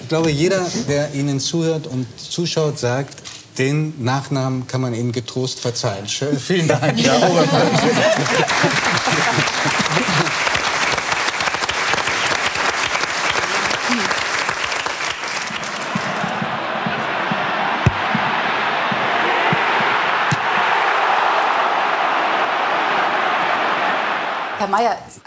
[0.00, 3.22] ich glaube, jeder, der Ihnen zuhört und zuschaut, sagt,
[3.58, 6.08] den Nachnamen kann man Ihnen getrost verzeihen.
[6.08, 6.98] Schön, vielen Dank.
[7.04, 7.14] Ja,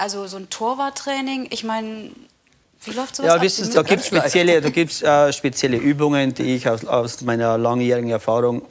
[0.07, 2.11] also so ein Torwarttraining, ich meine,
[2.85, 3.41] wie läuft sowas Ja, ab?
[3.41, 6.85] wissen Sie Sie, da gibt es spezielle, da gibt's, äh, spezielle Übungen, die ich aus,
[6.85, 8.61] aus meiner langjährigen Erfahrung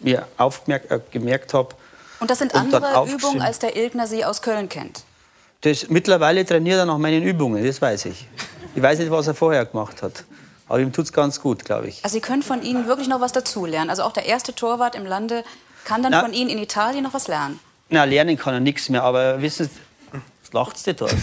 [0.00, 1.74] mir aufgemerkt äh, gemerkt habe.
[2.20, 3.08] Und das sind und andere.
[3.08, 5.04] Übungen, als der Ilgner sie aus Köln kennt.
[5.62, 8.26] Das, mittlerweile trainiert er nach meinen Übungen, das weiß ich.
[8.74, 10.24] Ich weiß nicht, was er vorher gemacht hat.
[10.68, 12.04] Aber ihm tut es ganz gut, glaube ich.
[12.04, 13.88] Also Sie können von Ihnen wirklich noch was dazulernen.
[13.88, 15.44] Also auch der erste Torwart im Lande
[15.84, 16.20] kann dann Na.
[16.20, 17.58] von Ihnen in Italien noch was lernen.
[17.88, 19.70] Na, lernen kann er nichts mehr, aber wissen Sie,
[20.48, 21.16] was lacht Sie da so?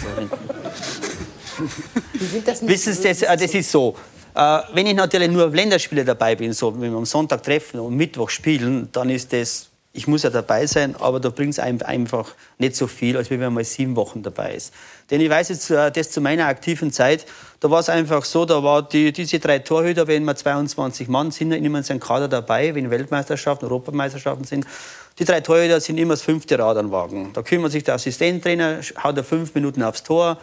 [2.62, 3.96] Wissen Sie, das, äh, das ist so.
[4.34, 7.80] Äh, wenn ich natürlich nur auf Länderspiele dabei bin, so wenn wir am Sonntag treffen
[7.80, 11.58] und Mittwoch spielen, dann ist das, ich muss ja dabei sein, aber da bringt es
[11.58, 14.74] einem einfach nicht so viel, als wenn man mal sieben Wochen dabei ist.
[15.10, 17.24] Denn ich weiß jetzt, äh, das zu meiner aktiven Zeit,
[17.60, 21.30] da war es einfach so, da war die, diese drei Torhüter, wenn wir 22 Mann
[21.30, 24.66] sind, immer in seinem Kader dabei, wenn Weltmeisterschaften, Europameisterschaften sind.
[25.18, 27.32] Die drei Torhüter sind immer das fünfte Rad am Wagen.
[27.32, 30.38] Da kümmert sich der Assistenttrainer, haut er fünf Minuten aufs Tor,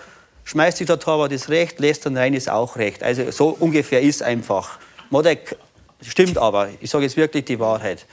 [0.45, 3.03] schmeißt sich der Torwart ist recht, lässt dann rein ist auch recht.
[3.03, 4.79] Also so ungefähr ist einfach.
[5.11, 5.57] Modek
[6.01, 8.07] stimmt aber, ich sage jetzt wirklich die Wahrheit.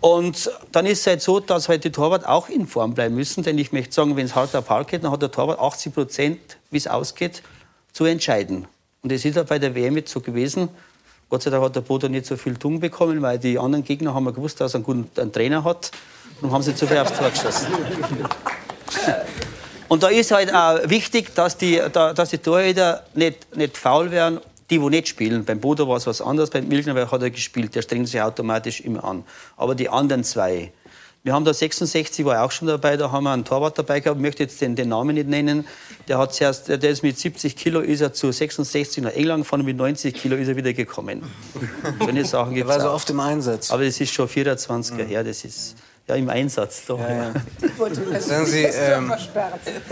[0.00, 3.42] Und dann ist es halt so, dass halt die Torwart auch in Form bleiben müssen,
[3.42, 5.94] denn ich möchte sagen, wenn es hart auf hart geht, dann hat der Torwart 80
[5.94, 6.38] Prozent,
[6.70, 7.42] wie es ausgeht,
[7.92, 8.68] zu entscheiden.
[9.02, 10.68] Und es ist auch bei der WM jetzt so gewesen.
[11.30, 14.14] Gott sei Dank hat der Bodo nicht so viel tun bekommen, weil die anderen Gegner
[14.14, 15.90] haben ja gewusst, dass er einen guten einen Trainer hat.
[16.36, 17.66] Darum haben sie zu viel aufs Tor geschossen.
[19.88, 24.10] Und da ist halt auch wichtig, dass die, da, dass die Torhüter nicht, nicht faul
[24.10, 24.40] werden,
[24.70, 25.44] die, die nicht spielen.
[25.44, 28.80] Beim Bodo war es was anderes, beim Milchner hat er gespielt, der strengt sich automatisch
[28.80, 29.24] immer an.
[29.56, 30.72] Aber die anderen zwei,
[31.28, 34.16] wir haben da 66, war auch schon dabei, da haben wir einen Torwart dabei gehabt,
[34.18, 35.66] ich möchte jetzt den, den Namen nicht nennen.
[36.08, 39.60] Der, hat zuerst, der ist mit 70 Kilo ist er zu 66 nach England gefahren
[39.60, 41.22] und mit 90 Kilo ist er wieder gekommen.
[41.98, 43.70] Solche Sachen Er gibt's war so oft im Einsatz.
[43.70, 45.76] Aber das ist schon 24 Jahre her, das ist
[46.08, 46.86] ja im Einsatz.
[46.86, 47.34] Doch, ja.
[48.20, 49.12] Sagen Sie, ähm,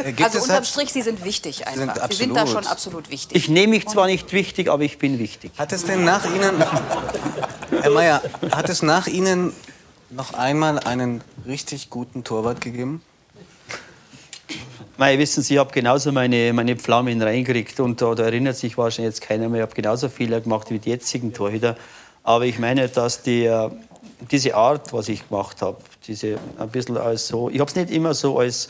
[0.07, 1.97] gibt also unterm Strich, Sie sind wichtig einfach.
[1.97, 3.37] sind Sie sind da schon absolut wichtig.
[3.37, 5.53] Ich nehme mich zwar nicht wichtig, aber ich bin wichtig.
[5.59, 6.65] Hat es denn nach Ihnen,
[7.83, 8.23] Herr Mayer,
[8.53, 9.53] hat es nach Ihnen
[10.11, 13.03] noch einmal einen richtig guten Torwart gegeben?
[14.99, 18.79] Mei, wissen Sie, ich habe genauso meine, meine Pflaumen reingekriegt und da, da erinnert sich
[18.79, 19.61] wahrscheinlich jetzt keiner mehr.
[19.61, 21.77] Ich habe genauso Fehler gemacht wie die jetzigen Torhüter.
[22.23, 23.69] Aber ich meine, dass die, äh,
[24.31, 25.77] diese Art, was ich gemacht habe,
[26.07, 28.69] diese ein bisschen als so, ich habe es nicht immer so als,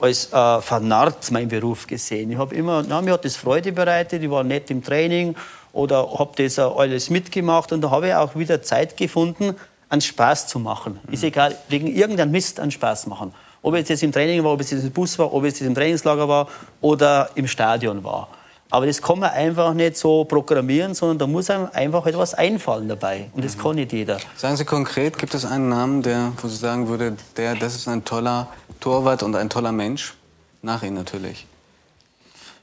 [0.00, 2.32] als äh, vernarrt mein Beruf gesehen.
[2.32, 5.36] Ich habe immer, na, mir hat das Freude bereitet, ich war nett im Training
[5.72, 9.54] oder habe das alles mitgemacht und da habe ich auch wieder Zeit gefunden,
[9.90, 10.98] einen Spaß zu machen.
[11.10, 13.34] Ist egal, wegen irgendeinem Mist einen Spaß machen.
[13.60, 15.66] Ob es jetzt im Training war, ob es jetzt im Bus war, ob es jetzt
[15.66, 16.48] im Trainingslager war
[16.80, 18.28] oder im Stadion war.
[18.70, 22.88] Aber das kann man einfach nicht so programmieren, sondern da muss einem einfach etwas einfallen
[22.88, 23.28] dabei.
[23.34, 24.18] Und das kann nicht jeder.
[24.36, 27.88] Sagen Sie konkret, gibt es einen Namen, der, wo Sie sagen würde, der, das ist
[27.88, 28.48] ein toller
[28.78, 30.14] Torwart und ein toller Mensch?
[30.62, 31.46] Nach Ihnen natürlich.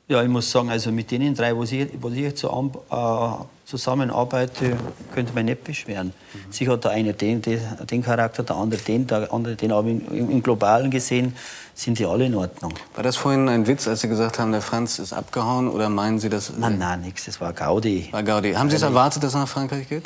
[0.08, 3.44] Ja, ich muss sagen, also mit denen drei, wo ich, ich jetzt so an, äh,
[3.68, 4.78] zusammenarbeite,
[5.14, 6.14] könnte man nicht beschweren.
[6.50, 10.08] Sicher hat der eine den, den, Charakter, der andere den, der andere den, aber im,
[10.10, 11.36] im, Globalen gesehen
[11.76, 12.74] sind die alle in Ordnung.
[12.96, 15.68] War das vorhin ein Witz, als Sie gesagt haben, der Franz ist abgehauen?
[15.68, 16.54] Oder meinen Sie das?
[16.58, 17.26] Nein, nein, nichts.
[17.26, 18.08] Das war Gaudi.
[18.12, 18.54] War Gaudi.
[18.54, 20.06] Haben Sie es erwartet, dass er nach Frankreich geht?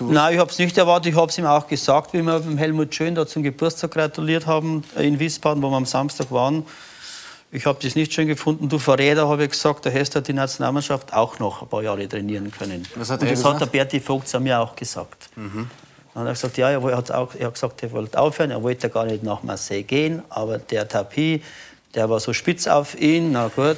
[0.00, 1.12] Nein, ich habe es nicht erwartet.
[1.12, 4.46] Ich habe es ihm auch gesagt, wie wir dem Helmut Schön da zum Geburtstag gratuliert
[4.46, 6.64] haben äh, in Wiesbaden, wo wir am Samstag waren.
[7.52, 8.68] Ich habe das nicht schön gefunden.
[8.68, 12.08] Du Verräter, habe ich gesagt, der Hester hat die Nationalmannschaft auch noch ein paar Jahre
[12.08, 12.86] trainieren können.
[12.96, 15.28] Was hat Und er das hat der Berti Vogt zu mir auch gesagt.
[15.36, 15.70] Mhm.
[16.12, 18.62] Dann hat er gesagt, ja, er, hat auch, er hat gesagt, er wollte aufhören, er
[18.62, 21.42] wollte gar nicht nach Marseille gehen, aber der Tapie,
[21.94, 23.76] der war so spitz auf ihn, na gut.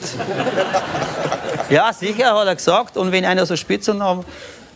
[1.70, 2.96] ja, sicher, hat er gesagt.
[2.96, 4.24] Und wenn einer so spitz und dann,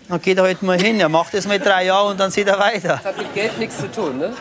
[0.08, 1.00] dann geht er halt mal hin.
[1.00, 3.00] Er macht das mal drei Jahre und dann sieht er weiter.
[3.02, 4.34] Das hat mit Geld nichts zu tun, ne?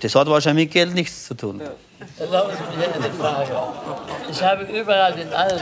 [0.00, 1.62] Das hat wahrscheinlich mit Geld nichts zu tun.
[2.18, 3.50] Erlauben Sie mir eine Frage.
[4.30, 5.60] Ich habe überall in allen.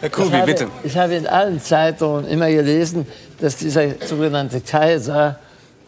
[0.00, 0.68] Herr Kubi, bitte.
[0.82, 3.06] Ich habe in allen Zeitungen immer gelesen,
[3.40, 5.38] dass dieser sogenannte Kaiser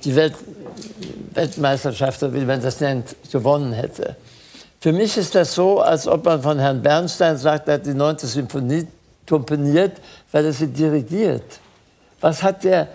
[0.04, 0.34] die Welt,
[1.34, 4.16] Weltmeisterschaft, wie man das nennt, gewonnen hätte.
[4.80, 7.94] Für mich ist das so, als ob man von Herrn Bernstein sagt, er hat die
[7.94, 8.18] 9.
[8.18, 8.86] Symphonie
[9.28, 10.00] komponiert,
[10.30, 11.58] weil er sie dirigiert.
[12.20, 12.88] Was hat der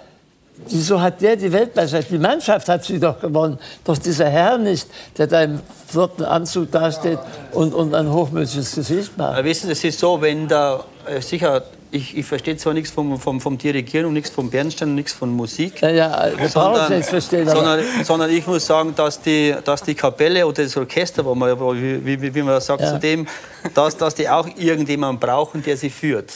[0.70, 2.12] Wieso hat der die Weltmeisterschaft?
[2.12, 3.58] Die Mannschaft hat sie doch gewonnen.
[3.84, 7.20] Doch dieser Herr nicht, der da im vierten Anzug dasteht
[7.52, 9.44] und, und ein hochmütiges Gesicht macht.
[9.44, 13.20] Wissen Sie, es ist so, wenn da äh, sicher, ich, ich verstehe zwar nichts vom,
[13.20, 15.82] vom, vom Dirigieren und nichts vom Bernstein und nichts von Musik.
[15.82, 17.48] Ja, ja, brauchen es nicht verstehen.
[17.50, 21.60] sondern, sondern ich muss sagen, dass die, dass die Kapelle oder das Orchester, wo man,
[22.06, 22.94] wie, wie, wie man sagt Ja.
[22.94, 23.28] zu dem,
[23.74, 26.32] dass, dass die auch irgendjemanden brauchen, der sie führt.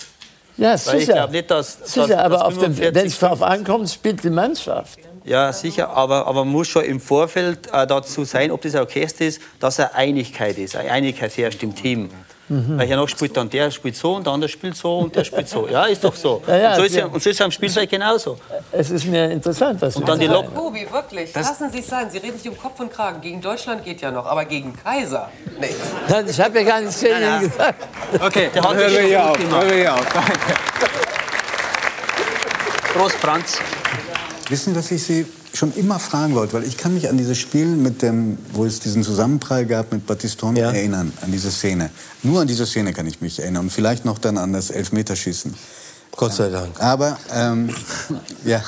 [0.57, 1.13] Ja, Weil ich sicher.
[1.13, 4.99] glaube nicht, dass, sicher, dass, aber dass 45 wenn es darauf ankommt, spielt die Mannschaft.
[5.23, 8.81] Ja, sicher, aber, aber man muss schon im Vorfeld äh, dazu sein, ob das ein
[8.81, 12.09] Orchester ist, dass eine Einigkeit ist, eine Einigkeit herrscht im Team.
[12.49, 12.77] Mhm.
[12.79, 15.49] Weil noch spielt dann der spielt so und der andere spielt so und der spielt
[15.49, 15.67] so.
[15.67, 16.41] Ja, ist doch so.
[16.47, 16.99] Ja, ja, und, so ist ja.
[17.01, 18.37] ja, und so ist es am Spielfeld genauso.
[18.71, 20.47] Es ist mir interessant, was Und Sie dann die sagen.
[20.47, 22.09] Lok- Tobi, wirklich, lassen Sie es sein.
[22.09, 23.19] Sie reden sich um Kopf und Kragen.
[23.21, 25.29] Gegen Deutschland geht ja noch, aber gegen Kaiser?
[25.59, 25.75] Nee.
[26.07, 27.85] Nein, ich habe ja gar nichts gegen ihn gesagt.
[28.21, 30.05] Okay, der hat Hören wir hier auf, hören wir hier auf.
[32.93, 33.59] Prost, Franz.
[34.49, 35.25] Wissen Sie, was ich Sie
[35.57, 36.53] schon immer fragen wollte?
[36.53, 40.05] Weil ich kann mich an dieses Spiel, mit dem, wo es diesen Zusammenprall gab mit
[40.05, 41.89] Battistone erinnern, an diese Szene.
[42.23, 45.53] Nur an diese Szene kann ich mich erinnern und vielleicht noch dann an das Elfmeterschießen.
[46.15, 46.81] Gott sei Dank.
[46.81, 47.69] Aber, ähm,
[48.43, 48.63] ja,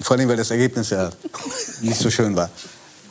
[0.00, 1.10] vor allem, weil das Ergebnis ja
[1.80, 2.50] nicht so schön war.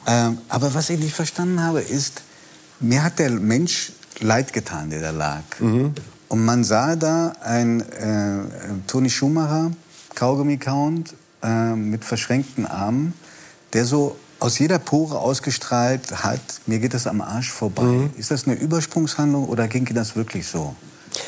[0.06, 2.22] Ähm, aber was ich nicht verstanden habe, ist,
[2.80, 5.44] mir hat der Mensch leid getan, der da lag.
[6.28, 8.44] Und man sah da ein äh,
[8.86, 9.72] Toni Schumacher,
[10.14, 13.14] Kaugummi kauend, äh, mit verschränkten Armen,
[13.74, 18.10] der so aus jeder Pore ausgestrahlt hat, mir geht das am Arsch vorbei.
[18.18, 20.76] Ist das eine Übersprungshandlung oder ging das wirklich so?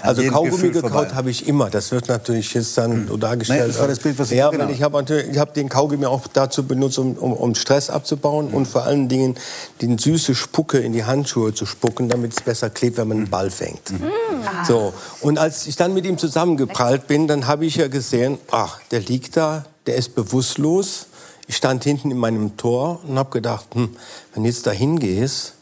[0.04, 1.70] An Also Kaugummi gekaut habe ich immer.
[1.72, 3.62] Das wird natürlich jetzt dann so dargestellt.
[3.62, 4.70] Nein, das war das Bild, was ich- Ja, genau.
[4.70, 8.48] ich habe natürlich- ich habe den Kaugummi auch dazu benutzt, um, um, um Stress abzubauen
[8.50, 9.36] und vor allen Dingen
[9.82, 13.30] die süße Spucke in die Handschuhe zu spucken, damit es besser klebt, wenn man einen
[13.30, 13.92] Ball fängt.
[14.68, 18.80] So und als ich dann mit ihm zusammengeprallt bin, dann habe ich ja gesehen, ach,
[18.92, 21.08] der liegt da, der ist bewusstlos.
[21.48, 23.90] Ich stand hinten in meinem Tor und habe gedacht, hm,
[24.34, 25.54] wenn jetzt da hingehst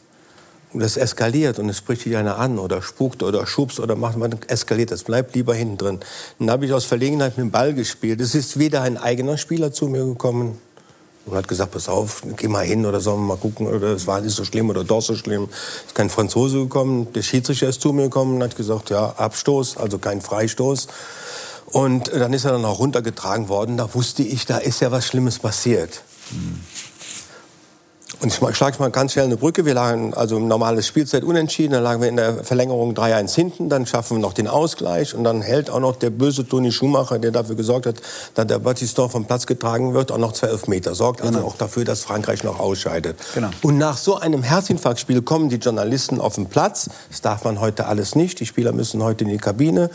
[0.72, 4.16] und das eskaliert und es spricht dich einer an oder spukt oder schubst oder macht
[4.16, 6.00] man eskaliert das bleibt lieber hinten drin.
[6.38, 8.20] Dann habe ich aus Verlegenheit mit dem Ball gespielt.
[8.20, 10.58] Es ist weder ein eigener Spieler zu mir gekommen
[11.26, 14.06] und hat gesagt, pass auf, geh mal hin oder sollen wir mal gucken oder es
[14.06, 15.48] war nicht so schlimm oder doch so schlimm.
[15.50, 19.10] Es ist kein Franzose gekommen, der Schiedsrichter ist zu mir gekommen und hat gesagt, ja,
[19.16, 20.88] Abstoß, also kein Freistoß.
[21.72, 23.76] Und dann ist er dann auch runtergetragen worden.
[23.76, 26.02] Da wusste ich, da ist ja was Schlimmes passiert.
[28.20, 29.64] Und ich schlage mal ganz schnell eine Brücke.
[29.64, 31.72] Wir lagen also im normales Spielzeit unentschieden.
[31.72, 33.68] Dann lagen wir in der Verlängerung 3-1 hinten.
[33.70, 35.14] Dann schaffen wir noch den Ausgleich.
[35.14, 37.96] Und dann hält auch noch der böse Toni Schumacher, der dafür gesorgt hat,
[38.34, 40.94] dass der Battiston vom Platz getragen wird, auch noch zwei Elfmeter.
[40.94, 43.16] Sorgt also auch dafür, dass Frankreich noch ausscheidet.
[43.34, 43.48] Genau.
[43.62, 46.90] Und nach so einem Herzinfarktspiel kommen die Journalisten auf den Platz.
[47.08, 48.38] Das darf man heute alles nicht.
[48.40, 49.88] Die Spieler müssen heute in die Kabine.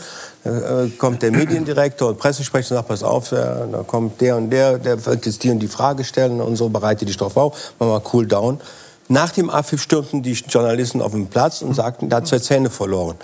[0.44, 4.50] Äh, kommt der Mediendirektor und Pressesprecher und sagt, pass auf, äh, da kommt der und
[4.50, 7.74] der, der wird jetzt die und die Frage stellen und so, bereite dich drauf auf,
[7.78, 8.60] mach mal cool down.
[9.08, 12.70] Nach dem Abpfiff stürmten die Journalisten auf den Platz und sagten, der hat zwei Zähne
[12.70, 13.16] verloren.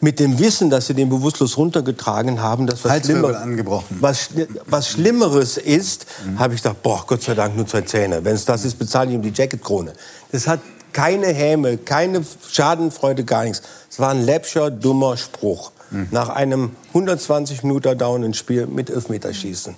[0.00, 3.98] Mit dem Wissen, dass sie den bewusstlos runtergetragen haben, dass was, Schlimmer, angebrochen.
[4.00, 4.30] was,
[4.66, 6.06] was Schlimmeres ist,
[6.38, 8.24] habe ich gedacht, boah, Gott sei Dank nur zwei Zähne.
[8.24, 9.92] Wenn es das ist, bezahle ich ihm die Jacketkrone.
[10.32, 10.58] Das hat
[10.92, 13.62] keine Häme, keine Schadenfreude, gar nichts.
[13.88, 15.70] Es war ein läppscher, dummer Spruch.
[16.10, 19.76] Nach einem 120 Minuten dauernden Spiel mit Elfmeterschießen.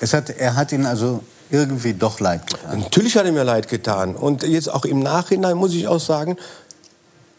[0.00, 1.20] Es hat, er hat Ihnen also
[1.50, 2.80] irgendwie doch leid getan.
[2.80, 4.16] Natürlich hat er mir leid getan.
[4.16, 6.36] Und jetzt auch im Nachhinein muss ich auch sagen,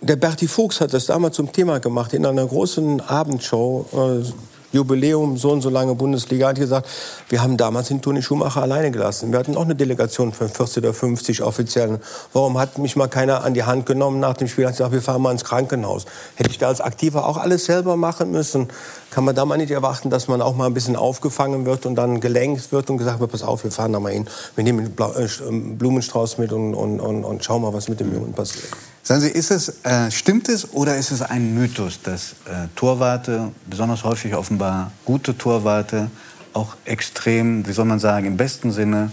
[0.02, 4.24] der Berti Fuchs hat das damals zum Thema gemacht in einer großen Abendshow.
[4.24, 6.88] Äh, Jubiläum, so und so lange Bundesliga, hat gesagt,
[7.30, 9.32] wir haben damals den Toni Schumacher alleine gelassen.
[9.32, 12.00] Wir hatten auch eine Delegation von 40 oder 50 Offiziellen.
[12.34, 14.66] Warum hat mich mal keiner an die Hand genommen nach dem Spiel?
[14.66, 16.06] Hat gesagt, wir fahren mal ins Krankenhaus.
[16.36, 18.68] Hätte ich da als Aktiver auch alles selber machen müssen?
[19.10, 21.96] Kann man da mal nicht erwarten, dass man auch mal ein bisschen aufgefangen wird und
[21.96, 24.28] dann gelenkt wird und gesagt wird, pass auf, wir fahren da mal hin.
[24.56, 28.14] Wir nehmen einen äh, Blumenstrauß mit und, und, und, und schauen mal, was mit dem
[28.14, 28.70] Jungen passiert.
[29.08, 33.52] Sagen Sie, ist es, äh, stimmt es oder ist es ein Mythos, dass äh, Torwarte,
[33.66, 36.12] besonders häufig offenbar gute Torwarte,
[36.52, 39.10] auch extrem, wie soll man sagen, im besten Sinne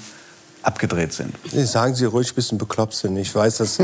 [0.63, 1.33] abgedreht sind?
[1.53, 3.17] Sagen Sie ruhig, ein bisschen bekloppt sind.
[3.19, 3.79] Ich weiß, dass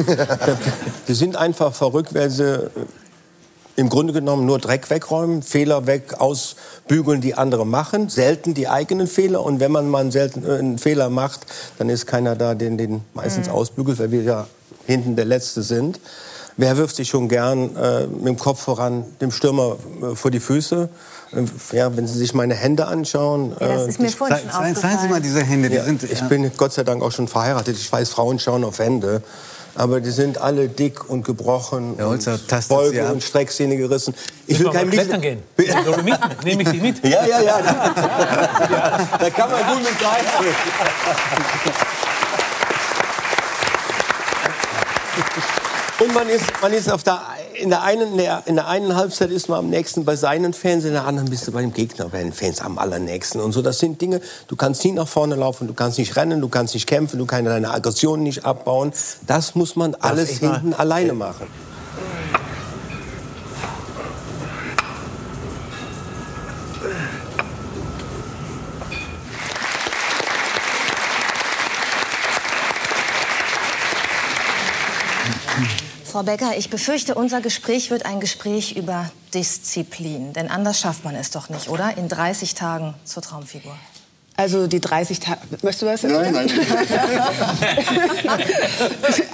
[1.06, 2.70] die sind einfach verrückt, weil sie äh,
[3.76, 9.06] im Grunde genommen nur Dreck wegräumen, Fehler weg ausbügeln, die andere machen, selten die eigenen
[9.06, 9.44] Fehler.
[9.44, 11.46] Und wenn man mal einen, selten, äh, einen Fehler macht,
[11.78, 13.52] dann ist keiner da, den den meistens Mhm.
[13.52, 14.48] ausbügelt, weil wir ja
[14.90, 16.00] hinten der Letzte sind.
[16.56, 20.40] Wer wirft sich schon gern äh, mit dem Kopf voran dem Stürmer äh, vor die
[20.40, 20.88] Füße?
[21.32, 23.56] Äh, ja, wenn Sie sich meine Hände anschauen.
[23.58, 26.02] Ja, das äh, ist mir vorhin schon Zeigen Sie mal diese Hände, die ja, sind,
[26.02, 26.26] ich ja.
[26.26, 27.76] bin Gott sei Dank auch schon verheiratet.
[27.76, 29.22] Ich weiß, Frauen schauen auf Hände.
[29.74, 31.96] aber die sind alle dick und gebrochen.
[31.96, 34.14] Der Holzer und tastet Beuge sie und Streckzähne gerissen.
[34.46, 35.42] Ich will kein klettern gehen.
[35.86, 37.04] Dolomiten, nehme ich dich mit.
[37.04, 37.60] Ja, ja, ja.
[38.70, 40.24] Da, da kann man gut mit rein.
[46.00, 47.20] Und man ist, man ist auf der,
[47.54, 50.54] in, der einen, in, der, in der einen Halbzeit ist man am nächsten bei seinen
[50.54, 53.38] Fans, in der anderen bist du bei dem Gegner, bei den Fans am allernächsten.
[53.40, 56.40] Und so, das sind Dinge, du kannst nie nach vorne laufen, du kannst nicht rennen,
[56.40, 58.92] du kannst nicht kämpfen, du kannst deine Aggressionen nicht abbauen.
[59.26, 61.46] Das muss man alles mal- hinten alleine machen.
[76.20, 80.34] Frau Becker, ich befürchte, unser Gespräch wird ein Gespräch über Disziplin.
[80.34, 81.96] Denn anders schafft man es doch nicht, oder?
[81.96, 83.74] In 30 Tagen zur Traumfigur.
[84.36, 85.40] Also die 30 Tage.
[85.62, 86.50] Möchtest du was Nein, nein.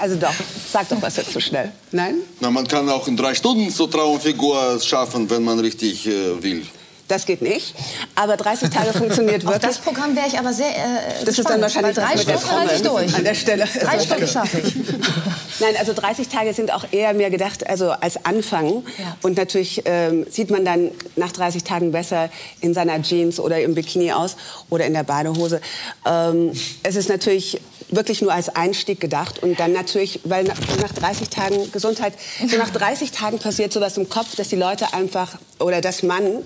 [0.00, 0.32] also doch,
[0.70, 1.72] sag doch was jetzt so schnell.
[1.90, 2.18] Nein?
[2.38, 6.64] Na, man kann auch in drei Stunden so Traumfigur schaffen, wenn man richtig äh, will.
[7.08, 7.74] Das geht nicht.
[8.16, 9.62] Aber 30 Tage funktioniert Auf wirklich.
[9.76, 12.82] das Programm wäre ich aber sehr äh, Das ist dann wahrscheinlich drei Stunden halte ich
[12.82, 13.14] Trommel durch.
[13.14, 13.64] an der Stelle.
[13.80, 14.74] Drei Stunden schaffe ich.
[15.60, 18.82] Nein, also 30 Tage sind auch eher mehr gedacht, also als Anfang.
[18.98, 19.16] Ja.
[19.22, 22.28] Und natürlich ähm, sieht man dann nach 30 Tagen besser
[22.60, 24.36] in seiner Jeans oder im Bikini aus
[24.68, 25.60] oder in der Badehose.
[26.04, 26.52] Ähm,
[26.82, 31.28] es ist natürlich wirklich nur als Einstieg gedacht und dann natürlich, weil nach, nach 30
[31.28, 32.14] Tagen Gesundheit,
[32.46, 36.42] so nach 30 Tagen passiert sowas im Kopf, dass die Leute einfach oder dass man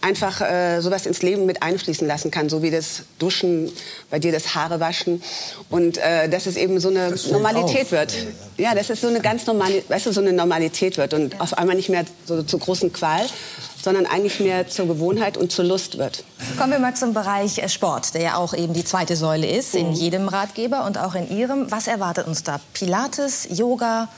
[0.00, 3.72] einfach äh, sowas ins Leben mit einfließen lassen kann, so wie das Duschen,
[4.10, 5.22] bei dir das Haare waschen
[5.70, 7.92] und äh, dass es eben so eine Normalität auf.
[7.92, 8.14] wird.
[8.56, 11.56] Ja, dass es so eine ganz normale, weißt du, so eine Normalität wird und auf
[11.58, 13.26] einmal nicht mehr so zur großen Qual,
[13.82, 16.24] sondern eigentlich mehr zur Gewohnheit und zur Lust wird.
[16.58, 19.74] Kommen wir mal zum Bereich äh, Sport, der ja auch eben die zweite Säule ist
[19.74, 21.70] in jedem Ratgeber und auch in Ihrem.
[21.70, 22.60] Was erwartet uns da?
[22.72, 24.08] Pilates, Yoga?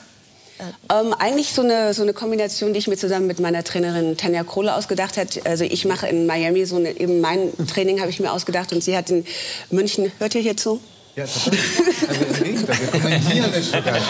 [0.89, 4.43] Ähm, eigentlich so eine, so eine Kombination, die ich mir zusammen mit meiner Trainerin Tanja
[4.43, 5.29] Kohle ausgedacht habe.
[5.45, 8.83] Also ich mache in Miami so eine, eben mein Training habe ich mir ausgedacht und
[8.83, 9.25] sie hat in
[9.71, 10.79] München, hört ihr hier zu?
[11.15, 11.59] Ja, total.
[12.07, 13.97] Also im Gegenteil, wir kommentieren es sogar.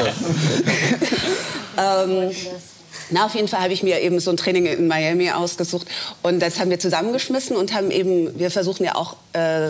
[1.78, 2.30] Ähm,
[3.12, 5.88] na, auf jeden Fall habe ich mir eben so ein Training in Miami ausgesucht
[6.24, 9.70] und das haben wir zusammengeschmissen und haben eben, wir versuchen ja auch äh,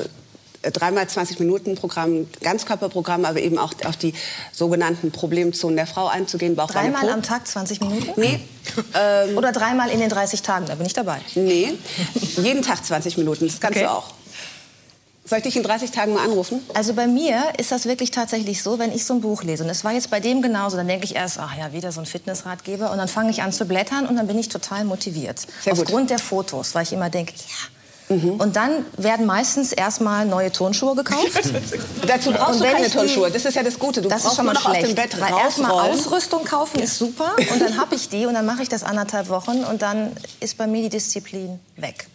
[0.72, 4.14] dreimal 20 Minuten Programm, Ganzkörperprogramm, aber eben auch auf die
[4.52, 6.56] sogenannten Problemzonen der Frau einzugehen.
[6.56, 8.14] Bauch, Dreimal am Tag 20 Minuten?
[8.16, 8.40] Nee.
[8.94, 11.18] Ähm, Oder dreimal in den 30 Tagen, da bin ich dabei.
[11.34, 11.74] Nee,
[12.38, 13.86] jeden Tag 20 Minuten, das kannst Okay.
[13.88, 14.14] du auch.
[15.24, 16.62] Soll ich dich in 30 Tagen mal anrufen?
[16.74, 19.70] Also bei mir ist das wirklich tatsächlich so, wenn ich so ein Buch lese, und
[19.70, 22.06] es war jetzt bei dem genauso, dann denke ich erst, ach ja, wieder so ein
[22.06, 25.40] Fitnessratgeber, und dann fange ich an zu blättern und dann bin ich total motiviert.
[25.64, 25.84] Sehr gut.
[25.84, 28.16] Aufgrund der Fotos, weil ich immer denke, ja.
[28.40, 31.32] Und dann werden meistens erstmal neue Turnschuhe gekauft.
[32.08, 33.32] Dazu brauchst Und du keine die- Turnschuhe.
[33.32, 34.02] Das ist ja das Gute.
[34.02, 34.90] Du das ist brauchst schon mal noch aus schlecht.
[34.90, 35.72] dem Bett Weil erstmal.
[35.92, 39.30] Ausrüstung kaufen ist super und dann habe ich die und dann mache ich das anderthalb
[39.30, 40.12] Wochen und dann
[40.42, 42.08] ist bei mir die Disziplin weg.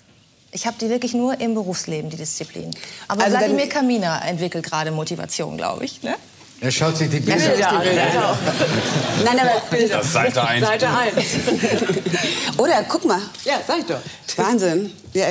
[0.57, 2.71] Ich habe die wirklich nur im Berufsleben, die Disziplin.
[3.09, 6.03] Aber Also Wladimir Kamina entwickelt gerade Motivation, glaube ich.
[6.03, 6.17] Ne?
[6.61, 7.85] Er schaut sich die Bilder Ja, an.
[9.25, 10.67] Nein, aber Das Seite 1.
[10.67, 11.15] Seite 1.
[12.57, 13.21] Oder guck mal.
[13.45, 14.01] Ja, sag ich doch.
[14.37, 14.93] Wahnsinn.
[15.13, 15.29] Ja.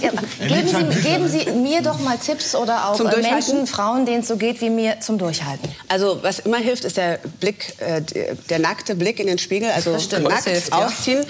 [0.00, 0.10] Ja,
[0.46, 2.98] geben, Sie, geben Sie mir doch mal Tipps oder auch?
[2.98, 5.68] Menschen, Frauen, denen es so geht wie mir, zum Durchhalten.
[5.88, 8.00] Also was immer hilft, ist der Blick, äh,
[8.48, 10.86] der, nackte Blick in den Spiegel, also Das stimmt, das nackt hilft, ja.
[10.86, 11.24] ausziehen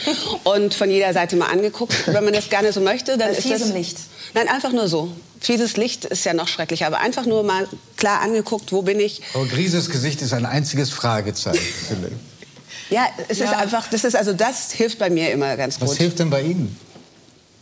[0.44, 3.18] und von jeder Seite mal angeguckt, wenn man das gerne so möchte.
[3.18, 3.98] Dann Bei ist das, Licht.
[4.34, 5.10] Nein, einfach nur so.
[5.44, 9.20] Fieses Licht ist ja noch schrecklicher, aber einfach nur mal klar angeguckt, wo bin ich.
[9.32, 11.58] Frau Grieses Gesicht ist ein einziges Fragezeichen,
[11.88, 12.90] finde ich.
[12.90, 15.88] Ja, es ist einfach, das ist also das hilft bei mir immer ganz gut.
[15.88, 16.78] Was hilft denn bei Ihnen?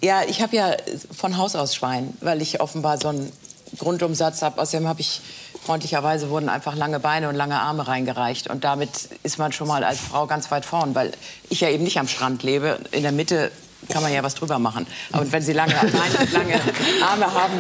[0.01, 0.77] Ja, ich habe ja
[1.17, 3.33] von Haus aus Schwein, weil ich offenbar so einen
[3.79, 4.61] Grundumsatz habe.
[4.61, 5.21] Außerdem habe ich
[5.65, 8.91] freundlicherweise wurden einfach lange Beine und lange Arme reingereicht und damit
[9.23, 11.13] ist man schon mal als Frau ganz weit vorn, weil
[11.49, 12.79] ich ja eben nicht am Strand lebe.
[12.91, 13.51] In der Mitte
[13.89, 14.87] kann man ja was drüber machen.
[15.13, 15.75] Und wenn Sie lange,
[16.33, 16.61] lange
[17.03, 17.55] Arme haben,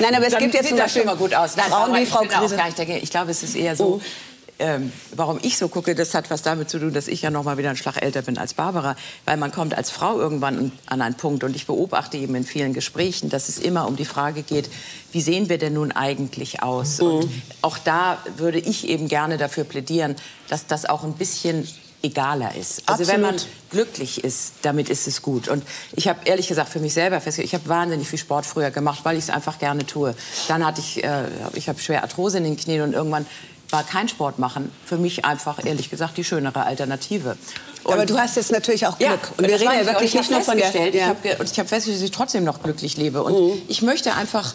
[0.00, 1.56] Nein, aber es dann gibt jetzt sieht das schon mal gut aus.
[1.56, 2.56] Nein, Frauen wie Frau Krise.
[3.02, 4.00] Ich glaube, es ist eher so.
[4.60, 7.42] Ähm, warum ich so gucke, das hat was damit zu tun, dass ich ja noch
[7.42, 11.02] mal wieder einen Schlag älter bin als Barbara, weil man kommt als Frau irgendwann an
[11.02, 14.42] einen Punkt und ich beobachte eben in vielen Gesprächen, dass es immer um die Frage
[14.42, 14.70] geht,
[15.10, 17.00] wie sehen wir denn nun eigentlich aus?
[17.00, 17.28] Und
[17.62, 20.14] auch da würde ich eben gerne dafür plädieren,
[20.48, 21.66] dass das auch ein bisschen
[22.04, 22.82] egaler ist.
[22.86, 23.70] Also wenn man Absolut.
[23.70, 25.48] glücklich ist, damit ist es gut.
[25.48, 25.64] Und
[25.96, 29.00] ich habe ehrlich gesagt für mich selber festgestellt, ich habe wahnsinnig viel Sport früher gemacht,
[29.04, 30.14] weil ich es einfach gerne tue.
[30.48, 31.24] Dann hatte ich, äh,
[31.54, 33.26] ich habe schwer Arthrose in den Knien und irgendwann
[33.70, 37.36] war kein Sport machen für mich einfach ehrlich gesagt die schönere Alternative.
[37.84, 39.10] Aber du hast jetzt natürlich auch Glück.
[39.10, 39.80] Ja, und wir reden ja ich.
[39.80, 40.70] Und wirklich ich nicht nur hab von der.
[40.74, 40.86] Ja.
[40.86, 43.22] Ich habe und habe festgestellt, dass ich trotzdem noch glücklich lebe.
[43.22, 43.62] Und Mhm.
[43.68, 44.54] ich möchte einfach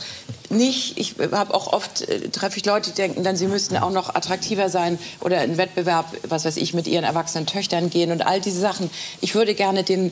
[0.49, 3.91] nicht, ich habe auch oft, äh, treffe ich Leute, die denken dann, sie müssten auch
[3.91, 8.25] noch attraktiver sein oder in Wettbewerb, was weiß ich, mit ihren erwachsenen Töchtern gehen und
[8.25, 8.89] all diese Sachen.
[9.21, 10.11] Ich würde gerne den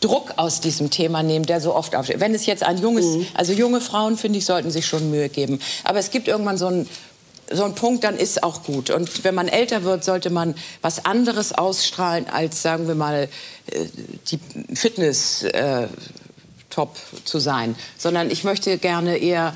[0.00, 2.20] Druck aus diesem Thema nehmen, der so oft aufsteht.
[2.20, 3.26] Wenn es jetzt ein junges, Mhm.
[3.34, 5.58] also junge Frauen, finde ich, sollten sich schon Mühe geben.
[5.84, 6.88] Aber es gibt irgendwann so einen
[7.50, 8.90] so ein Punkt, dann ist auch gut.
[8.90, 13.28] Und wenn man älter wird, sollte man was anderes ausstrahlen als, sagen wir mal,
[13.66, 13.84] äh,
[14.30, 14.38] die
[14.74, 15.88] Fitness äh,
[16.70, 17.76] top zu sein.
[17.96, 19.54] Sondern ich möchte gerne eher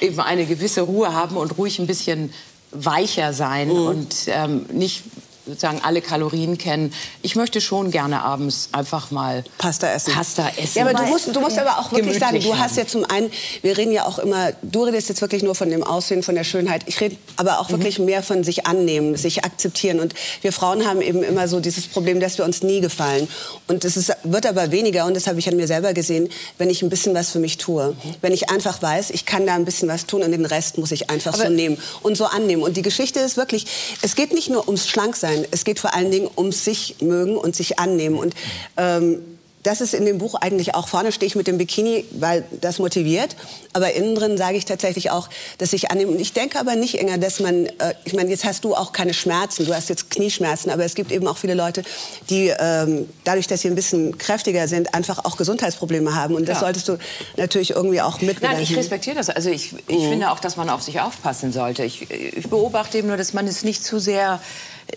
[0.00, 2.32] eben eine gewisse Ruhe haben und ruhig ein bisschen
[2.70, 5.04] weicher sein und ähm, nicht
[5.46, 6.92] sozusagen alle Kalorien kennen.
[7.22, 10.12] Ich möchte schon gerne abends einfach mal Pasta essen.
[10.12, 10.78] Pasta essen.
[10.78, 13.30] Ja, aber du musst, du musst aber auch wirklich sagen, du hast ja zum einen,
[13.62, 16.44] wir reden ja auch immer, du redest jetzt wirklich nur von dem Aussehen, von der
[16.44, 16.82] Schönheit.
[16.86, 17.56] Ich rede aber Mhm.
[17.58, 20.00] auch wirklich mehr von sich annehmen, sich akzeptieren.
[20.00, 23.28] Und wir Frauen haben eben immer so dieses Problem, dass wir uns nie gefallen.
[23.68, 26.28] Und es ist, wird aber weniger, und das habe ich an mir selber gesehen,
[26.58, 27.90] wenn ich ein bisschen was für mich tue.
[27.90, 28.14] Mhm.
[28.20, 30.90] Wenn ich einfach weiß, ich kann da ein bisschen was tun und den Rest muss
[30.90, 32.62] ich einfach so Aber- nehmen und so annehmen.
[32.62, 33.66] Und die Geschichte ist wirklich,
[34.02, 37.54] es geht nicht nur ums Schlanksein, es geht vor allen Dingen ums sich mögen und
[37.56, 38.16] sich annehmen.
[38.18, 38.34] Und
[38.76, 39.20] ähm,
[39.62, 42.78] das ist in dem Buch eigentlich auch vorne stehe ich mit dem Bikini, weil das
[42.78, 43.34] motiviert.
[43.72, 46.12] Aber innen drin sage ich tatsächlich auch, dass ich annehme.
[46.12, 47.72] Und ich denke aber nicht, Inga, dass man, äh,
[48.04, 51.10] ich meine, jetzt hast du auch keine Schmerzen, du hast jetzt Knieschmerzen, aber es gibt
[51.10, 51.82] eben auch viele Leute,
[52.30, 56.36] die ähm, dadurch, dass sie ein bisschen kräftiger sind, einfach auch Gesundheitsprobleme haben.
[56.36, 56.60] Und das Ja.
[56.60, 56.96] solltest du
[57.36, 59.30] natürlich irgendwie auch mit Nein, ich respektiere das.
[59.30, 60.08] Also ich, ich Mhm.
[60.10, 61.82] finde auch, dass man auf sich aufpassen sollte.
[61.82, 64.40] Ich, ich beobachte eben nur, dass man es nicht zu sehr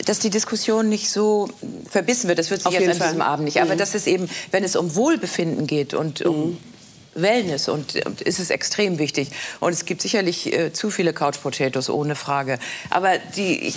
[0.06, 1.50] dass die Diskussion nicht so
[1.90, 2.40] verbissen wird.
[2.40, 3.08] Das wird sich Auf jetzt an Fall.
[3.08, 3.62] diesem Abend nicht.
[3.62, 3.80] Aber Mhm.
[3.80, 6.58] das ist eben, wenn es um Wohlbefinden geht und um
[7.16, 9.30] Wellness und, und ist es extrem wichtig.
[9.60, 12.60] Und es gibt sicherlich äh, zu viele Couch Potatoes, ohne Frage.
[12.92, 13.76] Aber die, ich,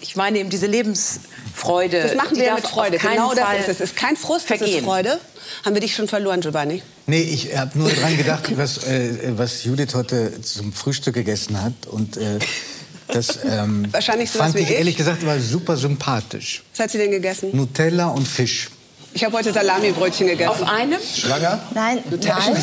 [0.00, 2.02] ich, meine eben diese Lebensfreude.
[2.02, 2.98] Das machen wir mit Freude.
[2.98, 3.80] Genau das Fall ist es.
[3.80, 4.84] Es ist kein Frust, es ist vergehen.
[4.84, 5.18] Freude.
[5.64, 6.82] Haben wir dich schon verloren, Giovanni?
[7.06, 11.72] Nee, ich habe nur dran gedacht, was, äh, was Judith heute zum Frühstück gegessen hat.
[11.90, 12.38] Und äh,
[13.12, 14.76] das ähm, Wahrscheinlich sowas fand wie ich ich.
[14.78, 16.62] ehrlich gesagt war super sympathisch.
[16.72, 17.50] Was hat sie denn gegessen?
[17.56, 18.68] Nutella und Fisch.
[19.14, 20.50] Ich habe heute Salami-Brötchen gegessen.
[20.50, 20.98] Auf einem?
[21.00, 21.60] Schwanger?
[21.74, 22.54] Nein, nein.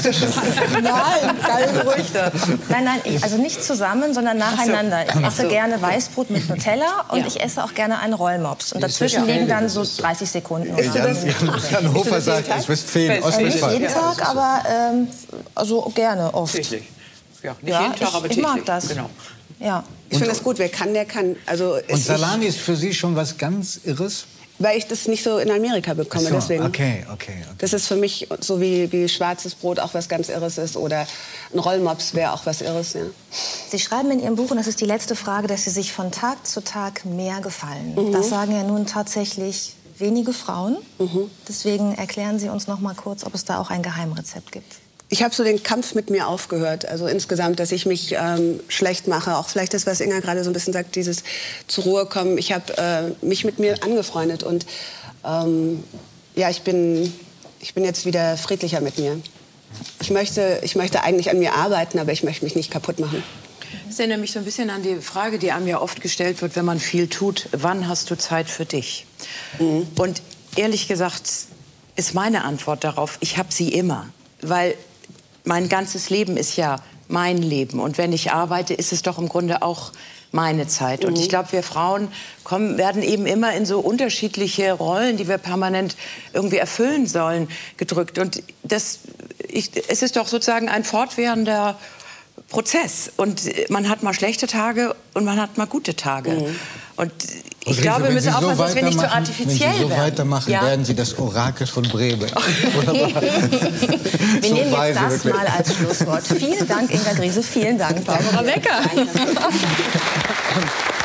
[0.84, 2.32] nein, keine Gerüchte.
[2.70, 5.06] Nein, nein, ich, also nicht zusammen, sondern nacheinander.
[5.10, 5.48] Ich esse so.
[5.50, 7.28] gerne Weißbrot mit Nutella und Ja.
[7.28, 8.74] ich esse auch gerne einen Rollmops.
[8.74, 10.14] Und Das ist dazwischen liegen dann so Westfalen.
[10.14, 10.74] 30 Sekunden.
[10.76, 11.28] Oder Jan, so.
[11.72, 13.82] Jan Hofer sagt, es ist Westfalen, Äh, Nicht Ostwestfalen.
[13.82, 15.08] jeden Tag, aber ähm,
[15.56, 16.54] also gerne oft.
[16.54, 16.84] Täglich.
[17.42, 18.46] Ja, nicht Ja, jeden Tag, ich- aber ich täglich.
[18.46, 18.88] mag das.
[18.90, 19.10] Genau.
[19.60, 19.84] Ja.
[20.10, 20.60] Ich finde das gut.
[20.60, 21.36] Wer kann, der kann.
[21.46, 24.26] Also Und Salami ist für Sie schon was ganz Irres?
[24.58, 26.64] Weil ich das nicht so in Amerika bekomme, so, deswegen.
[26.64, 27.44] Okay, okay.
[27.58, 31.06] Das ist für mich so wie, wie schwarzes Brot auch was ganz Irres ist oder
[31.54, 32.94] ein Rollmops wäre auch was Irres.
[32.94, 33.02] Ja.
[33.70, 36.12] Sie schreiben in Ihrem Buch, und das ist die letzte Frage, dass Sie sich von
[36.12, 37.96] Tag zu Tag mehr gefallen.
[37.96, 38.14] Mhm.
[38.14, 40.78] Das sagen ja nun tatsächlich wenige Frauen.
[41.00, 41.30] Mhm.
[41.50, 44.76] Deswegen erklären Sie uns noch mal kurz, ob es da auch ein Geheimrezept gibt.
[45.10, 46.88] Ich habe so den Kampf mit mir aufgehört.
[46.88, 49.38] Also insgesamt, dass ich mich ähm, schlecht mache.
[49.38, 51.24] Auch vielleicht das, was Inga gerade so ein bisschen sagt, dieses
[51.68, 52.38] zur Ruhe kommen.
[52.38, 54.66] Ich habe äh, mich mit mir angefreundet und
[55.24, 55.84] ähm,
[56.36, 57.14] ja, ich bin,
[57.60, 59.20] ich bin jetzt wieder friedlicher mit mir.
[60.02, 63.24] Ich möchte, ich möchte eigentlich an mir arbeiten, aber ich möchte mich nicht kaputt machen.
[63.88, 66.56] Das erinnert mich so ein bisschen an die Frage, die einem ja oft gestellt wird,
[66.56, 69.06] wenn man viel tut, wann hast du Zeit für dich?
[69.60, 70.22] Und
[70.56, 71.30] ehrlich gesagt
[71.96, 74.10] ist meine Antwort darauf, ich habe sie immer.
[74.42, 74.76] Weil
[75.46, 76.78] mein ganzes Leben ist ja
[77.08, 77.80] mein Leben.
[77.80, 79.92] Und wenn ich arbeite, ist es doch im Grunde auch
[80.32, 81.06] meine Zeit.
[81.06, 81.20] Und Mhm.
[81.22, 82.10] ich glaube, wir Frauen
[82.44, 85.96] kommen, werden eben immer in so unterschiedliche Rollen, die wir permanent
[86.34, 87.48] irgendwie erfüllen sollen,
[87.78, 88.18] gedrückt.
[88.20, 89.00] Und das,
[89.48, 91.78] ich, es ist doch sozusagen ein fortwährender
[92.50, 93.12] Prozess.
[93.16, 96.54] Und man hat mal schlechte Tage und man hat mal gute Tage.
[96.98, 97.12] Und
[97.66, 99.84] ich glaube, wir müssen Sie so aufpassen, dass wir nicht so weitermachen- artifiziell Wenn Sie
[99.84, 100.04] so werden.
[100.04, 100.62] weitermachen, Ja.
[100.64, 102.22] werden Sie das Orakel von Bremen.
[102.22, 102.30] Wir
[104.50, 105.34] So nehmen jetzt das wirklich.
[105.34, 106.24] mal als Schlusswort.
[106.28, 107.42] Vielen Dank, Inga Griese.
[107.44, 108.80] Vielen Dank, Barbara Becker.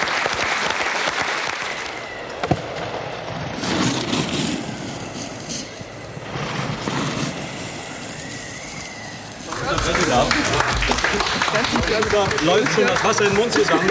[11.91, 13.91] Da läuft schon das Wasser im Mund zusammen.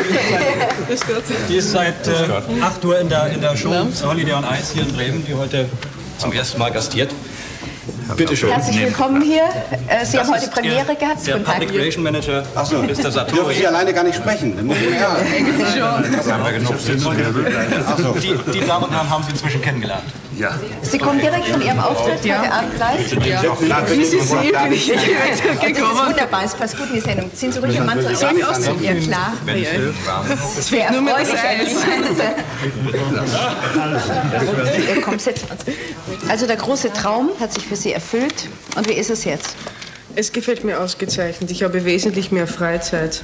[1.49, 3.73] Die ist seit äh, 8 Uhr in der, in der Show
[4.03, 5.65] Holiday on Ice hier in Bremen, die heute
[6.17, 7.11] zum ersten Mal gastiert.
[8.15, 8.51] Bitte schön.
[8.51, 9.43] Herzlich willkommen hier.
[9.87, 11.27] Äh, Sie Das haben heute Premiere gehabt.
[11.27, 11.55] Der Guten Tag.
[11.59, 12.77] Public Relation Manager, Ach so.
[12.77, 13.11] Mr.
[13.11, 13.35] Satori.
[13.35, 14.55] Dürfen Sie alleine gar nicht sprechen.
[14.55, 14.99] Dann muss ich mir
[16.17, 16.73] Das haben wir genug.
[17.85, 18.11] Ach so.
[18.13, 20.05] Die, die Damen und Herren haben Sie inzwischen kennengelernt.
[20.39, 20.57] Ja.
[20.81, 23.11] Sie kommen direkt von Ihrem Auftritt heute Abend gleich?
[23.27, 23.43] Ja.
[23.89, 25.01] Wie Sie sehen, bin ich direkt
[25.61, 26.07] Das ist gekommen.
[26.07, 27.29] wunderbar, es passt gut in die Sendung.
[27.35, 28.65] Ziehen Sie ruhig Ihr Mantel Soll ich aus.
[28.81, 29.33] Ja, klar.
[29.43, 29.65] Wenn
[30.57, 31.75] es wäre Nur mit das erfreulich.
[34.87, 36.29] Äh, Komm, wir uns.
[36.29, 38.47] Also der große Traum hat sich für Sie erfüllt.
[38.77, 39.55] Und wie ist es jetzt?
[40.15, 41.51] Es gefällt mir ausgezeichnet.
[41.51, 43.23] Ich habe wesentlich mehr Freizeit.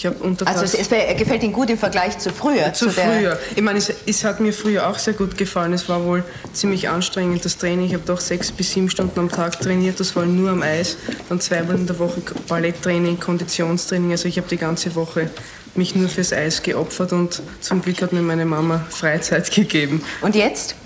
[0.00, 0.58] Ich habe untertags...
[0.58, 2.72] Also es, es gefällt Ihnen gut im Vergleich zu früher?
[2.72, 3.38] Zu der- früher.
[3.54, 5.74] Ich meine, es, es hat mir früher auch sehr gut gefallen.
[5.74, 6.24] Es war wohl
[6.54, 7.84] ziemlich anstrengend, das Training.
[7.84, 10.96] Ich habe doch sechs bis sieben Stunden am Tag trainiert, das war nur am Eis.
[11.28, 14.10] Dann zweimal in der Woche Balletttraining, Konditionstraining.
[14.12, 15.28] Also ich habe die ganze Woche
[15.74, 20.02] mich nur fürs Eis geopfert und zum Glück hat mir meine Mama Freizeit gegeben.
[20.22, 20.76] Und jetzt?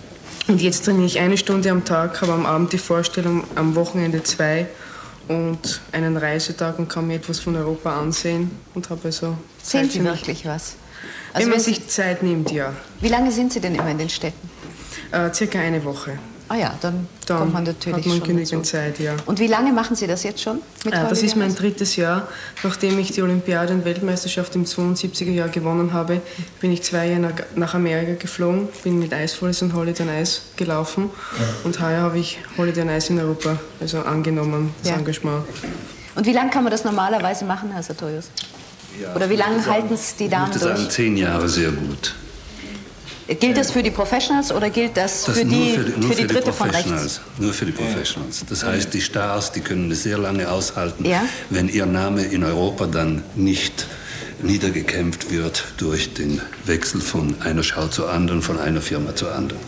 [0.49, 4.25] Und jetzt trainiere ich eine Stunde am Tag, habe am Abend die Vorstellung, am Wochenende
[4.25, 4.67] zwei
[5.29, 10.05] und einen Reisetag und kann mir etwas von Europa ansehen und habe also Sehen Sie
[10.05, 10.77] wirklich was?
[11.35, 12.73] Wenn man sich Zeit nimmt, ja.
[13.01, 14.51] Wie lange sind Sie denn immer in den Städten?
[15.11, 16.19] Äh, circa eine Woche.
[16.55, 18.63] Ah ja, dann, Dann kommt man natürlich hat man schon genügend dazu.
[18.63, 19.17] Zeit, ja.
[19.27, 20.61] Und wie lange machen Sie das jetzt schon?
[20.85, 22.29] mit Äh, das ist mein drittes Jahr.
[22.63, 26.21] Nachdem ich die Olympiade und Weltmeisterschaft im 72er Jahr gewonnen habe,
[26.61, 30.43] bin ich zwei Jahre nach, nach Amerika geflogen, bin mit Eisvolleys und Holiday on Ice
[30.55, 31.11] gelaufen
[31.65, 34.97] und heuer habe ich Holiday on Ice in Europa also angenommen, das Ja.
[34.99, 35.45] Engagement.
[36.15, 38.27] Und wie lange kann man das normalerweise machen, Herr Sartorius?
[39.17, 40.89] Oder wie lange halten es die Ich Damen würde sagen, durch?
[40.91, 42.15] zehn Jahre sehr gut.
[43.27, 46.11] Gilt das für die Professionals oder gilt das, Das für, nur die, für die, nur
[46.11, 47.03] für die Dritte von Professionals.
[47.03, 47.21] rechts?
[47.39, 48.45] Nur für die Professionals.
[48.49, 51.23] Das heißt, die Stars, die können es sehr lange aushalten, Ja.
[51.49, 53.87] wenn ihr Name in Europa dann nicht
[54.43, 59.63] niedergekämpft wird durch den Wechsel von einer Schau zur anderen, von einer Firma zur anderen.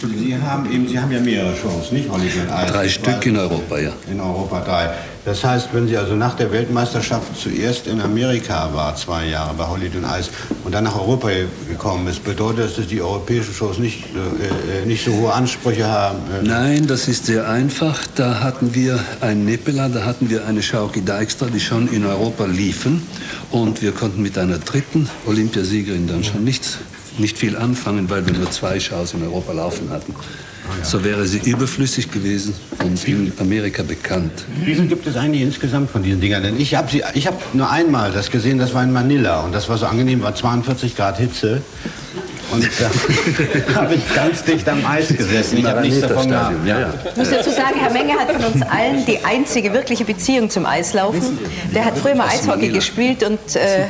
[0.00, 2.46] Sie haben eben, Sie haben ja mehrere Shows, nicht Ice?
[2.46, 3.92] Drei Stück in Europa, ja.
[4.10, 4.90] In Europa drei.
[5.28, 9.64] Das heißt, wenn Sie also nach der Weltmeisterschaft zuerst in Amerika war, zwei Jahre bei
[9.68, 9.82] on
[10.18, 10.30] Ice,
[10.64, 11.28] und dann nach Europa
[11.68, 15.86] gekommen ist, bedeutet das, dass die europäischen Shows nicht, äh, äh, nicht so hohe Ansprüche
[15.86, 16.16] haben?
[16.32, 18.06] Äh, Nein, das ist sehr einfach.
[18.14, 22.46] Da hatten wir ein Nepela, da hatten wir eine Schauki Dijkstra, die schon in Europa
[22.46, 23.06] liefen.
[23.50, 26.78] Und wir konnten mit einer dritten Olympiasiegerin dann schon nichts,
[27.18, 30.14] nicht viel anfangen, weil wir nur zwei Schaus in Europa laufen hatten.
[30.82, 32.54] So wäre sie überflüssig gewesen
[32.84, 34.32] und in Amerika bekannt.
[34.64, 36.42] Wie viel gibt es eigentlich insgesamt von diesen Dingern?
[36.42, 39.54] Denn ich habe sie, ich habe nur einmal das gesehen, das war in Manila und
[39.54, 41.62] das war so angenehm, war 42 Grad Hitze.
[42.50, 45.58] Und da habe ich ganz dicht am Eis gesessen.
[45.58, 46.54] Ich habe nichts davon gehabt.
[47.10, 50.64] Ich muss dazu sagen, Herr Menge hat von uns allen die einzige wirkliche Beziehung zum
[50.64, 51.38] Eislaufen.
[51.74, 53.84] Der hat früher mal Eishockey gespielt und äh,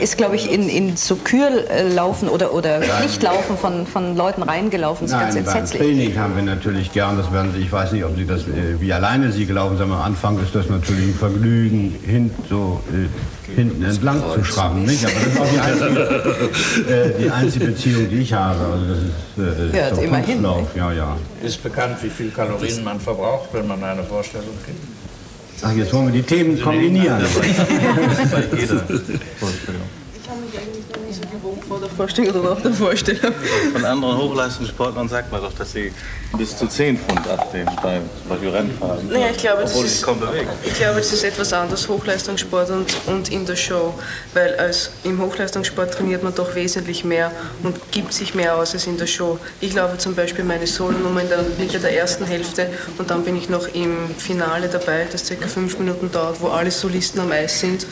[0.00, 5.06] ist, glaube ich, in, in so Kürlaufen oder, oder Pflichtlaufen von, von Leuten reingelaufen.
[5.06, 5.82] Das ist ganz Nein, beim entsetzlich.
[5.82, 8.80] Training haben wir natürlich gern, das werden Sie, ich weiß nicht, ob Sie das, äh,
[8.80, 13.54] wie alleine Sie gelaufen sind, am Anfang ist das natürlich ein Vergnügen, hin, so äh,
[13.54, 15.04] hinten entlang zu schrammen, nicht?
[15.04, 18.58] Aber das ist auch die einzige, äh, die einzige Beziehung, die ich habe.
[18.64, 20.44] Also das ist, äh, Ja, so immerhin,
[20.74, 21.16] ja, ja.
[21.42, 24.93] Ist bekannt, wie viel Kalorien man verbraucht, wenn man eine Vorstellung gibt?
[25.66, 27.24] Ach, jetzt wollen wir die Themen kombinieren.
[27.24, 27.40] Ich habe
[30.42, 33.32] mich eigentlich noch nicht so gewogen vor der Vorstellung oder nach der Vorstellung.
[33.72, 35.92] Von anderen Hochleistungssportlern sagt man doch, dass sie
[36.36, 39.08] bis zu 10 Pfund abnehmen beim zum Beispiel Rennfahren.
[39.08, 40.48] Naja, ich glaube, das ist, kaum bewegen.
[40.64, 43.94] ich glaube, das ist etwas anderes, Hochleistungssport und, und in der Show.
[44.32, 47.30] Weil als im Hochleistungssport trainiert man doch wesentlich mehr
[47.62, 49.38] und gibt sich mehr aus als in der Show.
[49.60, 52.68] Ich laufe zum Beispiel meine Solonummer in der Mitte der ersten Hälfte
[52.98, 56.70] und dann bin ich noch im Finale dabei, das circa fünf Minuten dauert, wo alle
[56.70, 57.86] Solisten am Eis sind.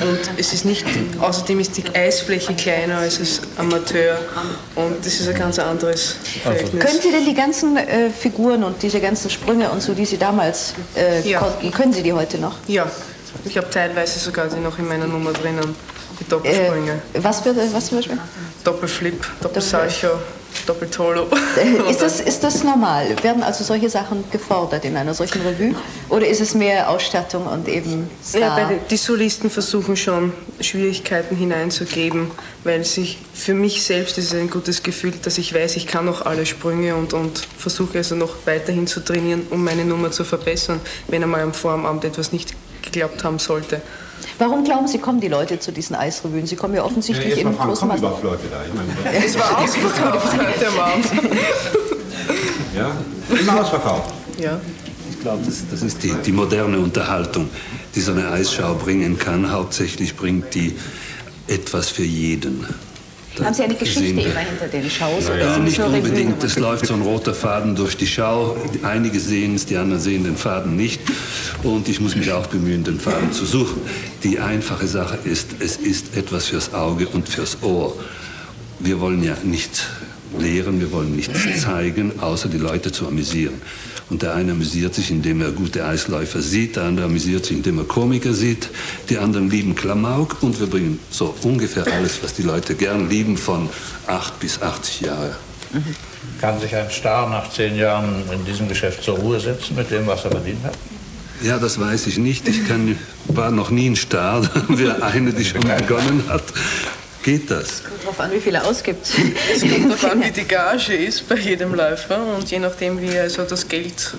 [0.00, 0.84] Und es ist nicht,
[1.20, 4.18] außerdem ist die Eisfläche kleiner als als Amateur
[4.74, 6.84] und das ist ein ganz anderes Verhältnis.
[6.84, 10.18] Können Sie denn die ganzen äh, Figuren und diese ganzen Sprünge und so, die Sie
[10.18, 11.40] damals äh, Ja.
[11.40, 12.54] konnten, können Sie die heute noch?
[12.66, 12.86] Ja,
[13.44, 15.74] ich habe teilweise sogar die noch in meiner Nummer drinnen,
[16.26, 17.00] die Doppelsprünge.
[17.12, 18.18] Äh, was für was zum Beispiel?
[18.64, 20.08] Doppelflip, Doppelsalcho,
[20.66, 21.26] Doppeltolo.
[21.56, 23.14] Äh, Ist das, ist das normal?
[23.22, 25.74] Werden also solche Sachen gefordert in einer solchen Revue?
[26.08, 28.40] Oder ist es mehr Ausstattung und eben Star?
[28.40, 32.30] Ja, bei den, die Solisten versuchen schon, Schwierigkeiten hineinzugeben,
[32.64, 36.06] weil sich für mich selbst ist es ein gutes Gefühl, dass ich weiß, ich kann
[36.06, 40.24] noch alle Sprünge und, und versuche also noch weiterhin zu trainieren, um meine Nummer zu
[40.24, 43.80] verbessern, wenn einmal am Vorabend etwas nicht geklappt haben sollte.
[44.38, 46.46] Warum glauben Sie, kommen die Leute zu diesen Eisrevuen?
[46.46, 48.00] Sie kommen ja offensichtlich in großem Maß.
[48.00, 48.62] Leute da.
[48.66, 50.34] Ich meine, Es war ausverkauft
[52.76, 52.92] ja,
[53.38, 54.12] immer ausverkauft.
[54.38, 54.60] Ja.
[55.10, 57.48] Ich glaube, das, das ist die, die moderne Unterhaltung,
[57.94, 59.50] die so eine Eisschau bringen kann.
[59.50, 60.76] Hauptsächlich bringt die
[61.48, 62.66] etwas für jeden.
[63.44, 65.28] Haben Sie eine Geschichte immer hinter den Shows?
[65.28, 66.42] Ja, oder nicht unbedingt.
[66.42, 68.56] Es läuft so ein roter Faden durch die Schau.
[68.82, 71.00] Einige sehen es, die anderen sehen den Faden nicht.
[71.62, 73.82] Und ich muss mich auch bemühen, den Faden zu suchen.
[74.22, 77.94] Die einfache Sache ist, es ist etwas fürs Auge und fürs Ohr.
[78.78, 79.86] Wir wollen ja nicht
[80.38, 83.54] lehren, wir wollen nichts zeigen, außer die Leute zu amüsieren.
[84.08, 87.78] Und der eine amüsiert sich, indem er gute Eisläufer sieht, der andere amüsiert sich, indem
[87.78, 88.68] er Komiker sieht,
[89.08, 93.36] die anderen lieben Klamauk und wir bringen so ungefähr alles, was die Leute gern lieben,
[93.36, 93.68] von
[94.06, 95.34] 8 bis 80 Jahre.
[96.40, 100.06] Kann sich ein Star nach zehn Jahren in diesem Geschäft zur Ruhe setzen mit dem,
[100.06, 100.74] was er verdient hat?
[101.42, 102.48] Ja, das weiß ich nicht.
[102.48, 102.96] Ich kann,
[103.26, 104.40] war noch nie ein Star.
[104.40, 106.44] Da haben wir eine, die schon begonnen hat.
[107.26, 107.82] Geht das?
[107.82, 109.04] Kommt drauf an, wie viel er ausgibt.
[109.52, 113.08] Es kommt darauf an, wie die Gage ist bei jedem Läufer und je nachdem, wie
[113.08, 114.14] er also das Geld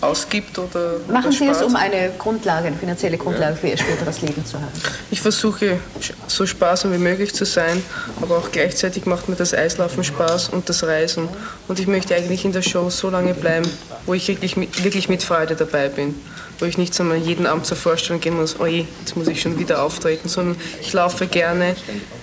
[0.00, 4.22] ausgibt oder Machen oder Sie es, um eine Grundlage, eine finanzielle Grundlage für Ihr späteres
[4.22, 4.72] Leben zu haben.
[5.10, 5.78] Ich versuche
[6.26, 7.82] so sparsam wie möglich zu sein,
[8.22, 11.28] aber auch gleichzeitig macht mir das Eislaufen Spaß und das Reisen.
[11.68, 13.68] Und ich möchte eigentlich in der Show so lange bleiben,
[14.06, 16.14] wo ich wirklich mit, wirklich mit Freude dabei bin.
[16.58, 19.26] Wo ich nicht so mal jeden Abend zur Vorstellung gehen muss, oh je, jetzt muss
[19.26, 21.74] ich schon wieder auftreten, sondern ich laufe gerne.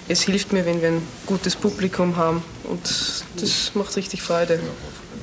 [0.08, 2.82] Es hilft mir, wenn wir ein gutes Publikum haben und
[3.36, 4.60] das macht richtig Freude.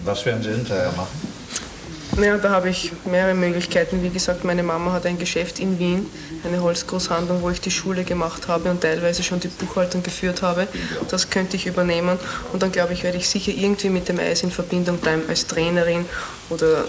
[0.05, 1.37] Was werden Sie hinterher machen?
[2.23, 4.03] Ja, da habe ich mehrere Möglichkeiten.
[4.03, 6.07] Wie gesagt, meine Mama hat ein Geschäft in Wien,
[6.45, 10.67] eine Holzgroßhandlung, wo ich die Schule gemacht habe und teilweise schon die Buchhaltung geführt habe.
[11.11, 12.19] Das könnte ich übernehmen.
[12.55, 15.47] Und dann glaube ich, werde ich sicher irgendwie mit dem Eis in Verbindung bleiben als
[15.47, 16.07] Trainerin
[16.49, 16.87] oder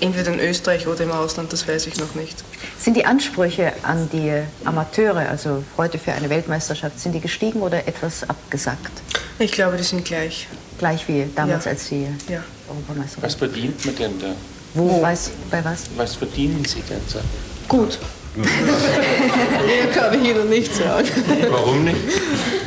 [0.00, 2.42] entweder in Österreich oder im Ausland, das weiß ich noch nicht.
[2.78, 4.32] Sind die Ansprüche an die
[4.64, 8.92] Amateure, also heute für eine Weltmeisterschaft, sind die gestiegen oder etwas abgesackt?
[9.38, 10.46] Ich glaube, die sind gleich.
[10.78, 11.70] Gleich wie damals, Ja.
[11.72, 12.42] als Sie Ja.
[12.68, 13.50] Europameister Was waren.
[13.50, 14.26] verdient man denn da?
[14.74, 15.02] Wo?
[15.02, 15.84] Was, bei was?
[15.96, 17.22] Was verdienen Sie derzeit?
[17.66, 17.98] Gut.
[18.36, 21.08] Mehr kann ich Ihnen nicht sagen.
[21.50, 21.96] Warum nicht?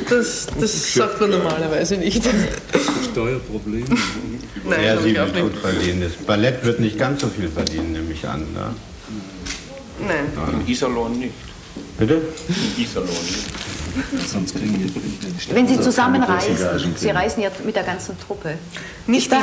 [0.10, 2.22] Das, das sagt man normalerweise nicht.
[3.11, 3.85] Steuerprobleme?
[4.69, 5.43] Nein, ja, sie wird nicht.
[5.43, 6.01] gut verdienen.
[6.01, 8.41] Das Ballett wird nicht ganz so viel verdienen, nehme ich an.
[8.53, 8.75] Ne?
[10.07, 10.59] Nein.
[10.61, 11.33] In Iserlohn nicht.
[11.97, 12.21] Bitte?
[12.47, 13.49] In Iserlohn nicht.
[14.27, 17.83] Sonst kriegen wir Wenn Sie zusammen keine großen reisen, Gagen Sie reisen ja mit der
[17.83, 18.57] ganzen Truppe.
[19.05, 19.41] Nicht da,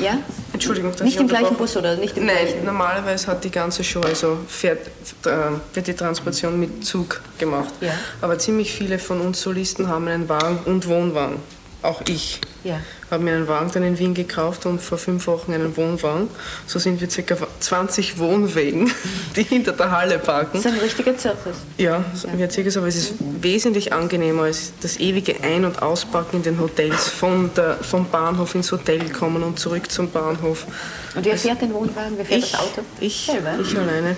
[0.00, 0.18] ja?
[0.54, 2.64] Entschuldigung, dass Nicht ich im gleichen Bus oder nicht im Nein, gleichen?
[2.64, 4.86] normalerweise hat die ganze Show, also fährt,
[5.26, 5.30] äh,
[5.74, 7.74] wird die Transportation mit Zug gemacht.
[7.80, 7.92] Ja.
[8.22, 11.36] Aber ziemlich viele von uns Solisten haben einen Wagen und Wohnwagen.
[11.82, 12.78] Auch ich Ja.
[13.10, 16.28] habe mir einen Wagen dann in Wien gekauft und vor fünf Wochen einen Wohnwagen.
[16.66, 17.36] So sind wir ca.
[17.58, 18.92] 20 Wohnwegen,
[19.36, 20.50] die hinter der Halle parken.
[20.62, 21.54] Das ist ein richtiger Zirkus.
[21.78, 26.36] Ja, so wie Zirkus, aber es ist wesentlich angenehmer als das ewige Ein- und Auspacken
[26.36, 30.66] in den Hotels, von der, vom Bahnhof ins Hotel kommen und zurück zum Bahnhof.
[31.14, 32.12] Und wer fährt den Wohnwagen?
[32.18, 32.82] Wer fährt Ich, das Auto?
[33.00, 33.54] ich, Selber?
[33.60, 34.16] ich alleine.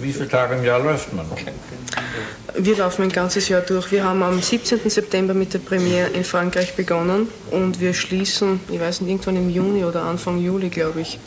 [0.00, 1.26] Wie viele Tage im Jahr läuft man?
[2.56, 3.90] Wir laufen ein ganzes Jahr durch.
[3.90, 4.90] Wir haben am 17.
[4.90, 9.50] September mit der Premiere in Frankreich begonnen und wir schließen, ich weiß nicht, irgendwann im
[9.50, 11.18] Juni oder Anfang Juli, glaube ich.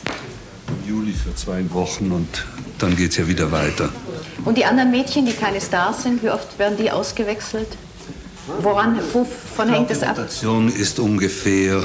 [0.86, 2.44] Juli für zwei Wochen und
[2.78, 3.90] dann geht es ja wieder weiter.
[4.44, 7.68] Und die anderen Mädchen, die keine Stars sind, wie oft werden die ausgewechselt?
[8.60, 10.18] Woran, wovon hängt es ab?
[10.18, 11.82] Rotation ist ungefähr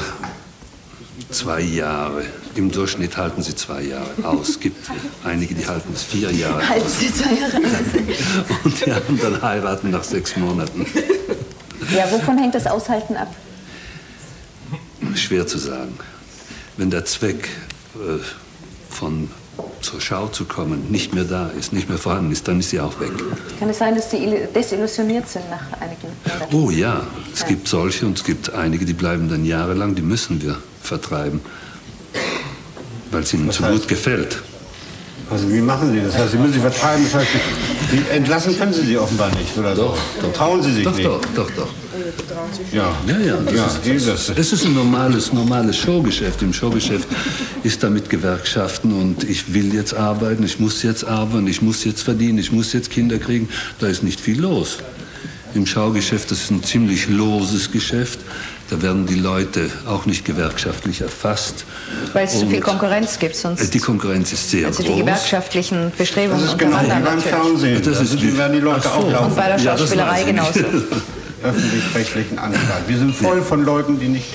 [1.30, 2.24] zwei Jahre.
[2.58, 4.50] Im Durchschnitt halten sie zwei Jahre aus.
[4.50, 4.90] Es gibt
[5.24, 7.00] einige, die halten es vier Jahre Halten aus.
[7.00, 8.56] Sie zwei Jahre aus.
[8.64, 10.88] Und die anderen heiraten nach sechs Monaten.
[11.96, 13.34] Ja, wovon hängt das Aushalten ab?
[15.14, 16.00] Schwer zu sagen.
[16.78, 17.48] Wenn der Zweck
[17.96, 18.20] äh,
[18.90, 19.30] von
[19.82, 22.80] zur Schau zu kommen nicht mehr da ist, nicht mehr vorhanden ist, dann ist sie
[22.80, 23.12] auch weg.
[23.60, 26.56] Kann es sein, dass die illu- desillusioniert sind nach einigen Monaten?
[26.56, 30.42] Oh ja, es gibt solche und es gibt einige, die bleiben dann jahrelang, die müssen
[30.42, 31.42] wir vertreiben,
[33.12, 34.42] weil es ihnen zu gut gefällt.
[35.30, 36.14] Also wie machen Sie das?
[36.14, 37.04] Das heißt, Sie müssen sie vertreiben.
[37.04, 37.28] Das heißt,
[37.92, 39.98] Sie entlassen können Sie sie offenbar nicht, oder so?
[40.34, 41.06] Trauen Sie sich Doch, nicht?
[41.06, 41.68] doch, doch, doch.
[42.72, 44.28] Ja, Ja, ja, das, Ja, ist, dieses.
[44.34, 46.42] das ist ein normales, normales Showgeschäft.
[46.44, 47.08] Im Showgeschäft
[47.64, 51.84] ist da mit Gewerkschaften und ich will jetzt arbeiten, ich muss jetzt arbeiten, ich muss
[51.84, 53.50] jetzt verdienen, ich muss jetzt Kinder kriegen.
[53.80, 54.78] Da ist nicht viel los.
[55.56, 58.20] Im Schaugeschäft, das ist ein ziemlich loses Geschäft.
[58.69, 61.64] Da werden die Leute auch nicht gewerkschaftlich erfasst.
[62.11, 64.89] Weil es zu viel Und, Konkurrenz gibt, äh, sonst Die Konkurrenz ist sehr also die
[64.89, 64.99] groß.
[64.99, 67.23] gewerkschaftlichen Bestrebungen Das ist genau wie beim natürlich.
[67.23, 67.81] Fernsehen.
[67.81, 68.99] Das Das ist wie- werden die Leute Ach so.
[69.06, 69.26] auch laufen.
[69.27, 70.27] Und bei der Ja, Schauspielerei nicht.
[70.27, 70.60] genauso.
[71.44, 72.88] öffentlich-rechtlichen Anstalt.
[72.88, 74.27] Wir sind voll von Leuten, die, nicht,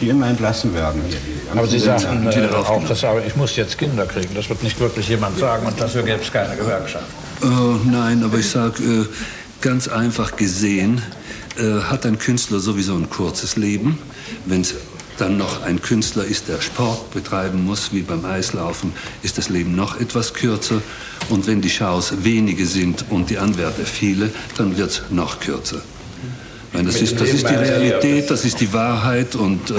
[0.00, 1.02] die immer entlassen werden.
[1.08, 1.16] Hier.
[1.52, 4.34] Die Aber Sie sagen sind äh, auch, dass, aber ich muss jetzt Kinder kriegen.
[4.34, 7.04] Das wird nicht wirklich jemand sagen und dafür gäbe es keine Gewerkschaft.
[7.42, 7.46] Äh,
[7.90, 9.06] nein, aber ich sage äh,
[9.60, 11.02] ganz einfach gesehen,
[11.58, 13.98] äh, hat ein Künstler sowieso ein kurzes Leben.
[14.46, 14.74] Wenn es
[15.18, 19.76] dann noch ein Künstler ist, der Sport betreiben muss, wie beim Eislaufen, ist das Leben
[19.76, 20.80] noch etwas kürzer.
[21.28, 25.82] Und wenn die Shows wenige sind und die Anwärter viele, dann wird es noch kürzer.
[26.72, 29.74] Nein, das ist, das ist die Realität, das ist die Wahrheit und äh,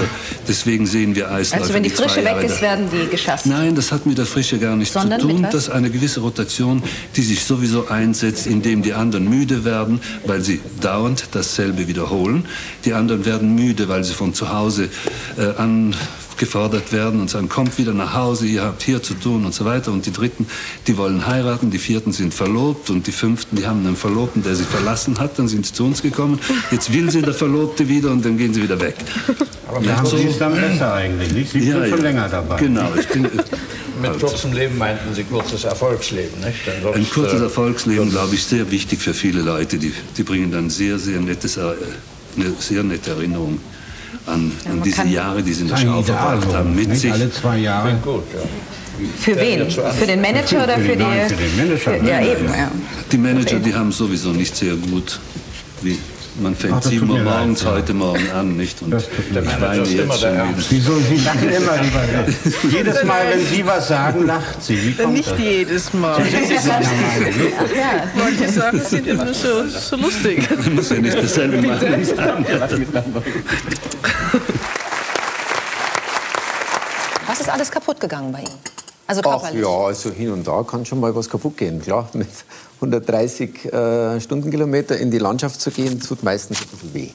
[0.46, 1.62] deswegen sehen wir Eisläufer.
[1.62, 3.46] Also wenn die zwei Frische weg ist, werden die geschasst.
[3.46, 5.42] Nein, das hat mit der Frische gar nichts Sondern zu tun.
[5.42, 6.82] Das ist eine gewisse Rotation,
[7.16, 12.44] die sich sowieso einsetzt, indem die anderen müde werden, weil sie dauernd dasselbe wiederholen.
[12.84, 14.90] Die anderen werden müde, weil sie von zu Hause
[15.38, 15.58] äh,
[16.42, 19.64] angefordert werden und sagen, kommt wieder nach Hause, ihr habt hier zu tun und so
[19.64, 19.92] weiter.
[19.92, 20.46] Und die Dritten,
[20.88, 24.56] die wollen heiraten, die Vierten sind verlobt und die Fünften, die haben einen Verlobten, der
[24.56, 26.40] sie verlassen hat, dann sind sie zu uns gekommen.
[26.72, 28.96] Jetzt will sie der Verlobte wieder und dann gehen sie wieder weg.
[29.68, 31.52] Aber ja, Sie ist dann besser eigentlich, nicht?
[31.52, 32.04] Sie Ja, sind schon ja.
[32.04, 32.56] länger dabei.
[32.58, 36.58] Genau, ich bin, Mit kurzem Leben meinten Sie kurzes Erfolgsleben, nicht?
[36.82, 39.78] Sonst, Ein kurzes äh, Erfolgsleben, glaube ich, sehr wichtig für viele Leute.
[39.78, 41.62] Die, die bringen dann sehr, sehr nettes, äh,
[42.36, 43.60] eine sehr nette Erinnerung
[44.26, 47.12] an, an man diese Jahre, die sie in der Schau verbracht haben, mit nicht sich.
[47.12, 47.94] alle zwei Jahre.
[48.02, 48.40] Gut, ja.
[49.18, 49.68] Für wen?
[49.70, 51.02] Für den Manager oder für die...
[51.02, 51.78] Nein, für den Manager.
[51.78, 52.70] Für, ja, eben, ja.
[53.10, 55.18] Die Manager, die haben sowieso nicht sehr gut,
[55.82, 55.98] wie
[56.40, 57.70] man fängt Ach, das 7 tut Uhr mir leid, morgens ja.
[57.72, 58.82] heute Morgen an, nicht?
[58.82, 60.48] Und Das tut weine Das ist immer jetzt der.
[60.70, 60.98] Wieso?
[60.98, 62.04] Sie lachen immer lieber.
[62.70, 64.82] Jedes Mal, wenn Sie was sagen, lacht sie.
[64.82, 65.38] Wie kommt Nicht das?
[65.38, 66.22] jedes Mal.
[68.16, 70.48] Manche Sachen sind immer so, so lustig.
[70.64, 72.06] Man muss ja nicht dasselbe machen.
[77.26, 78.58] Was ist alles kaputt gegangen bei Ihnen?
[79.06, 81.82] Also Ach ja, also hin und da kann schon mal was kaputt gehen.
[81.82, 82.28] Klar, mit
[82.82, 87.10] 130 äh, Stundenkilometer in die Landschaft zu gehen, tut meistens ein bisschen weh.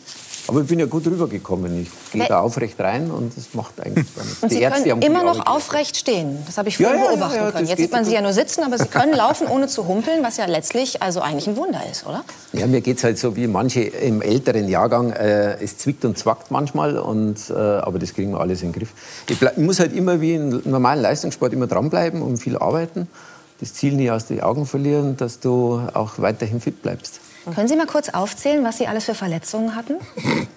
[0.49, 1.81] Aber ich bin ja gut rübergekommen.
[1.81, 4.41] Ich gehe da aufrecht rein und das macht eigentlich gar nichts.
[4.41, 6.37] Und Sie Ärzte können immer noch aufrecht stehen.
[6.45, 7.67] Das habe ich vorhin ja, ja, beobachten ja, können.
[7.67, 10.37] Jetzt sieht man Sie ja nur sitzen, aber Sie können laufen, ohne zu humpeln, was
[10.37, 12.23] ja letztlich also eigentlich ein Wunder ist, oder?
[12.53, 15.11] Ja, mir geht es halt so wie manche im älteren Jahrgang.
[15.11, 18.79] Äh, es zwickt und zwackt manchmal, und, äh, aber das kriegen wir alles in den
[18.79, 18.93] Griff.
[19.29, 23.09] Ich, bleib, ich muss halt immer wie im normalen Leistungssport immer dranbleiben und viel arbeiten.
[23.59, 27.19] Das Ziel nie aus den Augen verlieren, dass du auch weiterhin fit bleibst.
[27.55, 29.95] Können Sie mal kurz aufzählen, was Sie alles für Verletzungen hatten?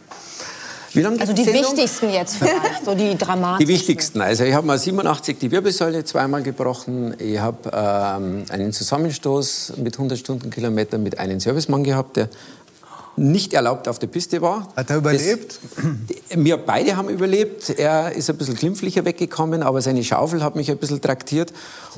[0.93, 1.63] Also die Sendung?
[1.63, 3.69] wichtigsten jetzt vielleicht, so die Die dramatischen.
[3.69, 4.21] wichtigsten.
[4.21, 7.15] Also ich habe mal 87 die Wirbelsäule zweimal gebrochen.
[7.21, 12.29] Ich habe ähm, einen Zusammenstoß mit 100 Stundenkilometern mit einem Servicemann gehabt, der
[13.17, 14.69] nicht erlaubt auf der Piste war.
[14.77, 15.59] Hat er überlebt?
[16.29, 17.71] Das, wir beide haben überlebt.
[17.71, 21.53] Er ist ein bisschen glimpflicher weggekommen, aber seine Schaufel hat mich ein bisschen traktiert.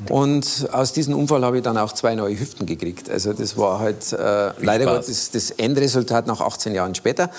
[0.09, 3.09] Und aus diesem Unfall habe ich dann auch zwei neue Hüften gekriegt.
[3.09, 4.85] Also das war halt äh, leider.
[4.85, 7.29] Gottes das Endresultat nach 18 Jahren später.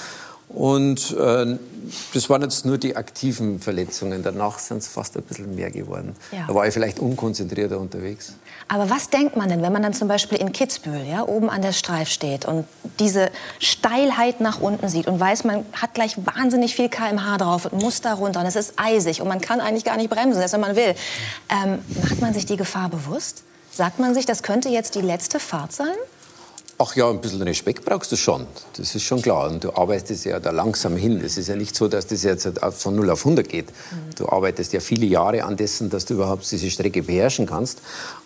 [0.49, 1.59] Und äh,
[2.13, 4.23] das waren jetzt nur die aktiven Verletzungen.
[4.23, 6.15] Danach sind es fast ein bisschen mehr geworden.
[6.33, 6.47] Ja.
[6.47, 8.35] Da war ich vielleicht unkonzentrierter unterwegs.
[8.69, 11.63] Aber was denkt man denn, wenn man dann zum Beispiel in Kitzbühel ja, oben an
[11.63, 12.67] der Streif steht und
[12.99, 17.83] diese Steilheit nach unten sieht und weiß, man hat gleich wahnsinnig viel kmh drauf und
[17.83, 20.53] muss da runter und es ist eisig und man kann eigentlich gar nicht bremsen, selbst
[20.53, 20.95] wenn man will.
[21.51, 23.43] Ähm, macht man sich die Gefahr bewusst?
[23.71, 25.95] Sagt man sich, das könnte jetzt die letzte Fahrt sein?
[26.77, 28.47] Ach ja, ein bisschen Respekt brauchst du schon.
[28.77, 29.49] Das ist schon klar.
[29.49, 31.21] Und du arbeitest ja da langsam hin.
[31.25, 33.67] Es ist ja nicht so, dass das jetzt von 0 auf 100 geht.
[34.19, 37.81] Du arbeitest ja viele Jahre an dessen, dass du überhaupt diese Strecke beherrschen kannst.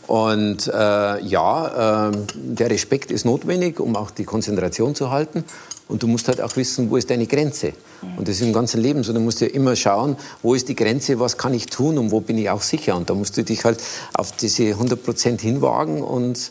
[0.06, 5.44] Und äh, ja, äh, der Respekt ist notwendig, um auch die Konzentration zu halten.
[5.86, 7.74] Und du musst halt auch wissen, wo ist deine Grenze.
[8.16, 9.12] Und das ist im ganzen Leben so.
[9.12, 12.20] Du musst ja immer schauen, wo ist die Grenze, was kann ich tun und wo
[12.20, 12.96] bin ich auch sicher.
[12.96, 13.82] Und da musst du dich halt
[14.14, 16.50] auf diese 100 Prozent hinwagen und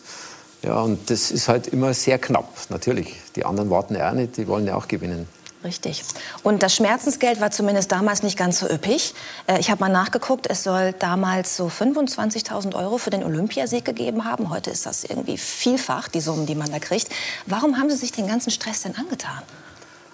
[0.63, 3.15] ja, und das ist halt immer sehr knapp, natürlich.
[3.35, 5.27] Die anderen warten ja auch nicht, die wollen ja auch gewinnen.
[5.63, 6.03] Richtig.
[6.43, 9.13] Und das Schmerzensgeld war zumindest damals nicht ganz so üppig.
[9.47, 14.23] Äh, Ich habe mal nachgeguckt, es soll damals so 25.000 Euro für den Olympiasieg gegeben
[14.23, 14.49] haben.
[14.49, 17.09] Heute ist das irgendwie vielfach, die Summen, die man da kriegt.
[17.47, 19.41] Warum haben Sie sich den ganzen Stress denn angetan?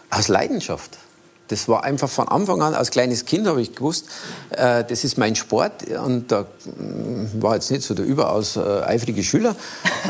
[0.09, 0.97] Aus Leidenschaft.
[1.49, 4.05] Das war einfach von Anfang an, als kleines Kind habe ich gewusst,
[4.51, 5.87] äh, das ist mein Sport.
[6.05, 9.55] Und da mm, war jetzt nicht so der überaus äh, eifrige Schüler.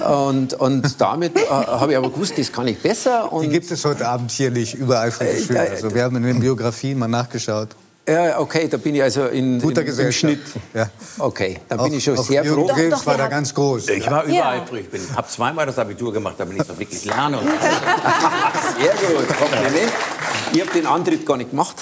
[0.08, 3.34] Und, und damit äh, habe ich aber gewusst, das kann ich besser.
[3.34, 5.62] Und Die gibt es heute Abend hier nicht, übereifrige Äh, Schüler.
[5.72, 7.70] Also wir haben in den Biografien mal nachgeschaut.
[8.08, 10.12] Ja, okay, da bin ich also in, Guter im, im.
[10.12, 10.42] Schnitt.
[10.74, 10.90] Ja.
[11.20, 12.76] Okay, da bin ich schon auch sehr Jürgen froh.
[12.76, 13.88] Drews war da ganz groß.
[13.90, 14.56] Ich war Ja.
[14.56, 14.88] übereifrig.
[14.92, 17.40] Ich habe zweimal das Abitur gemacht, damit ich noch wirklich lerne.
[17.40, 19.92] Sehr gut, Kompliment.
[20.54, 21.76] Ich habe den Antritt gar nicht gemacht.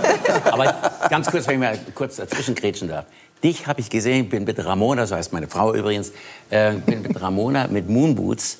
[0.44, 0.74] Aber
[1.08, 3.06] ganz kurz, wenn ich mal kurz dazwischen grätschen darf.
[3.42, 6.12] Dich habe ich gesehen, bin mit Ramona, so heißt meine Frau übrigens,
[6.50, 8.58] äh, bin mit Ramona mit Moonboots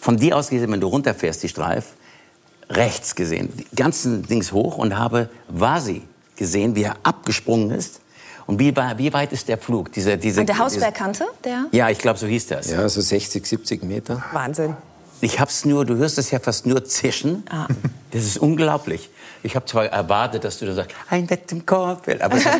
[0.00, 1.86] von dir aus gesehen, wenn du runterfährst, die Streif,
[2.70, 6.02] rechts gesehen, die ganzen Dings hoch und habe Vasi
[6.36, 8.00] gesehen, wie er abgesprungen ist.
[8.46, 9.92] Und wie, wie weit ist der Flug?
[9.92, 11.66] Diese, diese, An der Hausbergkante, der?
[11.72, 12.70] Ja, ich glaube, so hieß das.
[12.70, 14.24] Ja, so 60, 70 Meter.
[14.32, 14.76] Wahnsinn.
[15.20, 17.44] Ich hab's nur, du hörst es ja fast nur zischen.
[17.50, 17.66] Ah.
[18.10, 19.10] Das ist unglaublich.
[19.42, 22.50] Ich habe zwar erwartet, dass du da sagst, ein Bett im Kornfeld, aber es ist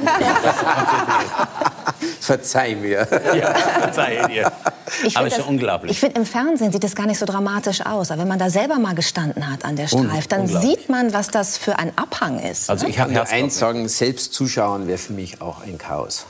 [2.21, 3.07] Verzeih mir.
[3.35, 4.53] ja, verzeih dir.
[5.05, 5.91] Ich Aber find ist schon unglaublich.
[5.91, 8.13] Ich finde, im Fernsehen sieht das gar nicht so dramatisch aus.
[8.13, 11.27] Aber wenn man da selber mal gestanden hat an der Streif, dann sieht man, was
[11.27, 12.71] das für ein Abhang ist.
[12.71, 12.91] Also ne?
[12.91, 16.27] ich kann nur eins sagen, selbst zuschauen wäre für mich auch ein Chaos.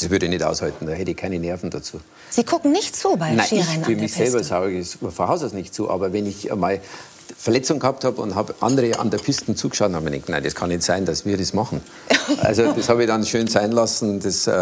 [0.00, 2.00] Das würde ich nicht aushalten, da hätte ich keine Nerven dazu.
[2.30, 4.80] Sie gucken nicht zu bei Nein, ich Skirennen für an der mich selber sage ich
[4.80, 6.80] es von Haus aus nicht zu, aber wenn ich einmal
[7.36, 10.54] Verletzung gehabt habe und habe andere an der Piste zugeschaut, habe ich gedacht, nein, das
[10.54, 11.80] kann nicht sein, dass wir das machen.
[12.42, 14.20] Also das habe ich dann schön sein lassen.
[14.20, 14.52] Das, äh,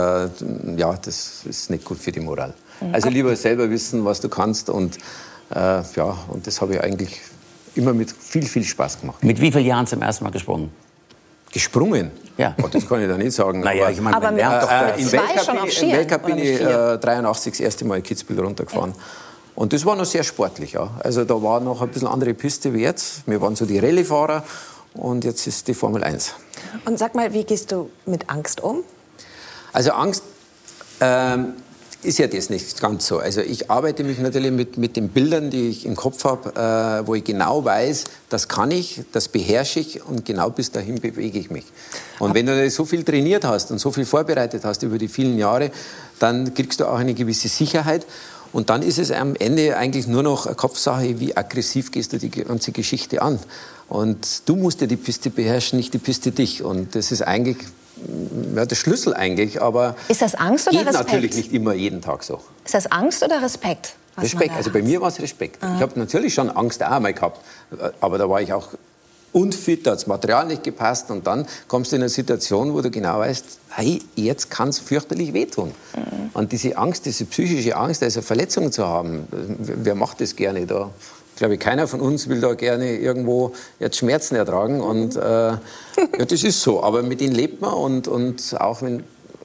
[0.76, 2.54] ja, das ist nicht gut für die Moral.
[2.80, 2.94] Mhm.
[2.94, 4.98] Also lieber selber wissen, was du kannst und
[5.52, 7.20] äh, ja, und das habe ich eigentlich
[7.74, 9.24] immer mit viel, viel Spaß gemacht.
[9.24, 10.70] Mit wie vielen Jahren zum ersten Mal gesprungen?
[11.57, 12.11] Gesprungen?
[12.37, 12.55] Ja.
[12.61, 13.61] Gott, das kann ich da nicht sagen.
[13.61, 15.97] Naja, ich meine, Aber man lernt doch äh, zwei Weltcup schon bin auf Skiern, im
[15.97, 18.93] Weltcup bin ich äh, 83 das erste Mal Kitzbühel runtergefahren.
[19.55, 20.73] Und das war noch sehr sportlich.
[20.73, 20.91] Ja.
[21.03, 23.27] Also da war noch ein bisschen andere Piste wie jetzt.
[23.27, 24.45] Wir waren so die Rallye-Fahrer
[24.93, 26.35] und jetzt ist die Formel 1.
[26.85, 28.85] Und sag mal, wie gehst du mit Angst um?
[29.73, 30.24] Also Angst
[31.01, 31.55] ähm,
[32.02, 33.18] ist ja das nicht ganz so.
[33.18, 37.06] Also ich arbeite mich natürlich mit, mit den Bildern, die ich im Kopf habe, äh,
[37.06, 41.39] wo ich genau weiß, das kann ich, das beherrsche ich und genau bis dahin bewege
[41.39, 41.64] ich mich.
[42.18, 45.39] Und wenn du so viel trainiert hast und so viel vorbereitet hast über die vielen
[45.39, 45.70] Jahre,
[46.18, 48.06] dann kriegst du auch eine gewisse Sicherheit.
[48.52, 52.18] Und dann ist es am Ende eigentlich nur noch eine Kopfsache, wie aggressiv gehst du
[52.18, 53.39] die ganze Geschichte an.
[53.89, 56.62] Und du musst ja die Piste beherrschen, nicht die Piste dich.
[56.62, 57.59] Und das ist eigentlich
[58.55, 61.06] ja, der Schlüssel eigentlich, aber Ist das Angst oder geht Respekt?
[61.06, 62.40] natürlich nicht immer jeden Tag so.
[62.64, 63.94] Ist das Angst oder Respekt?
[64.18, 65.62] Respekt, also bei mir war es Respekt.
[65.62, 65.74] Ah.
[65.77, 67.40] Ich habe natürlich schon Angst auch einmal gehabt,
[68.01, 68.68] aber da war ich auch
[69.32, 72.81] unfit, da hat das Material nicht gepasst und dann kommst du in eine Situation, wo
[72.81, 75.73] du genau weißt, hey, jetzt kann es fürchterlich wehtun.
[75.94, 76.31] Mhm.
[76.32, 80.90] Und diese Angst, diese psychische Angst, also Verletzungen zu haben, wer macht das gerne da?
[81.36, 85.58] Ich glaube, keiner von uns will da gerne irgendwo jetzt Schmerzen ertragen und äh, ja,
[86.26, 86.82] das ist so.
[86.82, 89.02] Aber mit denen lebt man und, und auch wenn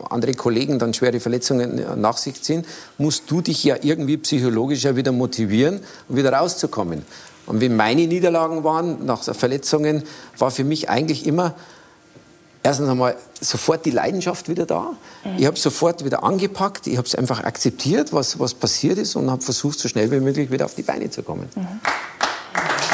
[0.10, 2.64] andere Kollegen dann schwere Verletzungen nach sich ziehen,
[2.98, 7.02] musst du dich ja irgendwie psychologisch ja wieder motivieren, um wieder rauszukommen.
[7.46, 10.04] Und wie meine Niederlagen waren nach Verletzungen,
[10.38, 11.56] war für mich eigentlich immer
[12.64, 14.92] erstens einmal sofort die Leidenschaft wieder da.
[15.38, 19.30] Ich habe sofort wieder angepackt, ich habe es einfach akzeptiert, was, was passiert ist und
[19.30, 21.50] habe versucht, so schnell wie möglich wieder auf die Beine zu kommen.
[21.54, 22.91] Sie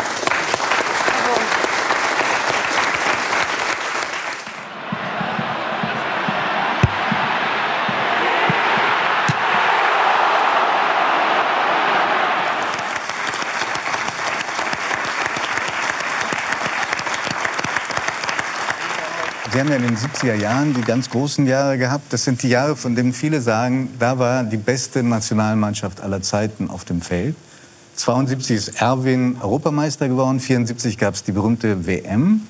[19.97, 22.13] den 70er Jahren die ganz großen Jahre gehabt.
[22.13, 26.69] Das sind die Jahre, von denen viele sagen, da war die beste Nationalmannschaft aller Zeiten
[26.69, 27.35] auf dem Feld.
[27.95, 32.41] 72 ist Erwin Europameister geworden, 74 gab es die berühmte WM,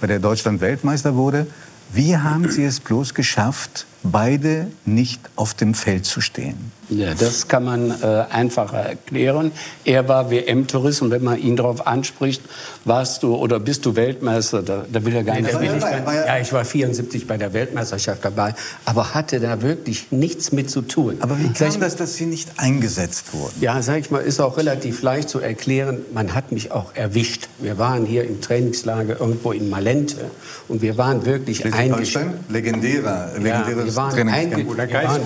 [0.00, 1.46] bei der Deutschland Weltmeister wurde.
[1.92, 6.70] Wie haben Sie es bloß geschafft, beide nicht auf dem Feld zu stehen?
[6.96, 9.52] Ja, das kann man äh, einfacher erklären.
[9.84, 12.42] Er war WM-Tourist und wenn man ihn darauf anspricht,
[12.84, 15.58] warst du oder bist du Weltmeister, da, da will er gar Nee, nicht.
[15.58, 16.00] bin ich dabei.
[16.00, 18.54] gar- ja, ich war 74 bei der Weltmeisterschaft dabei,
[18.84, 21.16] aber hatte da wirklich nichts mit zu tun.
[21.20, 23.54] Aber wie kam das, dass Sie nicht eingesetzt wurden?
[23.60, 25.98] Ja, sag ich mal, ist auch relativ leicht zu erklären.
[26.12, 27.48] Man hat mich auch erwischt.
[27.60, 30.30] Wir waren hier im Trainingslager irgendwo in Malente
[30.68, 32.06] und wir waren wirklich eingesperrt.
[32.08, 32.32] Schleswig-Holstein?
[32.48, 34.52] Legendärer, Ja, legendäres wir waren, Trainingscamp.
[34.80, 35.20] einge wir, waren,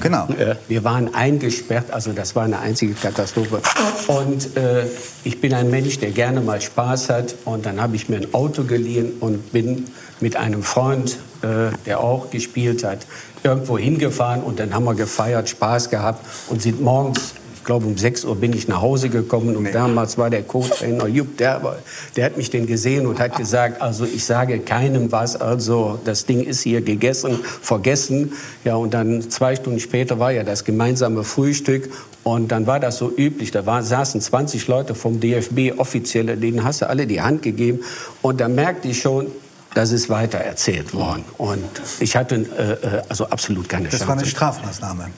[0.00, 0.28] Genau.
[0.68, 3.60] wir waren eingesperrt, also das war eine einzige Katastrophe.
[4.06, 4.86] Und äh,
[5.24, 7.34] ich bin ein Mensch, der gerne mal Spaß hat.
[7.44, 9.86] Und dann habe ich mir ein Auto geliehen und bin
[10.20, 13.06] mit einem Freund, äh, der auch gespielt hat,
[13.42, 14.42] irgendwo hingefahren.
[14.42, 17.34] Und dann haben wir gefeiert, Spaß gehabt und sind morgens
[17.68, 21.36] glaube, um 6 Uhr bin ich nach Hause gekommen und damals war der Co-Trainer Jupp
[21.36, 21.78] Derber,
[22.16, 26.24] der hat mich denn gesehen und hat gesagt, also ich sage keinem was, also das
[26.24, 28.32] Ding ist hier gegessen, vergessen.
[28.64, 31.90] Ja, und dann zwei Stunden später war ja das gemeinsame Frühstück
[32.24, 36.64] und dann war das so üblich, da war, saßen 20 Leute vom DFB, Offizielle, denen
[36.64, 37.80] hast du alle die Hand gegeben
[38.22, 39.26] und da merkte ich schon,
[39.74, 41.22] das ist weiter erzählt worden.
[41.36, 41.68] Und
[42.00, 44.08] ich hatte äh, äh, also absolut keine Das Chance.
[44.08, 45.10] war eine Strafmaßnahme.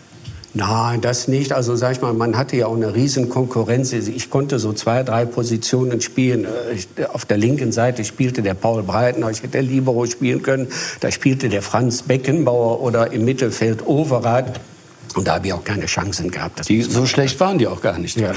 [0.52, 1.52] Nein, das nicht.
[1.52, 3.93] Also sag ich mal, man hatte ja auch eine riesen Konkurrenz.
[3.93, 6.48] Ich konnte so zwei, drei Positionen spielen.
[6.74, 10.66] Ich, auf der linken Seite spielte der Paul Breitner, ich hätte Libero spielen können.
[10.98, 14.60] Da spielte der Franz Beckenbauer oder im Mittelfeld Overath.
[15.14, 16.68] Und da habe ich auch keine Chancen gehabt.
[16.68, 18.16] Die, so schlecht waren die auch gar nicht.
[18.16, 18.31] Ja.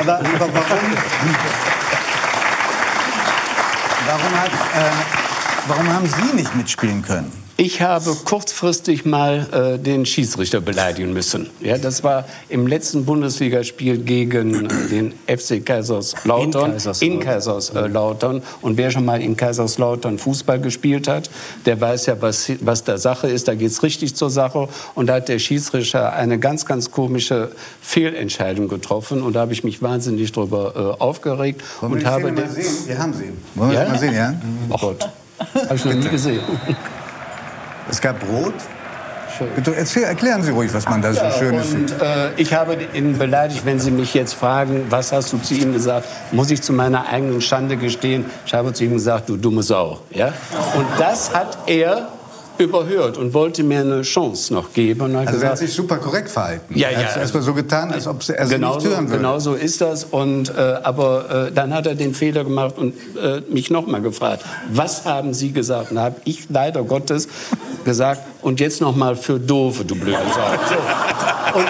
[0.00, 0.78] Aber, aber warum,
[4.06, 4.90] warum, hat, äh,
[5.66, 7.49] warum haben Sie nicht mitspielen können?
[7.62, 9.46] Ich habe kurzfristig mal
[9.76, 11.50] äh, den Schiedsrichter beleidigen müssen.
[11.60, 17.12] Ja, das war im letzten Bundesligaspiel gegen den FC Kaiserslautern In Kaiserslautern.
[17.12, 18.42] in Kaiserslautern.
[18.62, 21.28] Und wer schon mal in Kaiserslautern Fußball gespielt hat,
[21.66, 23.46] der weiß ja, was, was da Sache ist.
[23.46, 24.66] Da geht es richtig zur Sache.
[24.94, 29.20] Und da hat der Schiedsrichter eine ganz, ganz komische Fehlentscheidung getroffen.
[29.20, 31.60] Und da habe ich mich wahnsinnig drüber äh, aufgeregt.
[31.82, 32.86] Wollen und wir die habe Szene mal den- sehen?
[32.86, 33.24] Wir haben sie.
[33.54, 33.82] Wollen wir Ja?
[33.84, 34.34] das mal sehen, ja?
[34.70, 35.08] Oh Gott.
[35.54, 36.40] Habe ich noch nie gesehen.
[37.90, 38.54] Es gab Brot.
[39.56, 42.02] Bitte erzähl, erklären Sie ruhig, was man da so Ja, Schönes und, sieht.
[42.02, 45.72] äh, ich habe ihn beleidigt, wenn Sie mich jetzt fragen, was hast du zu ihm
[45.72, 48.26] gesagt, muss ich zu meiner eigenen Schande gestehen.
[48.44, 50.00] Ich habe zu ihm gesagt, du dumme Sau.
[50.10, 50.26] Ja?
[50.76, 52.08] Und das hat er
[52.60, 55.00] überhört und wollte mir eine Chance noch geben.
[55.00, 56.78] Und hat Also er hat gesagt, sich super korrekt verhalten.
[56.78, 57.08] Ja, er ja.
[57.08, 59.16] hat erstmal so getan, als ob er sie genau, nicht hören würde.
[59.18, 60.04] genau so ist das.
[60.04, 64.00] Und, äh, aber äh, dann hat er den Fehler gemacht und äh, mich noch mal
[64.00, 65.90] gefragt, was haben Sie gesagt?
[65.90, 67.28] Und da habe ich leider Gottes
[67.84, 70.40] gesagt, und jetzt noch mal für Doofe, du blöde Sau.
[70.68, 71.58] So.
[71.58, 71.66] Und,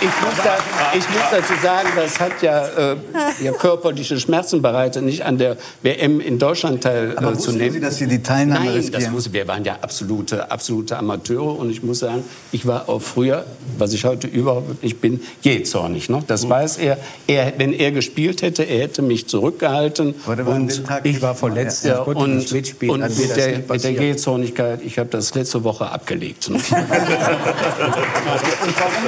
[0.00, 0.56] Ich muss, da,
[0.96, 2.96] ich muss dazu sagen, das hat ja, äh,
[3.42, 7.34] ja körperliche Schmerzen bereitet, nicht an der WM in Deutschland teilzunehmen.
[7.36, 9.02] wussten Sie, dass Sie die Teilnahme Nein, riskieren?
[9.04, 12.22] das wusste, wir waren ja absolute, absolute Amateure und ich muss sagen,
[12.52, 13.44] ich war auch früher,
[13.76, 16.08] was ich heute überhaupt nicht bin, jähzornig.
[16.08, 16.22] Ne?
[16.28, 16.98] Das weiß er.
[17.26, 17.54] er.
[17.56, 20.14] Wenn er gespielt hätte, er hätte mich zurückgehalten.
[20.46, 24.00] und ich war verletzt, Ja, und, und wäre mit der, mit der passiert.
[24.00, 26.50] Jähzornigkeit, ich habe das letzte Woche abgelegt.
[26.50, 26.58] Ne?
[28.60, 29.04] Und warum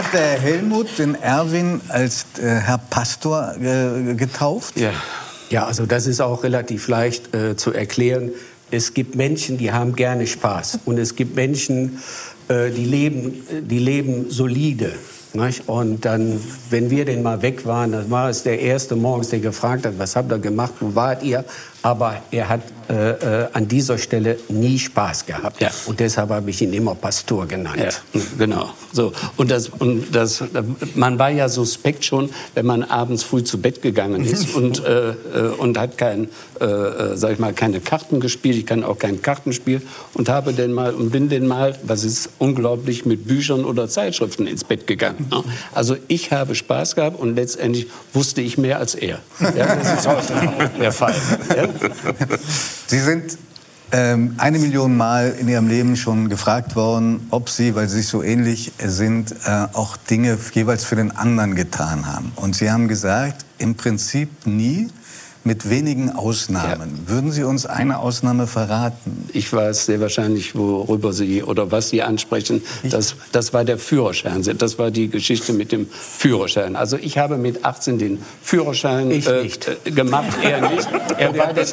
[0.00, 4.80] hat der Helmut den Erwin als äh, Herr Pastor äh, getauft?
[4.80, 4.92] Ja.
[5.50, 8.30] ja, also das ist auch relativ leicht äh, zu erklären.
[8.70, 10.80] Es gibt Menschen, die haben gerne Spaß.
[10.86, 11.98] Und es gibt Menschen,
[12.48, 14.92] äh, die, leben, die leben solide.
[15.34, 15.68] Nicht?
[15.68, 16.40] Und dann,
[16.70, 19.98] wenn wir denn mal weg waren, dann war es der erste morgens, der gefragt hat,
[19.98, 21.44] was habt ihr gemacht, wo wart ihr?
[21.82, 25.60] Aber er hat äh, äh, an dieser Stelle nie Spaß gehabt.
[25.86, 28.02] Und deshalb habe ich ihn immer Pastor genannt.
[28.12, 28.70] Ja, genau.
[28.92, 30.42] So und das und das,
[30.96, 35.10] man war ja suspekt schon, wenn man abends früh zu Bett gegangen ist und äh,
[35.10, 35.14] äh,
[35.58, 36.30] und hat kein,
[36.60, 38.56] äh, äh, sag ich mal, keine Karten gespielt.
[38.56, 39.82] Ich kann auch kein Kartenspiel
[40.14, 44.48] und habe denn mal und bin denn mal, was ist unglaublich, mit Büchern oder Zeitschriften
[44.48, 45.26] ins Bett gegangen.
[45.30, 45.44] ne?
[45.72, 49.20] Also ich habe Spaß gehabt und letztendlich wusste ich mehr als er.
[49.56, 51.14] Ja, das ist heute auch der Fall.
[51.56, 51.68] Ja?
[52.86, 53.38] Sie sind
[53.92, 58.08] ähm, eine Million Mal in Ihrem Leben schon gefragt worden, ob Sie, weil Sie sich
[58.08, 62.32] so ähnlich sind, äh, auch Dinge jeweils für den anderen getan haben.
[62.36, 64.88] Und Sie haben gesagt, im Prinzip nie,
[65.42, 67.00] mit wenigen Ausnahmen.
[67.06, 69.28] Würden Sie uns eine Ausnahme verraten?
[69.32, 72.62] Ich weiß sehr wahrscheinlich, worüber Sie oder was Sie ansprechen.
[72.90, 74.42] Das, das war der Führerschein.
[74.58, 76.76] Das war die Geschichte mit dem Führerschein.
[76.76, 79.68] Also ich habe mit 18 den Führerschein äh, nicht.
[79.84, 80.28] äh, gemacht.
[80.42, 80.88] Er nicht.
[81.18, 81.66] Er war, der,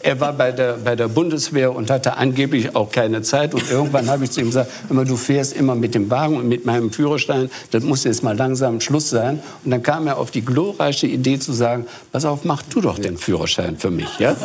[0.00, 3.54] er war bei, der, bei der Bundeswehr und hatte angeblich auch keine Zeit.
[3.54, 6.48] Und irgendwann habe ich zu ihm gesagt, immer du fährst immer mit dem Wagen und
[6.48, 7.50] mit meinem Führerschein.
[7.70, 9.40] Das muss jetzt mal langsam Schluss sein.
[9.64, 13.01] Und dann kam er auf die glorreiche Idee zu sagen, pass auf, mach du doch
[13.02, 14.18] den Führerschein für mich.
[14.18, 14.36] Ja?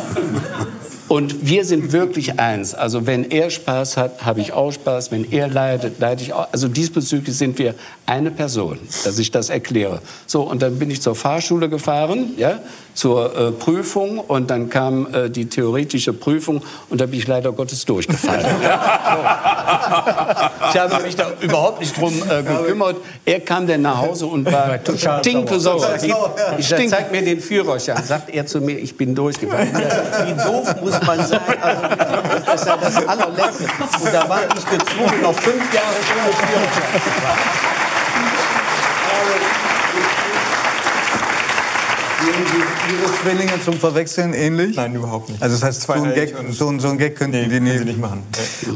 [1.08, 2.74] Und wir sind wirklich eins.
[2.74, 5.10] Also wenn er Spaß hat, habe ich auch Spaß.
[5.10, 6.48] Wenn er leidet, leide ich auch.
[6.52, 7.74] Also diesbezüglich sind wir
[8.04, 10.02] eine Person, dass ich das erkläre.
[10.26, 12.60] So, und dann bin ich zur Fahrschule gefahren, ja,
[12.98, 14.18] zur äh, Prüfung.
[14.18, 18.44] Und dann kam äh, die theoretische Prüfung und da bin ich leider Gottes durchgefallen.
[20.70, 22.96] Ich habe mich da überhaupt nicht drum äh, gekümmert.
[23.24, 24.78] Er kam dann nach Hause und war
[25.20, 25.80] stinkesauer.
[25.80, 25.94] sauer.
[26.02, 28.02] Ich Ich sag, stink- zeig mir den Führerschein.
[28.02, 29.70] Sagt er zu mir, ich bin durchgefallen.
[29.74, 31.40] Wie doof muss man sein?
[31.60, 31.82] Also,
[32.44, 33.64] das ist ja das allerletzte.
[33.64, 37.87] Und da war ich gezwungen, noch fünf Jahre ohne Führerschein zu fahren.
[42.32, 44.76] Ihre Zwillinge zum Verwechseln ähnlich?
[44.76, 45.42] Nein, überhaupt nicht.
[45.42, 48.22] Also das heißt, so ein Gag, so, ein- so ein Gag könnten die nicht, machen.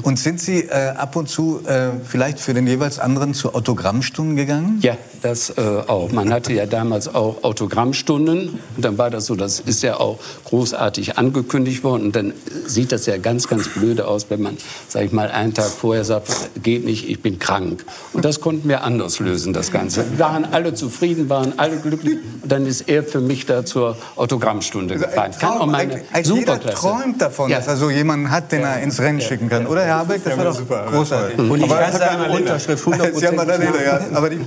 [0.03, 4.37] Und sind Sie äh, ab und zu äh, vielleicht für den jeweils anderen zu Autogrammstunden
[4.37, 4.79] gegangen?
[4.83, 6.11] Ja, das äh, auch.
[6.13, 8.59] Man hatte ja damals auch Autogrammstunden.
[8.77, 12.05] Und dann war das so, das ist ja auch großartig angekündigt worden.
[12.07, 12.33] Und dann
[12.67, 14.57] sieht das ja ganz, ganz blöde aus, wenn man,
[14.89, 16.29] sag ich mal, einen Tag vorher sagt,
[16.63, 17.85] geht nicht, ich bin krank.
[18.13, 20.05] Und das konnten wir anders lösen, das Ganze.
[20.11, 22.19] Wir waren alle zufrieden, waren alle glücklich.
[22.43, 25.33] Und dann ist er für mich da zur Autogrammstunde gefahren.
[25.39, 26.77] Kann auch meine Eigentlich jeder Superklasse.
[26.79, 27.59] träumt davon, Ja.
[27.59, 29.67] dass er so jemanden hat, den er ins Rennen schicken kann.
[29.67, 30.23] Oder, Herr Habeck?
[30.25, 31.39] Das Ja, war doch super, großartig.
[31.39, 32.31] Und ich Aber kann seine.
[32.33, 34.01] Unterschrift Sie haben 100% Annalena, ja.
[34.15, 34.41] Aber die,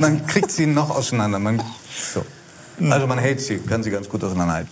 [0.00, 1.38] man kriegt sie noch auseinander.
[1.38, 1.62] Man,
[2.14, 2.24] so.
[2.90, 4.70] Also man hält sie, kann sie ganz gut auseinanderhalten.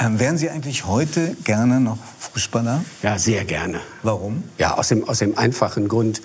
[0.00, 2.84] Ähm, wären Sie eigentlich heute gerne noch Fußballer?
[3.02, 3.80] Ja, sehr gerne.
[4.04, 4.44] Warum?
[4.56, 6.20] Ja, aus dem, aus dem einfachen Grund,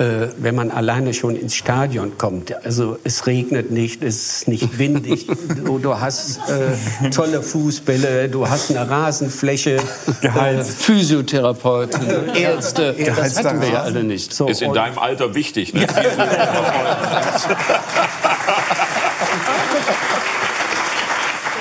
[0.00, 2.54] äh, wenn man alleine schon ins Stadion kommt.
[2.64, 5.26] Also es regnet nicht, es ist nicht windig,
[5.64, 9.76] du, du hast äh, tolle Fußbälle, du hast eine Rasenfläche,
[10.22, 10.64] Gehalt.
[10.64, 14.32] Physiotherapeuten, Ärzte, das Geheizter hatten wir ja alle nicht.
[14.32, 15.86] So, Ist in deinem Alter wichtig, ne?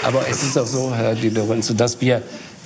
[0.03, 2.21] Aber es ist auch so, Herr Di Lorenzo, dass wir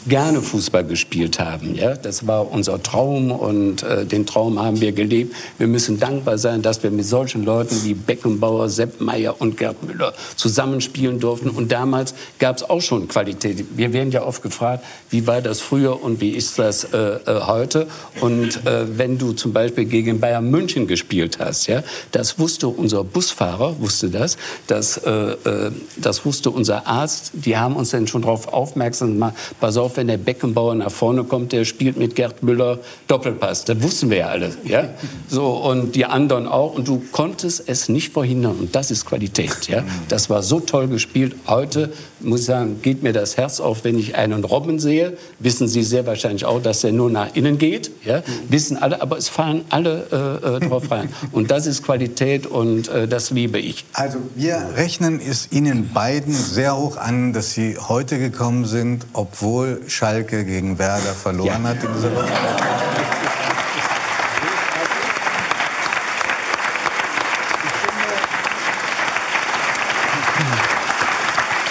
[0.08, 1.76] gerne Fußball gespielt haben.
[1.76, 1.96] Ja?
[1.96, 5.36] Das war unser Traum und äh, den Traum haben wir gelebt.
[5.58, 9.84] Wir müssen dankbar sein, dass wir mit solchen Leuten wie Beckenbauer, Sepp Meier und Gerd
[9.84, 11.50] Müller zusammenspielen durften.
[11.50, 13.66] Und damals gab es auch schon Qualität.
[13.76, 17.42] Wir werden ja oft gefragt, wie war das früher und wie ist das äh, äh,
[17.46, 17.88] heute?
[18.22, 23.04] Und äh, wenn du zum Beispiel gegen Bayern München gespielt hast, ja, das wusste unser
[23.04, 27.32] Busfahrer, wusste das, das, äh, äh, das wusste unser Arzt.
[27.34, 31.24] Die haben uns dann schon darauf aufmerksam gemacht, pass auf, wenn der Beckenbauer nach vorne
[31.24, 33.66] kommt, der spielt mit Gerd Müller Doppelpass.
[33.66, 34.52] Das wussten wir ja alle.
[34.64, 34.90] Ja?
[35.28, 36.76] So, und die anderen auch.
[36.76, 38.56] Und du konntest es nicht verhindern.
[38.60, 39.68] Und das ist Qualität.
[39.68, 39.84] Ja?
[40.10, 41.36] Das war so toll gespielt.
[41.48, 45.18] Heute, muss ich sagen, geht mir das Herz auf, wenn ich einen Robben sehe.
[45.40, 47.92] Wissen Sie sehr wahrscheinlich auch, dass er nur nach innen geht.
[48.06, 48.24] Ja?
[48.50, 51.10] Wissen alle, aber es fallen alle äh, äh, drauf rein.
[51.32, 53.86] Und das ist Qualität und äh, das liebe ich.
[53.94, 59.82] Also wir rechnen es Ihnen beiden sehr hoch an, dass Sie heute gekommen sind, obwohl
[59.88, 62.28] Schalke gegen Werder verloren hat in dieser Woche.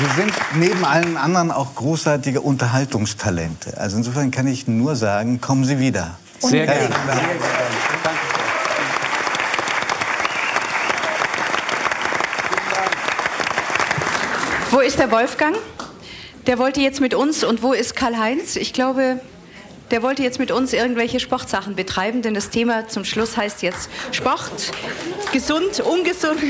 [0.03, 3.79] Sie sind neben allen anderen auch großartige Unterhaltungstalente.
[3.79, 6.17] Also insofern kann ich nur sagen, kommen Sie wieder.
[6.41, 6.89] Sehr gerne.
[6.89, 8.17] Dank.
[14.73, 15.55] Wo ist der Wolfgang?
[16.49, 17.45] Der wollte jetzt mit uns.
[17.45, 18.57] Und wo ist Karl-Heinz?
[18.57, 19.21] Ich glaube,
[19.93, 23.89] der wollte jetzt mit uns irgendwelche Sportsachen betreiben, denn das Thema zum Schluss heißt jetzt
[24.11, 24.73] Sport,
[25.33, 26.41] gesund, ungesund.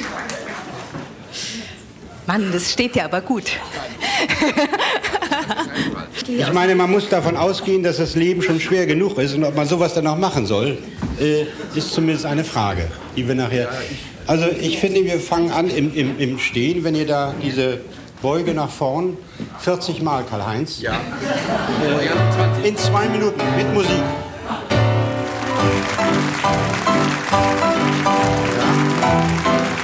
[2.26, 3.44] Mann, das steht ja aber gut.
[6.28, 9.56] Ich meine, man muss davon ausgehen, dass das Leben schon schwer genug ist und ob
[9.56, 10.78] man sowas dann auch machen soll,
[11.20, 13.68] äh, ist zumindest eine Frage, die wir nachher.
[14.26, 17.80] Also ich finde, wir fangen an im, im, im Stehen, wenn ihr da diese
[18.22, 19.16] Beuge nach vorn,
[19.58, 20.80] 40 Mal, Karl-Heinz.
[20.80, 20.92] Ja.
[20.92, 23.90] Äh, in zwei Minuten mit Musik.
[23.90, 24.62] Ja.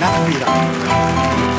[0.01, 1.58] Nach wieder.